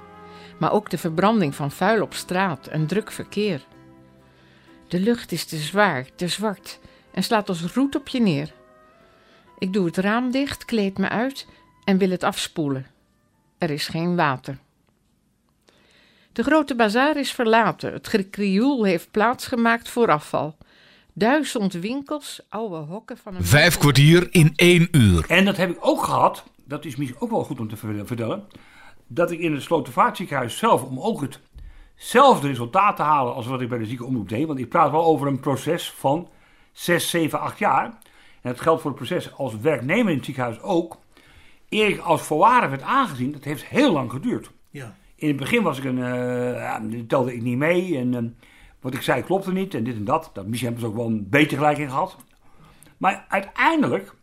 Maar 0.58 0.72
ook 0.72 0.90
de 0.90 0.98
verbranding 0.98 1.54
van 1.54 1.70
vuil 1.70 2.02
op 2.02 2.14
straat 2.14 2.66
en 2.66 2.86
druk 2.86 3.10
verkeer. 3.10 3.64
De 4.88 5.00
lucht 5.00 5.32
is 5.32 5.44
te 5.44 5.56
zwaar, 5.56 6.06
te 6.14 6.28
zwart 6.28 6.78
en 7.12 7.22
slaat 7.22 7.48
als 7.48 7.62
roet 7.62 7.94
op 7.94 8.08
je 8.08 8.20
neer. 8.20 8.52
Ik 9.58 9.72
doe 9.72 9.86
het 9.86 9.96
raam 9.96 10.30
dicht, 10.30 10.64
kleed 10.64 10.98
me 10.98 11.08
uit 11.08 11.46
en 11.84 11.98
wil 11.98 12.10
het 12.10 12.22
afspoelen. 12.22 12.86
Er 13.58 13.70
is 13.70 13.88
geen 13.88 14.16
water. 14.16 14.58
De 16.32 16.42
grote 16.42 16.74
bazaar 16.74 17.16
is 17.16 17.32
verlaten. 17.32 17.92
Het 17.92 18.08
gekrioel 18.08 18.84
heeft 18.84 19.10
plaatsgemaakt 19.10 19.88
voor 19.88 20.10
afval. 20.10 20.56
Duizend 21.18 21.72
winkels, 21.72 22.40
oude 22.48 22.76
hokken 22.76 23.18
van 23.18 23.34
een... 23.34 23.44
Vijf 23.44 23.78
kwartier 23.78 24.28
in 24.30 24.52
één 24.56 24.88
uur. 24.90 25.24
En 25.28 25.44
dat 25.44 25.56
heb 25.56 25.70
ik 25.70 25.76
ook 25.80 26.02
gehad, 26.02 26.44
dat 26.64 26.84
is 26.84 26.96
misschien 26.96 27.20
ook 27.20 27.30
wel 27.30 27.44
goed 27.44 27.60
om 27.60 27.68
te 27.68 27.76
vertellen, 28.04 28.46
dat 29.06 29.30
ik 29.30 29.38
in 29.38 29.52
het 29.52 29.62
Slotervaartziekenhuis 29.62 30.58
zelf, 30.58 30.82
om 30.82 31.00
ook 31.00 31.26
hetzelfde 31.94 32.48
resultaat 32.48 32.96
te 32.96 33.02
halen 33.02 33.34
als 33.34 33.46
wat 33.46 33.60
ik 33.60 33.68
bij 33.68 33.78
de 33.78 33.86
ziekenomroep 33.86 34.28
deed, 34.28 34.46
want 34.46 34.58
ik 34.58 34.68
praat 34.68 34.90
wel 34.90 35.04
over 35.04 35.26
een 35.26 35.40
proces 35.40 35.90
van 35.90 36.28
6, 36.72 37.10
7, 37.10 37.40
8 37.40 37.58
jaar. 37.58 37.84
En 38.42 38.50
dat 38.50 38.60
geldt 38.60 38.82
voor 38.82 38.90
het 38.90 38.98
proces 38.98 39.34
als 39.34 39.58
werknemer 39.58 40.10
in 40.10 40.16
het 40.16 40.24
ziekenhuis 40.24 40.60
ook. 40.60 40.98
Eer 41.68 41.88
ik 41.88 41.98
als 41.98 42.22
volwaardig 42.22 42.70
werd 42.70 42.82
aangezien, 42.82 43.32
dat 43.32 43.44
heeft 43.44 43.64
heel 43.64 43.92
lang 43.92 44.10
geduurd. 44.10 44.50
Ja. 44.70 44.96
In 45.14 45.28
het 45.28 45.36
begin 45.36 45.62
was 45.62 45.78
ik 45.78 45.84
een, 45.84 45.98
uh, 45.98 46.52
ja, 46.52 46.82
telde 47.06 47.34
ik 47.34 47.42
niet 47.42 47.58
mee 47.58 47.98
en 47.98 48.12
uh, 48.12 48.18
wat 48.80 48.94
ik 48.94 49.02
zei 49.02 49.22
klopte 49.22 49.52
niet 49.52 49.74
en 49.74 49.84
dit 49.84 49.94
en 49.96 50.04
dat. 50.04 50.30
dat 50.32 50.46
misschien 50.46 50.68
hebben 50.72 50.86
ze 50.88 50.92
ook 50.92 50.98
wel 51.02 51.06
een 51.14 51.28
beetje 51.28 51.56
gelijk 51.56 51.78
in 51.78 51.88
gehad. 51.88 52.16
Maar 52.96 53.24
uiteindelijk 53.28 54.14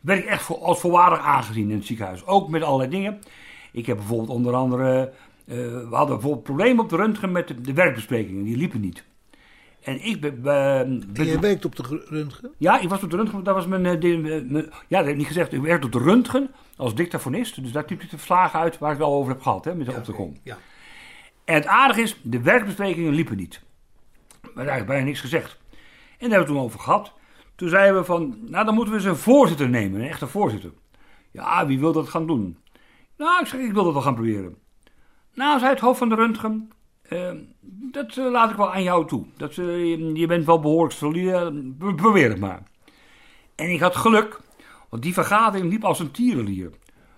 werd 0.00 0.18
ik 0.18 0.24
echt 0.24 0.42
voor, 0.42 0.56
als 0.58 0.80
volwaardig 0.80 1.18
aangezien 1.20 1.70
in 1.70 1.76
het 1.76 1.86
ziekenhuis. 1.86 2.26
Ook 2.26 2.48
met 2.48 2.62
allerlei 2.62 2.90
dingen. 2.90 3.18
Ik 3.72 3.86
heb 3.86 3.96
bijvoorbeeld 3.96 4.30
onder 4.30 4.54
andere, 4.54 5.12
uh, 5.44 5.56
we 5.56 5.86
hadden 5.90 6.14
bijvoorbeeld 6.14 6.42
problemen 6.44 6.84
op 6.84 6.90
de 6.90 6.96
röntgen 6.96 7.32
met 7.32 7.48
de, 7.48 7.60
de 7.60 7.72
werkbesprekingen. 7.72 8.44
Die 8.44 8.56
liepen 8.56 8.80
niet. 8.80 9.04
En 9.80 10.04
ik 10.04 10.20
ben... 10.20 10.40
eh, 10.44 10.80
En 10.80 11.04
ben- 11.12 11.26
jij 11.26 11.40
werkt 11.40 11.64
op 11.64 11.76
de 11.76 12.04
röntgen? 12.08 12.50
ja, 12.58 12.80
ik 12.80 12.88
was 12.88 13.02
op 13.02 13.10
de 13.10 13.16
röntgen. 13.16 13.44
Dat 13.44 13.54
was 13.54 13.66
mijn, 13.66 13.86
eh, 13.86 13.92
eh, 14.14 14.20
mijn- 14.22 14.64
ja, 14.64 14.70
dat 14.88 14.98
heb 14.98 15.08
ik 15.08 15.16
niet 15.16 15.26
gezegd. 15.26 15.52
Ik 15.52 15.60
werkte 15.60 15.86
op 15.86 15.92
de 15.92 15.98
röntgen 15.98 16.50
als 16.76 16.94
dictafonist. 16.94 17.62
Dus 17.62 17.72
daar 17.72 17.84
typte 17.84 18.04
ik 18.04 18.10
de 18.10 18.16
verslagen 18.16 18.60
uit 18.60 18.78
waar 18.78 18.90
ik 18.92 18.96
het 18.98 19.06
al 19.06 19.14
over 19.14 19.32
heb 19.32 19.42
gehad, 19.42 19.64
hè, 19.64 19.74
met 19.74 19.86
de 19.86 19.92
opticon. 19.92 20.36
Ja. 20.42 20.58
En 21.50 21.56
het 21.56 21.66
aardige 21.66 22.00
is, 22.02 22.20
de 22.22 22.40
werkbesprekingen 22.40 23.12
liepen 23.12 23.36
niet. 23.36 23.60
We 24.30 24.38
hebben 24.42 24.56
eigenlijk 24.56 24.86
bijna 24.86 25.04
niks 25.04 25.20
gezegd. 25.20 25.58
En 25.60 25.78
daar 26.18 26.18
hebben 26.18 26.28
we 26.28 26.36
het 26.38 26.46
toen 26.46 26.58
over 26.58 26.80
gehad. 26.80 27.12
Toen 27.54 27.68
zeiden 27.68 28.00
we 28.00 28.04
van, 28.04 28.38
nou 28.46 28.64
dan 28.64 28.74
moeten 28.74 28.92
we 28.94 28.98
eens 29.00 29.08
een 29.08 29.16
voorzitter 29.16 29.68
nemen, 29.68 30.00
een 30.00 30.08
echte 30.08 30.26
voorzitter. 30.26 30.72
Ja, 31.30 31.66
wie 31.66 31.78
wil 31.78 31.92
dat 31.92 32.08
gaan 32.08 32.26
doen? 32.26 32.58
Nou, 33.16 33.40
ik 33.40 33.46
zeg, 33.46 33.60
ik 33.60 33.72
wil 33.72 33.84
dat 33.84 33.92
wel 33.92 34.02
gaan 34.02 34.14
proberen. 34.14 34.56
Nou, 35.34 35.58
zei 35.58 35.70
het 35.70 35.80
hoofd 35.80 35.98
van 35.98 36.08
de 36.08 36.14
röntgen, 36.14 36.70
eh, 37.02 37.30
dat 37.92 38.16
eh, 38.16 38.30
laat 38.30 38.50
ik 38.50 38.56
wel 38.56 38.72
aan 38.72 38.82
jou 38.82 39.06
toe. 39.06 39.24
Dat, 39.36 39.50
eh, 39.50 39.56
je- 39.66 40.10
je 40.14 40.26
bent 40.26 40.44
wel 40.46 40.60
behoorlijk 40.60 40.94
solide, 40.94 41.62
Pro- 41.78 41.94
probeer 41.94 42.28
het 42.28 42.40
maar. 42.40 42.62
En 43.54 43.70
ik 43.70 43.80
had 43.80 43.96
geluk, 43.96 44.40
want 44.88 45.02
die 45.02 45.12
vergadering 45.12 45.70
liep 45.70 45.84
als 45.84 45.98
een 45.98 46.10
tierenlier. 46.10 46.70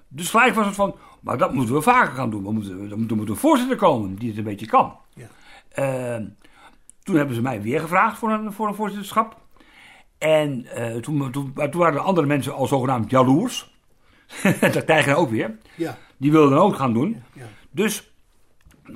Dus 0.09 0.31
gelijk 0.31 0.55
was 0.55 0.67
het 0.67 0.75
van, 0.75 0.95
maar 1.23 1.39
dat 1.39 1.53
moeten 1.53 1.75
we 1.75 1.83
vaker 1.83 2.15
gaan 2.15 2.31
doen. 2.31 2.43
We 2.43 2.53
moeten, 2.53 2.91
er 2.91 3.17
moet, 3.17 3.29
een 3.29 3.37
voorzitter 3.37 3.77
komen 3.77 4.15
die 4.15 4.29
het 4.29 4.39
een 4.39 4.45
beetje 4.45 4.67
kan. 4.67 4.97
Ja. 5.15 5.27
Eh, 5.69 6.23
toen 7.03 7.17
hebben 7.17 7.35
ze 7.35 7.43
mij 7.43 7.63
weer 7.63 7.81
gevraagd 7.81 8.19
voor 8.19 8.31
een, 8.31 8.53
voor 8.53 8.69
een 8.69 8.75
voorzitterschap. 8.75 9.41
En 10.19 10.67
eh, 10.67 10.97
toen, 10.97 11.31
toen, 11.31 11.53
maar 11.55 11.71
toen 11.71 11.81
waren 11.81 11.95
de 11.95 12.01
andere 12.01 12.27
mensen 12.27 12.55
al 12.55 12.67
zogenaamd 12.67 13.11
jaloers. 13.11 13.75
dat 14.61 14.85
krijgen 14.85 15.13
we 15.13 15.19
ook 15.19 15.31
weer. 15.31 15.59
Ja. 15.77 15.99
Die 16.17 16.33
wilden 16.33 16.59
ook 16.59 16.77
gaan 16.77 16.93
doen. 16.93 17.23
Ja. 17.33 17.47
Dus 17.71 18.13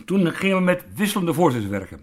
toen 0.04 0.26
gingen 0.32 0.56
we 0.56 0.62
met 0.62 0.84
wisselende 0.94 1.34
voorzitters 1.34 1.72
werken. 1.72 2.00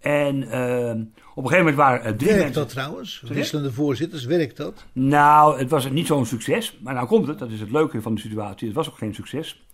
En 0.00 0.50
eh, 0.50 0.90
op 1.34 1.44
een 1.44 1.50
gegeven 1.50 1.58
moment 1.58 1.76
waren 1.76 2.04
er 2.04 2.16
drie 2.16 2.28
Werkt 2.28 2.44
mensen. 2.44 2.62
dat 2.62 2.70
trouwens? 2.70 3.22
Wisselende 3.26 3.72
voorzitters, 3.72 4.24
werkt 4.24 4.56
dat? 4.56 4.84
Nou, 4.92 5.58
het 5.58 5.70
was 5.70 5.90
niet 5.90 6.06
zo'n 6.06 6.26
succes. 6.26 6.78
Maar 6.82 6.94
nou 6.94 7.06
komt 7.06 7.26
het, 7.26 7.38
dat 7.38 7.50
is 7.50 7.60
het 7.60 7.70
leuke 7.70 8.02
van 8.02 8.14
de 8.14 8.20
situatie. 8.20 8.66
Het 8.66 8.76
was 8.76 8.88
ook 8.90 8.98
geen 8.98 9.14
succes. 9.14 9.64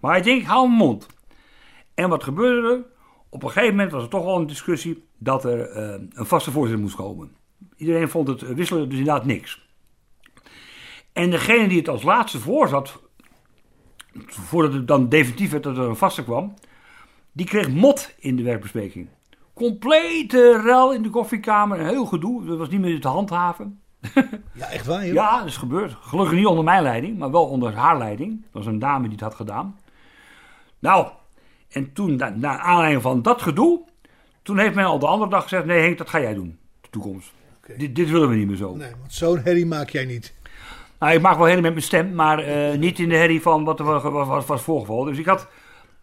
Maar 0.00 0.16
ik 0.16 0.24
denk, 0.24 0.44
hou 0.44 0.66
mijn 0.66 0.78
mond. 0.78 1.06
En 1.94 2.08
wat 2.08 2.24
gebeurde 2.24 2.68
er? 2.68 2.84
Op 3.28 3.42
een 3.42 3.50
gegeven 3.50 3.74
moment 3.74 3.92
was 3.92 4.02
er 4.02 4.08
toch 4.08 4.24
wel 4.24 4.36
een 4.36 4.46
discussie 4.46 5.04
dat 5.18 5.44
er 5.44 5.70
eh, 5.70 6.00
een 6.12 6.26
vaste 6.26 6.50
voorzitter 6.50 6.82
moest 6.82 6.96
komen. 6.96 7.30
Iedereen 7.76 8.08
vond 8.08 8.28
het 8.28 8.42
eh, 8.42 8.48
wisselen 8.48 8.88
dus 8.88 8.98
inderdaad 8.98 9.24
niks. 9.24 9.68
En 11.12 11.30
degene 11.30 11.68
die 11.68 11.78
het 11.78 11.88
als 11.88 12.02
laatste 12.02 12.38
voor 12.38 12.68
zat, 12.68 13.00
voordat 14.26 14.72
het 14.72 14.88
dan 14.88 15.08
definitief 15.08 15.50
werd 15.50 15.62
dat 15.62 15.76
er 15.76 15.88
een 15.88 15.96
vaste 15.96 16.24
kwam, 16.24 16.54
die 17.32 17.46
kreeg 17.46 17.68
mot 17.68 18.14
in 18.18 18.36
de 18.36 18.42
werkbespreking. 18.42 19.08
Complete 19.56 20.60
rel 20.62 20.92
in 20.92 21.02
de 21.02 21.10
koffiekamer, 21.10 21.80
een 21.80 21.86
heel 21.86 22.06
gedoe, 22.06 22.44
dat 22.44 22.58
was 22.58 22.68
niet 22.68 22.80
meer 22.80 23.00
te 23.00 23.08
handhaven. 23.08 23.80
Ja, 24.52 24.68
echt 24.70 24.86
waar, 24.86 25.04
joh? 25.04 25.14
Ja, 25.14 25.38
dat 25.38 25.46
is 25.46 25.56
gebeurd. 25.56 25.96
Gelukkig 26.00 26.34
niet 26.36 26.46
onder 26.46 26.64
mijn 26.64 26.82
leiding, 26.82 27.18
maar 27.18 27.30
wel 27.30 27.46
onder 27.46 27.74
haar 27.74 27.98
leiding. 27.98 28.42
Dat 28.42 28.52
was 28.52 28.66
een 28.66 28.78
dame 28.78 29.02
die 29.02 29.12
het 29.12 29.20
had 29.20 29.34
gedaan. 29.34 29.78
Nou, 30.78 31.06
en 31.68 31.92
toen, 31.92 32.16
na, 32.16 32.28
na 32.28 32.58
aanleiding 32.58 33.02
van 33.02 33.22
dat 33.22 33.42
gedoe, 33.42 33.80
toen 34.42 34.58
heeft 34.58 34.74
men 34.74 34.84
al 34.84 34.98
de 34.98 35.06
andere 35.06 35.30
dag 35.30 35.42
gezegd: 35.42 35.64
nee, 35.64 35.80
Henk, 35.80 35.98
dat 35.98 36.08
ga 36.08 36.20
jij 36.20 36.34
doen. 36.34 36.58
De 36.80 36.88
toekomst. 36.90 37.32
Dit, 37.76 37.96
dit 37.96 38.10
willen 38.10 38.28
we 38.28 38.34
niet 38.34 38.46
meer 38.46 38.56
zo. 38.56 38.74
Nee, 38.74 38.92
want 39.00 39.12
zo'n 39.12 39.38
herrie 39.38 39.66
maak 39.66 39.90
jij 39.90 40.04
niet. 40.04 40.34
Nou, 40.98 41.12
ik 41.12 41.20
maak 41.20 41.36
wel 41.36 41.46
herrie 41.46 41.62
met 41.62 41.72
mijn 41.72 41.84
stem, 41.84 42.14
maar 42.14 42.38
eh, 42.38 42.78
niet 42.78 42.98
in 42.98 43.08
de 43.08 43.16
herrie 43.16 43.42
van 43.42 43.64
wat 43.64 43.78
er 43.78 43.84
was, 43.84 44.02
was, 44.02 44.26
was, 44.26 44.46
was 44.46 44.62
voorgevallen. 44.62 45.06
Dus 45.06 45.18
ik 45.18 45.26
had, 45.26 45.48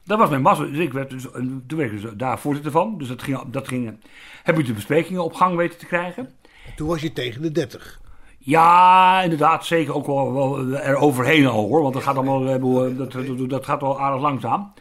dat 0.04 0.18
was 0.18 0.30
mijn 0.30 0.42
massa. 0.42 0.64
Dus 0.64 0.78
ik 0.78 0.94
werd 0.94 1.10
dus, 1.10 1.32
eh, 1.32 1.34
toen 1.68 1.78
werd 1.78 1.92
ik 1.92 2.02
dus 2.02 2.12
daar 2.16 2.40
voorzitter 2.40 2.72
van. 2.72 2.98
Dus 2.98 3.08
dat 3.08 3.24
ging, 3.24 3.40
dat 3.48 3.68
ging, 3.68 3.98
heb 4.44 4.60
ik 4.60 4.66
de 4.66 4.74
besprekingen 4.74 5.24
op 5.24 5.34
gang 5.34 5.56
weten 5.56 5.80
te 5.80 5.86
krijgen. 5.86 6.30
Toen 6.76 6.88
was 6.88 7.02
je 7.02 7.14
tegen 7.14 7.42
de 7.42 7.52
30. 7.52 8.02
Ja, 8.38 9.22
inderdaad, 9.22 9.66
zeker 9.66 9.94
ook 9.94 10.06
wel, 10.06 10.34
wel 10.34 10.68
er 10.68 10.96
overheen 10.96 11.48
al 11.48 11.68
hoor. 11.68 11.82
Want 11.82 11.94
dat 11.94 12.04
gaat 12.04 12.16
allemaal, 12.16 12.48
eh, 12.48 12.56
eh, 12.56 12.98
dat, 12.98 13.12
dat, 13.12 13.50
dat 13.50 13.66
gaat 13.66 13.82
wel 13.82 14.00
aardig 14.00 14.22
langzaam. 14.22 14.74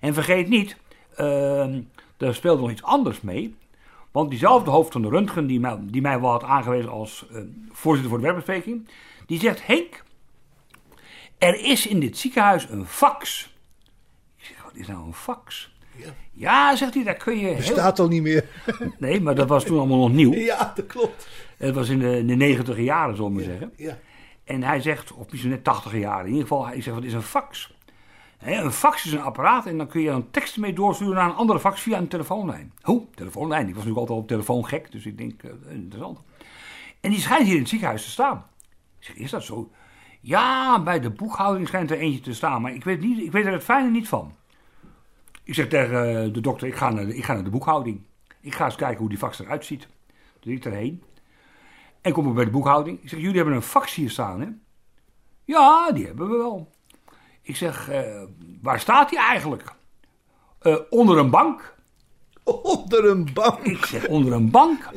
En 0.00 0.14
vergeet 0.14 0.48
niet, 0.48 0.76
ehm 1.16 1.80
er 2.16 2.34
speelde 2.34 2.60
nog 2.60 2.70
iets 2.70 2.82
anders 2.82 3.20
mee. 3.20 3.56
Want 4.10 4.30
diezelfde 4.30 4.70
hoofd 4.70 4.92
van 4.92 5.02
de 5.02 5.08
röntgen, 5.08 5.46
die 5.46 5.60
mij, 5.60 5.78
die 5.80 6.00
mij 6.00 6.20
wel 6.20 6.30
had 6.30 6.42
aangewezen 6.42 6.90
als 6.90 7.26
eh, 7.32 7.40
voorzitter 7.70 8.10
voor 8.10 8.18
de 8.18 8.24
werkbespreking, 8.24 8.88
die 9.26 9.40
zegt: 9.40 9.66
Henk, 9.66 10.02
er 11.38 11.64
is 11.64 11.86
in 11.86 12.00
dit 12.00 12.18
ziekenhuis 12.18 12.68
een 12.68 12.86
fax. 12.86 13.54
Is 14.76 14.86
nou 14.86 15.06
een 15.06 15.14
fax? 15.14 15.74
Ja, 16.32 16.76
zegt 16.76 16.94
hij, 16.94 17.04
daar 17.04 17.14
kun 17.14 17.38
je. 17.38 17.46
heel- 17.46 17.56
Bestaat 17.56 17.98
al 17.98 18.08
niet 18.08 18.22
meer. 18.22 18.44
Nee, 18.98 19.20
maar 19.20 19.34
dat 19.34 19.48
was 19.48 19.64
toen 19.64 19.78
allemaal 19.78 19.98
nog 19.98 20.12
nieuw. 20.12 20.32
Ja, 20.34 20.72
dat 20.74 20.86
klopt. 20.86 21.28
Het 21.56 21.74
was 21.74 21.88
in 21.88 21.98
de, 21.98 22.18
in 22.18 22.26
de 22.38 22.82
jaren, 22.82 23.16
zullen 23.16 23.30
we 23.30 23.36
maar 23.36 23.44
zeggen. 23.44 23.72
Ja. 23.76 23.98
En 24.44 24.62
hij 24.62 24.80
zegt, 24.80 25.12
of 25.12 25.30
misschien 25.30 25.50
net 25.50 25.64
80 25.64 25.92
jaar 25.98 26.20
in 26.20 26.26
ieder 26.26 26.42
geval, 26.42 26.66
hij 26.66 26.82
zegt, 26.82 26.96
wat 26.96 27.04
is 27.04 27.12
een 27.12 27.22
fax? 27.22 27.74
Een 28.40 28.72
fax 28.72 29.04
is 29.06 29.12
een 29.12 29.20
apparaat 29.20 29.66
en 29.66 29.76
dan 29.78 29.86
kun 29.86 30.00
je 30.00 30.10
een 30.10 30.30
tekst 30.30 30.56
mee 30.56 30.72
doorsturen 30.72 31.14
naar 31.14 31.28
een 31.28 31.34
andere 31.34 31.60
fax 31.60 31.80
via 31.80 31.98
een 31.98 32.08
telefoonlijn. 32.08 32.72
Hoe? 32.82 33.02
Telefoonlijn? 33.14 33.60
Ik 33.68 33.74
was 33.74 33.84
natuurlijk 33.84 34.00
altijd 34.00 34.18
op 34.18 34.28
telefoon 34.28 34.66
gek, 34.66 34.92
dus 34.92 35.06
ik 35.06 35.18
denk, 35.18 35.42
eh, 35.42 35.50
interessant. 35.70 36.18
En 37.00 37.10
die 37.10 37.20
schijnt 37.20 37.44
hier 37.46 37.54
in 37.54 37.60
het 37.60 37.68
ziekenhuis 37.68 38.04
te 38.04 38.10
staan. 38.10 38.44
Ik 38.98 39.04
zeg, 39.04 39.16
is 39.16 39.30
dat 39.30 39.42
zo? 39.44 39.70
Ja, 40.20 40.82
bij 40.82 41.00
de 41.00 41.10
boekhouding 41.10 41.68
schijnt 41.68 41.90
er 41.90 41.98
eentje 41.98 42.20
te 42.20 42.34
staan, 42.34 42.62
maar 42.62 42.74
ik 42.74 42.84
weet, 42.84 43.00
niet, 43.00 43.18
ik 43.18 43.32
weet 43.32 43.46
er 43.46 43.52
het 43.52 43.64
fijne 43.64 43.90
niet 43.90 44.08
van. 44.08 44.34
Ik 45.46 45.54
zeg 45.54 45.68
tegen 45.68 46.24
eh, 46.24 46.32
de 46.32 46.40
dokter, 46.40 46.66
ik 46.66 46.74
ga, 46.74 46.90
naar 46.90 47.06
de, 47.06 47.16
ik 47.16 47.24
ga 47.24 47.34
naar 47.34 47.44
de 47.44 47.50
boekhouding. 47.50 48.02
Ik 48.40 48.54
ga 48.54 48.64
eens 48.64 48.74
kijken 48.74 48.98
hoe 48.98 49.08
die 49.08 49.18
fax 49.18 49.38
eruit 49.38 49.64
ziet. 49.64 49.88
Dus 50.40 50.54
ik 50.54 50.64
erheen. 50.64 51.02
En 52.00 52.12
kom 52.12 52.28
ik 52.28 52.34
bij 52.34 52.44
de 52.44 52.50
boekhouding. 52.50 53.02
Ik 53.02 53.08
zeg, 53.08 53.20
jullie 53.20 53.36
hebben 53.36 53.54
een 53.54 53.62
fax 53.62 53.94
hier 53.94 54.10
staan, 54.10 54.40
hè? 54.40 54.48
Ja, 55.44 55.92
die 55.92 56.06
hebben 56.06 56.30
we 56.30 56.36
wel. 56.36 56.70
Ik 57.42 57.56
zeg, 57.56 57.88
eh, 57.88 58.22
waar 58.62 58.80
staat 58.80 59.08
die 59.08 59.18
eigenlijk? 59.18 59.74
"Eh, 60.58 60.76
onder 60.90 61.18
een 61.18 61.30
bank. 61.30 61.74
Onder 62.62 63.04
een 63.04 63.28
bank? 63.32 63.58
Ik 63.58 63.84
zeg, 63.84 64.06
onder 64.06 64.32
een 64.32 64.50
bank? 64.50 64.90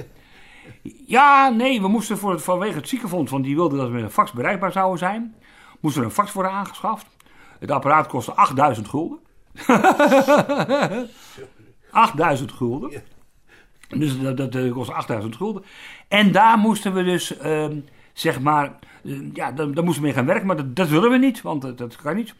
Ja, 1.05 1.49
nee, 1.49 1.81
we 1.81 1.87
moesten 1.87 2.17
voor 2.17 2.31
het, 2.31 2.41
vanwege 2.41 2.77
het 2.77 2.87
ziekenfonds, 2.87 3.31
want 3.31 3.43
die 3.43 3.55
wilden 3.55 3.77
dat 3.77 3.87
we 3.87 3.93
met 3.93 4.03
een 4.03 4.11
fax 4.11 4.31
bereikbaar 4.31 4.71
zouden 4.71 4.99
zijn, 4.99 5.35
moest 5.79 5.97
er 5.97 6.03
een 6.03 6.11
fax 6.11 6.33
worden 6.33 6.51
aangeschaft. 6.51 7.07
Het 7.59 7.71
apparaat 7.71 8.07
kostte 8.07 8.33
8000 8.33 8.87
gulden. 8.87 9.27
8000 11.91 12.51
gulden. 12.51 13.03
Dus 13.97 14.21
dat, 14.21 14.37
dat 14.37 14.55
eh, 14.55 14.71
kostte 14.71 14.93
8000 14.93 15.35
gulden. 15.35 15.63
En 16.07 16.31
daar 16.31 16.57
moesten 16.57 16.93
we 16.93 17.03
dus, 17.03 17.37
ehm, 17.37 17.79
zeg 18.13 18.39
maar, 18.39 18.79
eh, 19.03 19.33
ja, 19.33 19.51
daar, 19.51 19.67
moesten 19.67 19.93
we 19.93 20.01
mee 20.01 20.13
gaan 20.13 20.25
werken, 20.25 20.47
maar 20.47 20.55
dat, 20.55 20.75
dat 20.75 20.87
willen 20.87 21.11
we 21.11 21.17
niet, 21.17 21.41
want 21.41 21.61
dat, 21.61 21.77
dat 21.77 21.95
kan 21.95 22.15
niet. 22.15 22.33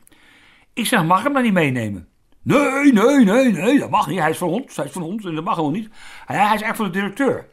Ik 0.74 0.86
zeg, 0.86 1.04
mag 1.04 1.18
ik 1.18 1.24
hem 1.24 1.34
dan 1.34 1.44
niet 1.44 1.54
meenemen? 1.54 2.08
Nee, 2.42 2.92
nee, 2.94 3.26
nee, 3.26 3.52
nee, 3.52 3.80
dat 3.80 3.90
mag 3.90 4.08
niet. 4.08 4.20
Hij 4.20 4.30
is 4.30 4.38
van 4.38 4.50
ons, 4.50 4.76
hij 4.76 4.86
is 4.86 4.92
van 4.92 5.02
ons 5.02 5.26
en 5.26 5.36
dat 5.36 5.44
mag 5.44 5.56
helemaal 5.56 5.80
niet. 5.80 5.90
Hij, 6.26 6.56
is 6.56 6.62
echt 6.62 6.76
van 6.76 6.86
de 6.86 6.92
directeur. 6.92 7.48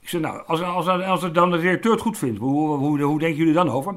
Ik 0.00 0.08
zeg, 0.08 0.20
nou, 0.20 0.42
als, 0.46 0.62
als, 0.62 0.88
als 0.88 1.22
het 1.22 1.34
dan 1.34 1.50
de 1.50 1.58
directeur 1.58 1.92
het 1.92 2.00
goed 2.00 2.18
vindt, 2.18 2.38
hoe, 2.38 2.76
hoe, 2.76 3.00
hoe 3.02 3.18
denken 3.18 3.38
jullie 3.38 3.54
dan 3.54 3.70
over? 3.70 3.96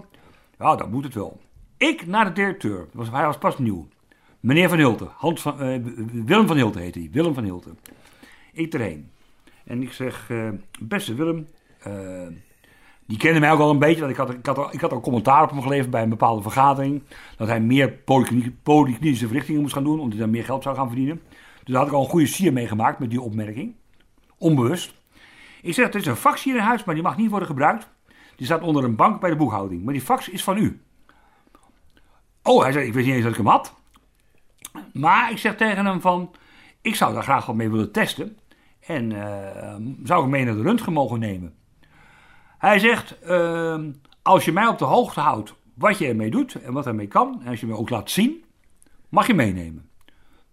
Ja, 0.60 0.76
dan 0.76 0.90
moet 0.90 1.04
het 1.04 1.14
wel. 1.14 1.40
Ik 1.78 2.08
naar 2.08 2.26
de 2.26 2.32
directeur, 2.32 2.88
hij 3.12 3.26
was 3.26 3.38
pas 3.38 3.58
nieuw. 3.58 3.88
Meneer 4.40 4.70
Van 4.70 4.78
Hilten, 4.78 5.10
Hans 5.16 5.46
eh, 5.46 5.54
Willem 6.26 6.48
van 6.48 6.56
Hilten 6.56 6.82
heette 6.82 7.00
hij, 7.00 7.10
Willem 7.12 7.34
van 7.34 7.44
Hilten. 7.44 7.80
Ik 8.54 8.74
erheen. 8.74 9.12
En 9.66 9.82
ik 9.82 9.92
zeg, 9.92 10.30
eh, 10.30 10.50
beste 10.80 11.14
Willem, 11.14 11.48
eh, 11.80 12.28
die 13.06 13.18
kende 13.18 13.40
mij 13.40 13.52
ook 13.52 13.60
al 13.60 13.70
een 13.70 13.80
beetje, 13.80 14.00
want 14.00 14.12
ik 14.12 14.18
had, 14.18 14.30
ik, 14.30 14.46
had 14.46 14.58
al, 14.58 14.74
ik 14.74 14.82
had 14.82 14.92
al 14.92 15.00
commentaar 15.00 15.44
op 15.44 15.50
hem 15.50 15.62
geleverd 15.62 15.90
bij 15.90 16.02
een 16.02 16.10
bepaalde 16.10 16.42
vergadering. 16.42 17.04
Dat 17.38 17.48
hij 17.48 17.62
meer 17.62 17.92
polyklinische 18.64 19.28
verrichtingen 19.28 19.62
moest 19.62 19.74
gaan 19.74 19.84
doen, 19.84 20.00
omdat 20.00 20.12
hij 20.12 20.20
dan 20.20 20.30
meer 20.30 20.44
geld 20.44 20.64
zou 20.64 20.76
gaan 20.76 20.88
verdienen. 20.88 21.22
Dus 21.64 21.74
daar 21.74 21.78
had 21.78 21.88
ik 21.88 21.94
al 21.94 22.04
een 22.04 22.10
goede 22.10 22.26
sier 22.26 22.54
mee 22.54 22.68
gemaakt 22.68 23.00
met 23.00 23.10
die 23.10 23.22
opmerking. 23.22 23.76
Onbewust. 24.38 24.94
Ik 25.62 25.74
zeg, 25.74 25.88
er 25.88 25.96
is 25.96 26.06
een 26.06 26.16
fax 26.16 26.44
hier 26.44 26.56
in 26.56 26.62
huis, 26.62 26.84
maar 26.84 26.96
die 26.96 27.04
mag 27.04 27.18
niet 27.18 27.30
worden 27.30 27.48
gebruikt. 27.48 27.90
Die 28.36 28.46
staat 28.46 28.62
onder 28.62 28.84
een 28.84 28.96
bank 28.96 29.20
bij 29.20 29.30
de 29.30 29.36
boekhouding. 29.36 29.84
Maar 29.84 29.94
die 29.94 30.02
fax 30.02 30.30
is 30.30 30.44
van 30.44 30.58
u. 30.58 30.82
Oh, 32.44 32.62
hij 32.62 32.72
zei, 32.72 32.86
ik 32.86 32.94
wist 32.94 33.06
niet 33.06 33.16
eens 33.16 33.24
dat 33.24 33.32
ik 33.32 33.38
hem 33.38 33.48
had. 33.48 33.79
Maar 34.94 35.32
ik 35.32 35.38
zeg 35.38 35.56
tegen 35.56 35.86
hem 35.86 36.02
van, 36.02 36.32
ik 36.82 36.96
zou 36.96 37.14
daar 37.14 37.24
graag 37.24 37.46
wat 37.46 37.56
mee 37.56 37.70
willen 37.70 37.92
testen. 37.92 38.38
En 38.80 39.12
eh, 39.12 39.76
zou 40.04 40.24
ik 40.24 40.30
mee 40.30 40.46
naar 40.46 40.56
de 40.56 40.62
röntgen 40.62 40.94
mogen 40.94 41.20
nemen? 41.20 41.54
Hij 42.58 42.80
zegt, 42.80 43.20
ehm, 43.20 43.92
als 44.22 44.46
je 44.46 44.52
mij 44.52 44.68
op 44.68 44.78
de 44.78 44.86
hoogte 44.86 45.20
houdt 45.20 45.54
wat 45.74 45.98
je 45.98 46.08
ermee 46.08 46.30
doet 46.30 46.56
en 46.56 46.74
wat 46.74 46.88
ermee 46.88 47.08
kan, 47.08 47.42
en 47.44 47.48
als 47.48 47.60
je 47.60 47.66
me 47.66 47.76
ook 47.78 47.90
laat 47.90 48.10
zien, 48.10 48.44
mag 49.10 49.28
je 49.28 49.34
meenemen. 49.34 49.90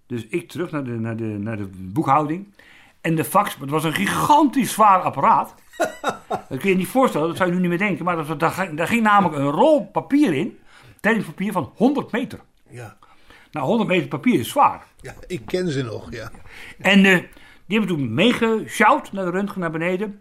Dus 0.07 0.27
ik 0.27 0.49
terug 0.49 0.71
naar 0.71 0.85
de, 0.85 0.91
naar 0.91 1.17
de, 1.17 1.25
naar 1.25 1.57
de 1.57 1.71
boekhouding. 1.73 2.55
En 3.01 3.15
de 3.15 3.25
fax, 3.25 3.57
het 3.61 3.71
was 3.71 3.85
een 3.85 3.93
gigantisch 3.93 4.73
zwaar 4.73 5.01
apparaat. 5.01 5.55
dat 6.29 6.47
kun 6.49 6.61
je 6.63 6.69
je 6.69 6.77
niet 6.77 6.87
voorstellen, 6.89 7.29
dat 7.29 7.37
zou 7.37 7.49
je 7.49 7.55
nu 7.55 7.61
niet 7.61 7.71
meer 7.71 7.79
denken. 7.79 8.05
Maar 8.05 8.27
dat, 8.27 8.41
daar, 8.41 8.51
ging- 8.51 8.77
daar 8.77 8.87
ging 8.87 9.03
namelijk 9.03 9.35
een 9.35 9.51
rol 9.51 9.87
papier 9.87 10.35
in, 10.35 10.59
papier 11.01 11.53
van 11.53 11.73
100 11.77 12.13
meter. 12.13 12.41
Ja. 12.69 12.97
Nou, 13.51 13.67
100 13.67 13.89
meter 13.89 14.09
papier 14.09 14.39
is 14.39 14.49
zwaar. 14.49 14.85
ja, 15.01 15.15
ik 15.27 15.43
ken 15.47 15.71
ze 15.71 15.83
nog, 15.83 16.13
ja. 16.13 16.31
En 16.79 17.05
eh, 17.05 17.19
Die 17.67 17.79
hebben 17.79 17.97
toen 17.97 18.15
meegesjouwd 18.15 19.13
naar 19.13 19.25
de 19.25 19.31
röntgen 19.31 19.61
naar 19.61 19.71
beneden. 19.71 20.21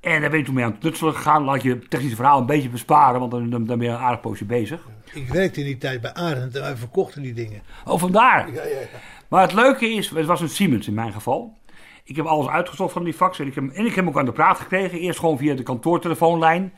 En 0.00 0.20
daar 0.20 0.30
ben 0.30 0.38
je 0.38 0.44
toen 0.44 0.54
mee 0.54 0.64
aan 0.64 0.70
het 0.70 0.80
knutselen 0.80 1.14
gegaan. 1.14 1.44
Laat 1.44 1.62
je 1.62 1.70
het 1.70 1.90
technische 1.90 2.16
verhaal 2.16 2.40
een 2.40 2.46
beetje 2.46 2.68
besparen, 2.68 3.20
want 3.20 3.32
dan, 3.32 3.50
dan, 3.50 3.64
dan 3.64 3.78
ben 3.78 3.86
je 3.86 3.92
een 3.92 4.00
aardig 4.00 4.20
poosje 4.20 4.44
bezig. 4.44 4.88
Ik 5.12 5.28
werkte 5.28 5.60
in 5.60 5.66
die 5.66 5.78
tijd 5.78 6.00
bij 6.00 6.14
Arend 6.14 6.54
en 6.56 6.62
wij 6.62 6.76
verkochten 6.76 7.22
die 7.22 7.32
dingen. 7.34 7.62
Oh, 7.84 7.98
vandaar. 7.98 8.52
Ja, 8.52 8.62
ja, 8.62 8.68
ja. 8.68 8.86
Maar 9.28 9.42
het 9.42 9.52
leuke 9.52 9.86
is, 9.88 10.10
het 10.10 10.26
was 10.26 10.40
een 10.40 10.48
Siemens 10.48 10.86
in 10.88 10.94
mijn 10.94 11.12
geval. 11.12 11.56
Ik 12.04 12.16
heb 12.16 12.26
alles 12.26 12.46
uitgezocht 12.46 12.92
van 12.92 13.04
die 13.04 13.14
fax 13.14 13.38
en 13.38 13.46
ik 13.46 13.54
heb, 13.54 13.64
en 13.64 13.86
ik 13.86 13.94
heb 13.94 14.04
hem 14.04 14.08
ook 14.08 14.18
aan 14.18 14.24
de 14.24 14.32
praat 14.32 14.58
gekregen. 14.60 14.98
Eerst 14.98 15.18
gewoon 15.18 15.38
via 15.38 15.54
de 15.54 15.62
kantoortelefoonlijn. 15.62 16.72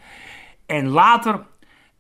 En 0.67 0.89
later 0.89 1.47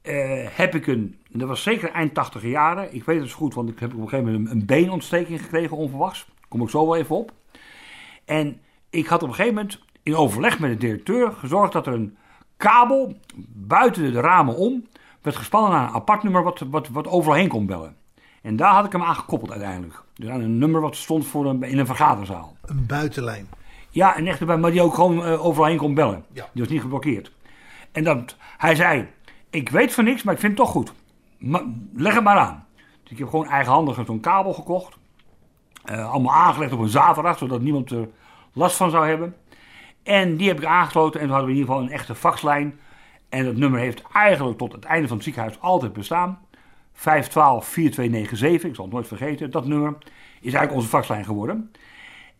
eh, 0.02 0.46
heb 0.50 0.74
ik 0.74 0.86
een, 0.86 1.20
en 1.36 1.42
dat 1.42 1.50
was 1.50 1.62
zeker 1.62 1.90
eind 1.90 2.14
80 2.14 2.42
jaren. 2.42 2.94
Ik 2.94 3.04
weet 3.04 3.20
het 3.20 3.30
zo 3.30 3.36
goed, 3.36 3.54
want 3.54 3.68
ik 3.68 3.78
heb 3.78 3.94
op 3.94 4.00
een 4.00 4.08
gegeven 4.08 4.32
moment 4.32 4.50
een, 4.50 4.56
een 4.56 4.66
beenontsteking 4.66 5.40
gekregen, 5.40 5.76
onverwachts. 5.76 6.26
Kom 6.48 6.62
ik 6.62 6.68
zo 6.68 6.86
wel 6.86 6.96
even 6.96 7.16
op. 7.16 7.32
En 8.24 8.60
ik 8.90 9.06
had 9.06 9.22
op 9.22 9.28
een 9.28 9.34
gegeven 9.34 9.54
moment 9.54 9.80
in 10.02 10.14
overleg 10.14 10.58
met 10.58 10.70
de 10.70 10.76
directeur 10.76 11.32
gezorgd 11.32 11.72
dat 11.72 11.86
er 11.86 11.92
een 11.92 12.16
kabel 12.56 13.16
buiten 13.48 14.12
de 14.12 14.20
ramen 14.20 14.56
om 14.56 14.86
werd 15.22 15.36
gespannen 15.36 15.70
naar 15.70 15.88
een 15.88 15.94
apart 15.94 16.22
nummer 16.22 16.42
wat, 16.42 16.58
wat, 16.70 16.88
wat 16.88 17.06
overal 17.06 17.36
heen 17.36 17.48
kon 17.48 17.66
bellen. 17.66 17.96
En 18.42 18.56
daar 18.56 18.72
had 18.72 18.84
ik 18.84 18.92
hem 18.92 19.02
aan 19.02 19.16
gekoppeld 19.16 19.50
uiteindelijk. 19.50 20.02
Dus 20.14 20.28
aan 20.28 20.40
een 20.40 20.58
nummer 20.58 20.80
wat 20.80 20.96
stond 20.96 21.26
voor 21.26 21.46
een, 21.46 21.62
in 21.62 21.78
een 21.78 21.86
vergaderzaal. 21.86 22.56
Een 22.64 22.86
buitenlijn. 22.86 23.48
Ja, 23.90 24.16
en 24.16 24.26
echt 24.26 24.40
erbij, 24.40 24.56
maar 24.56 24.70
die 24.70 24.82
ook 24.82 24.94
gewoon 24.94 25.24
eh, 25.24 25.44
overal 25.46 25.68
heen 25.68 25.78
kon 25.78 25.94
bellen. 25.94 26.24
Ja. 26.32 26.48
Die 26.52 26.62
was 26.62 26.72
niet 26.72 26.80
geblokkeerd. 26.80 27.32
En 27.92 28.04
dat, 28.04 28.36
hij 28.56 28.74
zei, 28.74 29.06
ik 29.50 29.68
weet 29.68 29.94
van 29.94 30.04
niks, 30.04 30.22
maar 30.22 30.34
ik 30.34 30.40
vind 30.40 30.58
het 30.58 30.66
toch 30.66 30.74
goed. 30.74 30.92
Leg 31.94 32.14
het 32.14 32.24
maar 32.24 32.38
aan. 32.38 32.66
Dus 33.02 33.12
ik 33.12 33.18
heb 33.18 33.28
gewoon 33.28 33.48
eigenhandig 33.48 34.06
zo'n 34.06 34.20
kabel 34.20 34.52
gekocht. 34.52 34.96
Eh, 35.84 36.10
allemaal 36.10 36.34
aangelegd 36.34 36.72
op 36.72 36.80
een 36.80 36.88
zaterdag, 36.88 37.38
zodat 37.38 37.60
niemand 37.60 37.90
er 37.90 38.08
last 38.52 38.76
van 38.76 38.90
zou 38.90 39.08
hebben. 39.08 39.36
En 40.02 40.36
die 40.36 40.48
heb 40.48 40.58
ik 40.58 40.64
aangesloten 40.64 41.20
en 41.20 41.26
toen 41.26 41.36
hadden 41.36 41.52
we 41.54 41.56
in 41.56 41.60
ieder 41.60 41.74
geval 41.74 41.88
een 41.88 41.98
echte 41.98 42.14
faxlijn. 42.14 42.80
En 43.28 43.44
dat 43.44 43.56
nummer 43.56 43.80
heeft 43.80 44.02
eigenlijk 44.12 44.58
tot 44.58 44.72
het 44.72 44.84
einde 44.84 45.06
van 45.08 45.16
het 45.16 45.24
ziekenhuis 45.24 45.60
altijd 45.60 45.92
bestaan. 45.92 46.38
512-4297, 46.94 47.00
ik 47.00 48.74
zal 48.74 48.84
het 48.84 48.92
nooit 48.92 49.06
vergeten. 49.06 49.50
Dat 49.50 49.66
nummer 49.66 49.94
is 50.40 50.52
eigenlijk 50.52 50.72
onze 50.72 50.88
faxlijn 50.88 51.24
geworden. 51.24 51.72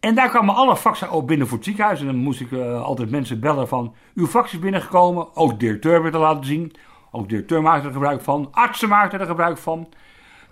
En 0.01 0.14
daar 0.14 0.28
kwamen 0.28 0.55
alle 0.55 0.76
faxen 0.76 1.11
ook 1.11 1.26
binnen 1.26 1.47
voor 1.47 1.57
het 1.57 1.66
ziekenhuis. 1.66 2.01
En 2.01 2.07
dan 2.07 2.16
moest 2.16 2.40
ik 2.40 2.53
eh, 2.53 2.82
altijd 2.82 3.11
mensen 3.11 3.40
bellen 3.40 3.68
van... 3.68 3.94
uw 4.14 4.26
fax 4.26 4.53
is 4.53 4.59
binnengekomen. 4.59 5.36
Ook 5.36 5.51
de 5.51 5.57
directeur 5.57 6.03
werd 6.03 6.14
er 6.14 6.20
laten 6.20 6.44
zien. 6.44 6.72
Ook 7.17 7.23
de 7.23 7.29
directeur 7.29 7.62
maakte 7.62 7.87
er 7.87 7.93
gebruik 7.93 8.23
van. 8.23 8.49
Artsen 8.51 8.89
maakten 8.89 9.21
er 9.21 9.27
gebruik 9.27 9.59
van. 9.59 9.87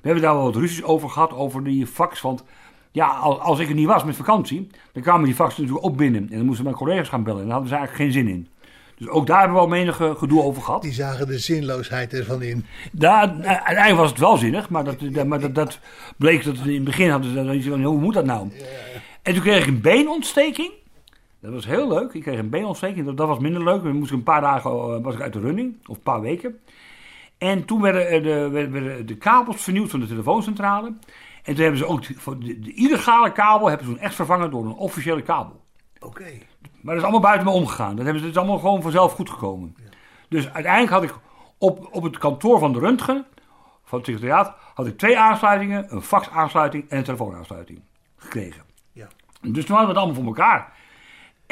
We 0.01 0.11
hebben 0.11 0.23
daar 0.23 0.35
wel 0.35 0.45
wat 0.45 0.57
ruzies 0.57 0.83
over 0.83 1.11
gehad, 1.11 1.33
over 1.33 1.65
die 1.65 1.87
fax. 1.87 2.21
Want 2.21 2.45
ja, 2.91 3.07
al- 3.07 3.41
als 3.41 3.59
ik 3.59 3.69
er 3.69 3.75
niet 3.75 3.87
was 3.87 4.05
met 4.05 4.17
vakantie... 4.17 4.71
dan 4.93 5.03
kwamen 5.03 5.25
die 5.25 5.35
faxen 5.35 5.63
natuurlijk 5.63 5.87
ook 5.89 5.97
binnen. 5.97 6.29
En 6.31 6.37
dan 6.37 6.47
moesten 6.47 6.65
mijn 6.65 6.77
collega's 6.77 7.09
gaan 7.09 7.23
bellen. 7.23 7.41
En 7.41 7.45
daar 7.45 7.53
hadden 7.53 7.71
ze 7.73 7.77
eigenlijk 7.77 8.05
geen 8.05 8.25
zin 8.25 8.33
in. 8.35 8.49
Dus 8.97 9.09
ook 9.09 9.27
daar 9.27 9.39
hebben 9.39 9.57
we 9.57 9.63
al 9.63 9.69
menige 9.69 10.15
gedoe 10.17 10.43
over 10.43 10.63
gehad. 10.63 10.83
Die 10.83 10.93
zagen 10.93 11.27
de 11.27 11.39
zinloosheid 11.39 12.13
ervan 12.13 12.43
in. 12.43 12.65
Daar, 12.93 13.29
uiteindelijk 13.43 13.97
was 13.97 14.11
het 14.11 14.19
wel 14.19 14.37
zinnig, 14.37 14.69
maar 14.69 14.85
dat, 14.85 15.25
maar 15.27 15.41
dat, 15.41 15.55
dat 15.55 15.79
bleek 16.17 16.45
dat 16.45 16.57
in 16.57 16.75
het 16.75 16.85
begin 16.85 17.11
hadden 17.11 17.63
ze 17.63 17.71
hoe 17.73 18.01
moet 18.01 18.15
dat 18.15 18.25
nou? 18.25 18.51
En 19.23 19.33
toen 19.33 19.43
kreeg 19.43 19.61
ik 19.61 19.67
een 19.67 19.81
beenontsteking. 19.81 20.71
Dat 21.45 21.53
was 21.53 21.67
heel 21.67 21.89
leuk. 21.89 22.13
Ik 22.13 22.23
kreeg 22.23 22.39
een 22.39 22.51
beenontsteking. 22.51 23.07
Dat, 23.07 23.17
dat 23.17 23.29
was 23.29 23.39
minder 23.39 23.65
leuk. 23.65 23.83
Dan 23.83 23.97
moest 23.97 24.11
ik 24.11 24.17
een 24.17 24.23
paar 24.23 24.41
dagen 24.41 24.71
eh, 24.71 25.03
was 25.03 25.15
ik 25.15 25.21
uit 25.21 25.33
de 25.33 25.41
running, 25.41 25.77
of 25.87 25.97
een 25.97 26.03
paar 26.03 26.21
weken. 26.21 26.61
En 27.39 27.65
toen 27.65 27.81
werden 27.81 28.09
er 28.09 28.23
de, 28.23 28.49
werden, 28.49 29.07
de 29.07 29.17
kabels 29.17 29.63
vernieuwd 29.63 29.91
van 29.91 30.01
de 30.01 30.07
telefooncentrale. 30.07 30.87
En 31.43 31.55
toen 31.55 31.63
hebben 31.63 31.79
ze 31.79 31.87
ook 31.87 32.07
de, 32.07 32.61
de, 32.61 32.75
illegale 32.75 33.33
kabel 33.33 33.69
hebben 33.69 33.87
ze 33.87 33.93
toen 33.93 34.03
echt 34.03 34.15
vervangen 34.15 34.51
door 34.51 34.65
een 34.65 34.73
officiële 34.73 35.23
kabel. 35.23 35.61
Oké. 36.01 36.25
Maar 36.81 36.95
dat 36.95 36.97
is 36.97 37.03
allemaal 37.03 37.21
buiten 37.21 37.47
me 37.47 37.53
omgegaan. 37.53 37.97
Dat 37.97 38.05
hebben 38.05 38.23
ze, 38.23 38.27
het 38.27 38.37
is 38.37 38.43
allemaal 38.43 38.61
gewoon 38.61 38.83
vanzelf 38.83 39.13
goed 39.13 39.31
gekomen. 39.31 39.77
Dus 40.29 40.53
uiteindelijk 40.53 40.93
had 40.93 41.03
ik 41.03 41.15
op, 41.59 41.89
op 41.91 42.03
het 42.03 42.19
kantoor 42.19 42.59
van 42.59 42.73
de 42.73 42.79
Röntgen, 42.79 43.27
van 43.85 43.99
het 43.99 44.07
secretariaat, 44.07 44.55
had 44.75 44.87
ik 44.87 44.99
twee 44.99 45.19
aansluitingen, 45.19 45.87
een 45.89 46.03
faxaansluiting 46.03 46.89
en 46.89 46.99
een 46.99 47.05
telefoonaansluiting 47.05 47.81
gekregen. 48.17 48.63
Ja. 48.93 49.09
Dus 49.41 49.65
toen 49.65 49.77
hadden 49.77 49.95
we 49.95 50.01
het 50.01 50.05
allemaal 50.05 50.15
voor 50.15 50.25
elkaar. 50.25 50.73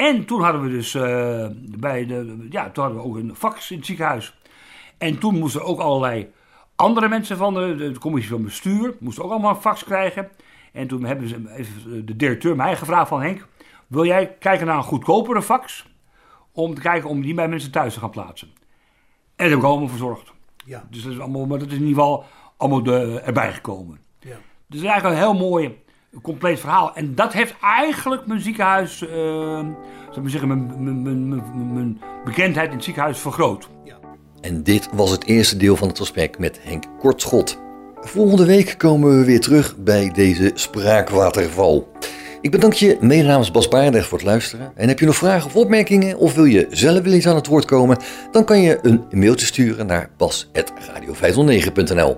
En 0.03 0.25
toen 0.25 0.41
hadden 0.41 0.61
we 0.61 0.69
dus 0.69 0.93
eh, 0.95 1.47
bij 1.79 2.05
de, 2.05 2.47
ja, 2.49 2.69
toen 2.69 2.83
hadden 2.83 3.01
we 3.01 3.07
ook 3.07 3.15
een 3.15 3.35
fax 3.35 3.71
in 3.71 3.77
het 3.77 3.85
ziekenhuis. 3.85 4.37
En 4.97 5.19
toen 5.19 5.39
moesten 5.39 5.63
ook 5.65 5.79
allerlei 5.79 6.31
andere 6.75 7.07
mensen 7.07 7.37
van 7.37 7.53
de, 7.53 7.75
de 7.75 7.99
commissie 7.99 8.31
van 8.31 8.43
bestuur, 8.43 8.95
moesten 8.99 9.23
ook 9.23 9.31
allemaal 9.31 9.55
een 9.55 9.61
fax 9.61 9.83
krijgen. 9.83 10.29
En 10.73 10.87
toen 10.87 11.03
hebben 11.03 11.27
ze, 11.27 11.41
heeft 11.45 11.83
de 11.83 12.15
directeur 12.15 12.55
mij 12.55 12.75
gevraagd 12.75 13.07
van 13.07 13.21
Henk, 13.21 13.47
wil 13.87 14.05
jij 14.05 14.35
kijken 14.39 14.67
naar 14.67 14.77
een 14.77 14.83
goedkopere 14.83 15.41
fax? 15.41 15.91
Om 16.51 16.75
te 16.75 16.81
kijken 16.81 17.09
om 17.09 17.21
die 17.21 17.33
bij 17.33 17.47
mensen 17.47 17.71
thuis 17.71 17.93
te 17.93 17.99
gaan 17.99 18.09
plaatsen. 18.09 18.47
En 18.47 18.63
dat 19.35 19.49
heb 19.49 19.57
ik 19.57 19.63
allemaal 19.63 19.87
verzorgd. 19.87 20.33
Ja. 20.65 20.87
Dus 20.89 21.03
dat 21.03 21.11
is 21.11 21.19
allemaal, 21.19 21.45
maar 21.45 21.59
dat 21.59 21.67
is 21.67 21.73
in 21.73 21.85
ieder 21.85 22.03
geval 22.03 22.25
allemaal 22.57 22.83
de, 22.83 23.21
erbij 23.25 23.53
gekomen. 23.53 23.99
Ja. 24.19 24.37
Dus 24.67 24.81
eigenlijk 24.81 25.15
een 25.15 25.21
heel 25.21 25.49
mooi, 25.49 25.82
compleet 26.21 26.59
verhaal. 26.59 26.95
En 26.95 27.15
dat 27.15 27.33
heeft 27.33 27.55
eigenlijk 27.61 28.27
mijn 28.27 28.41
ziekenhuis, 28.41 28.97
zal 28.97 30.15
ik 30.15 30.21
maar 30.21 30.29
zeggen, 30.29 30.47
mijn, 30.47 30.83
mijn, 30.83 31.01
mijn, 31.01 31.27
mijn, 31.27 31.73
mijn 31.73 32.01
bekendheid 32.25 32.69
in 32.69 32.75
het 32.75 32.83
ziekenhuis 32.83 33.19
vergroot. 33.19 33.69
En 34.41 34.63
dit 34.63 34.89
was 34.93 35.11
het 35.11 35.25
eerste 35.25 35.57
deel 35.57 35.75
van 35.75 35.87
het 35.87 35.97
gesprek 35.97 36.39
met 36.39 36.59
Henk 36.61 36.83
Kortschot. 36.99 37.61
Volgende 37.99 38.45
week 38.45 38.75
komen 38.77 39.19
we 39.19 39.25
weer 39.25 39.39
terug 39.39 39.77
bij 39.77 40.11
deze 40.13 40.51
spraakwaterval. 40.53 41.91
Ik 42.41 42.51
bedank 42.51 42.73
je 42.73 42.97
mede 42.99 43.27
namens 43.27 43.51
Bas 43.51 43.67
Baardeg 43.67 44.07
voor 44.07 44.17
het 44.17 44.27
luisteren. 44.27 44.71
En 44.75 44.87
heb 44.87 44.99
je 44.99 45.05
nog 45.05 45.15
vragen 45.15 45.45
of 45.45 45.55
opmerkingen 45.55 46.17
of 46.17 46.35
wil 46.35 46.45
je 46.45 46.67
zelf 46.69 47.03
wel 47.03 47.13
eens 47.13 47.27
aan 47.27 47.35
het 47.35 47.47
woord 47.47 47.65
komen, 47.65 47.97
dan 48.31 48.45
kan 48.45 48.61
je 48.61 48.79
een 48.81 49.03
mailtje 49.11 49.45
sturen 49.45 49.85
naar 49.85 50.09
bas.radio509.nl. 50.17 52.17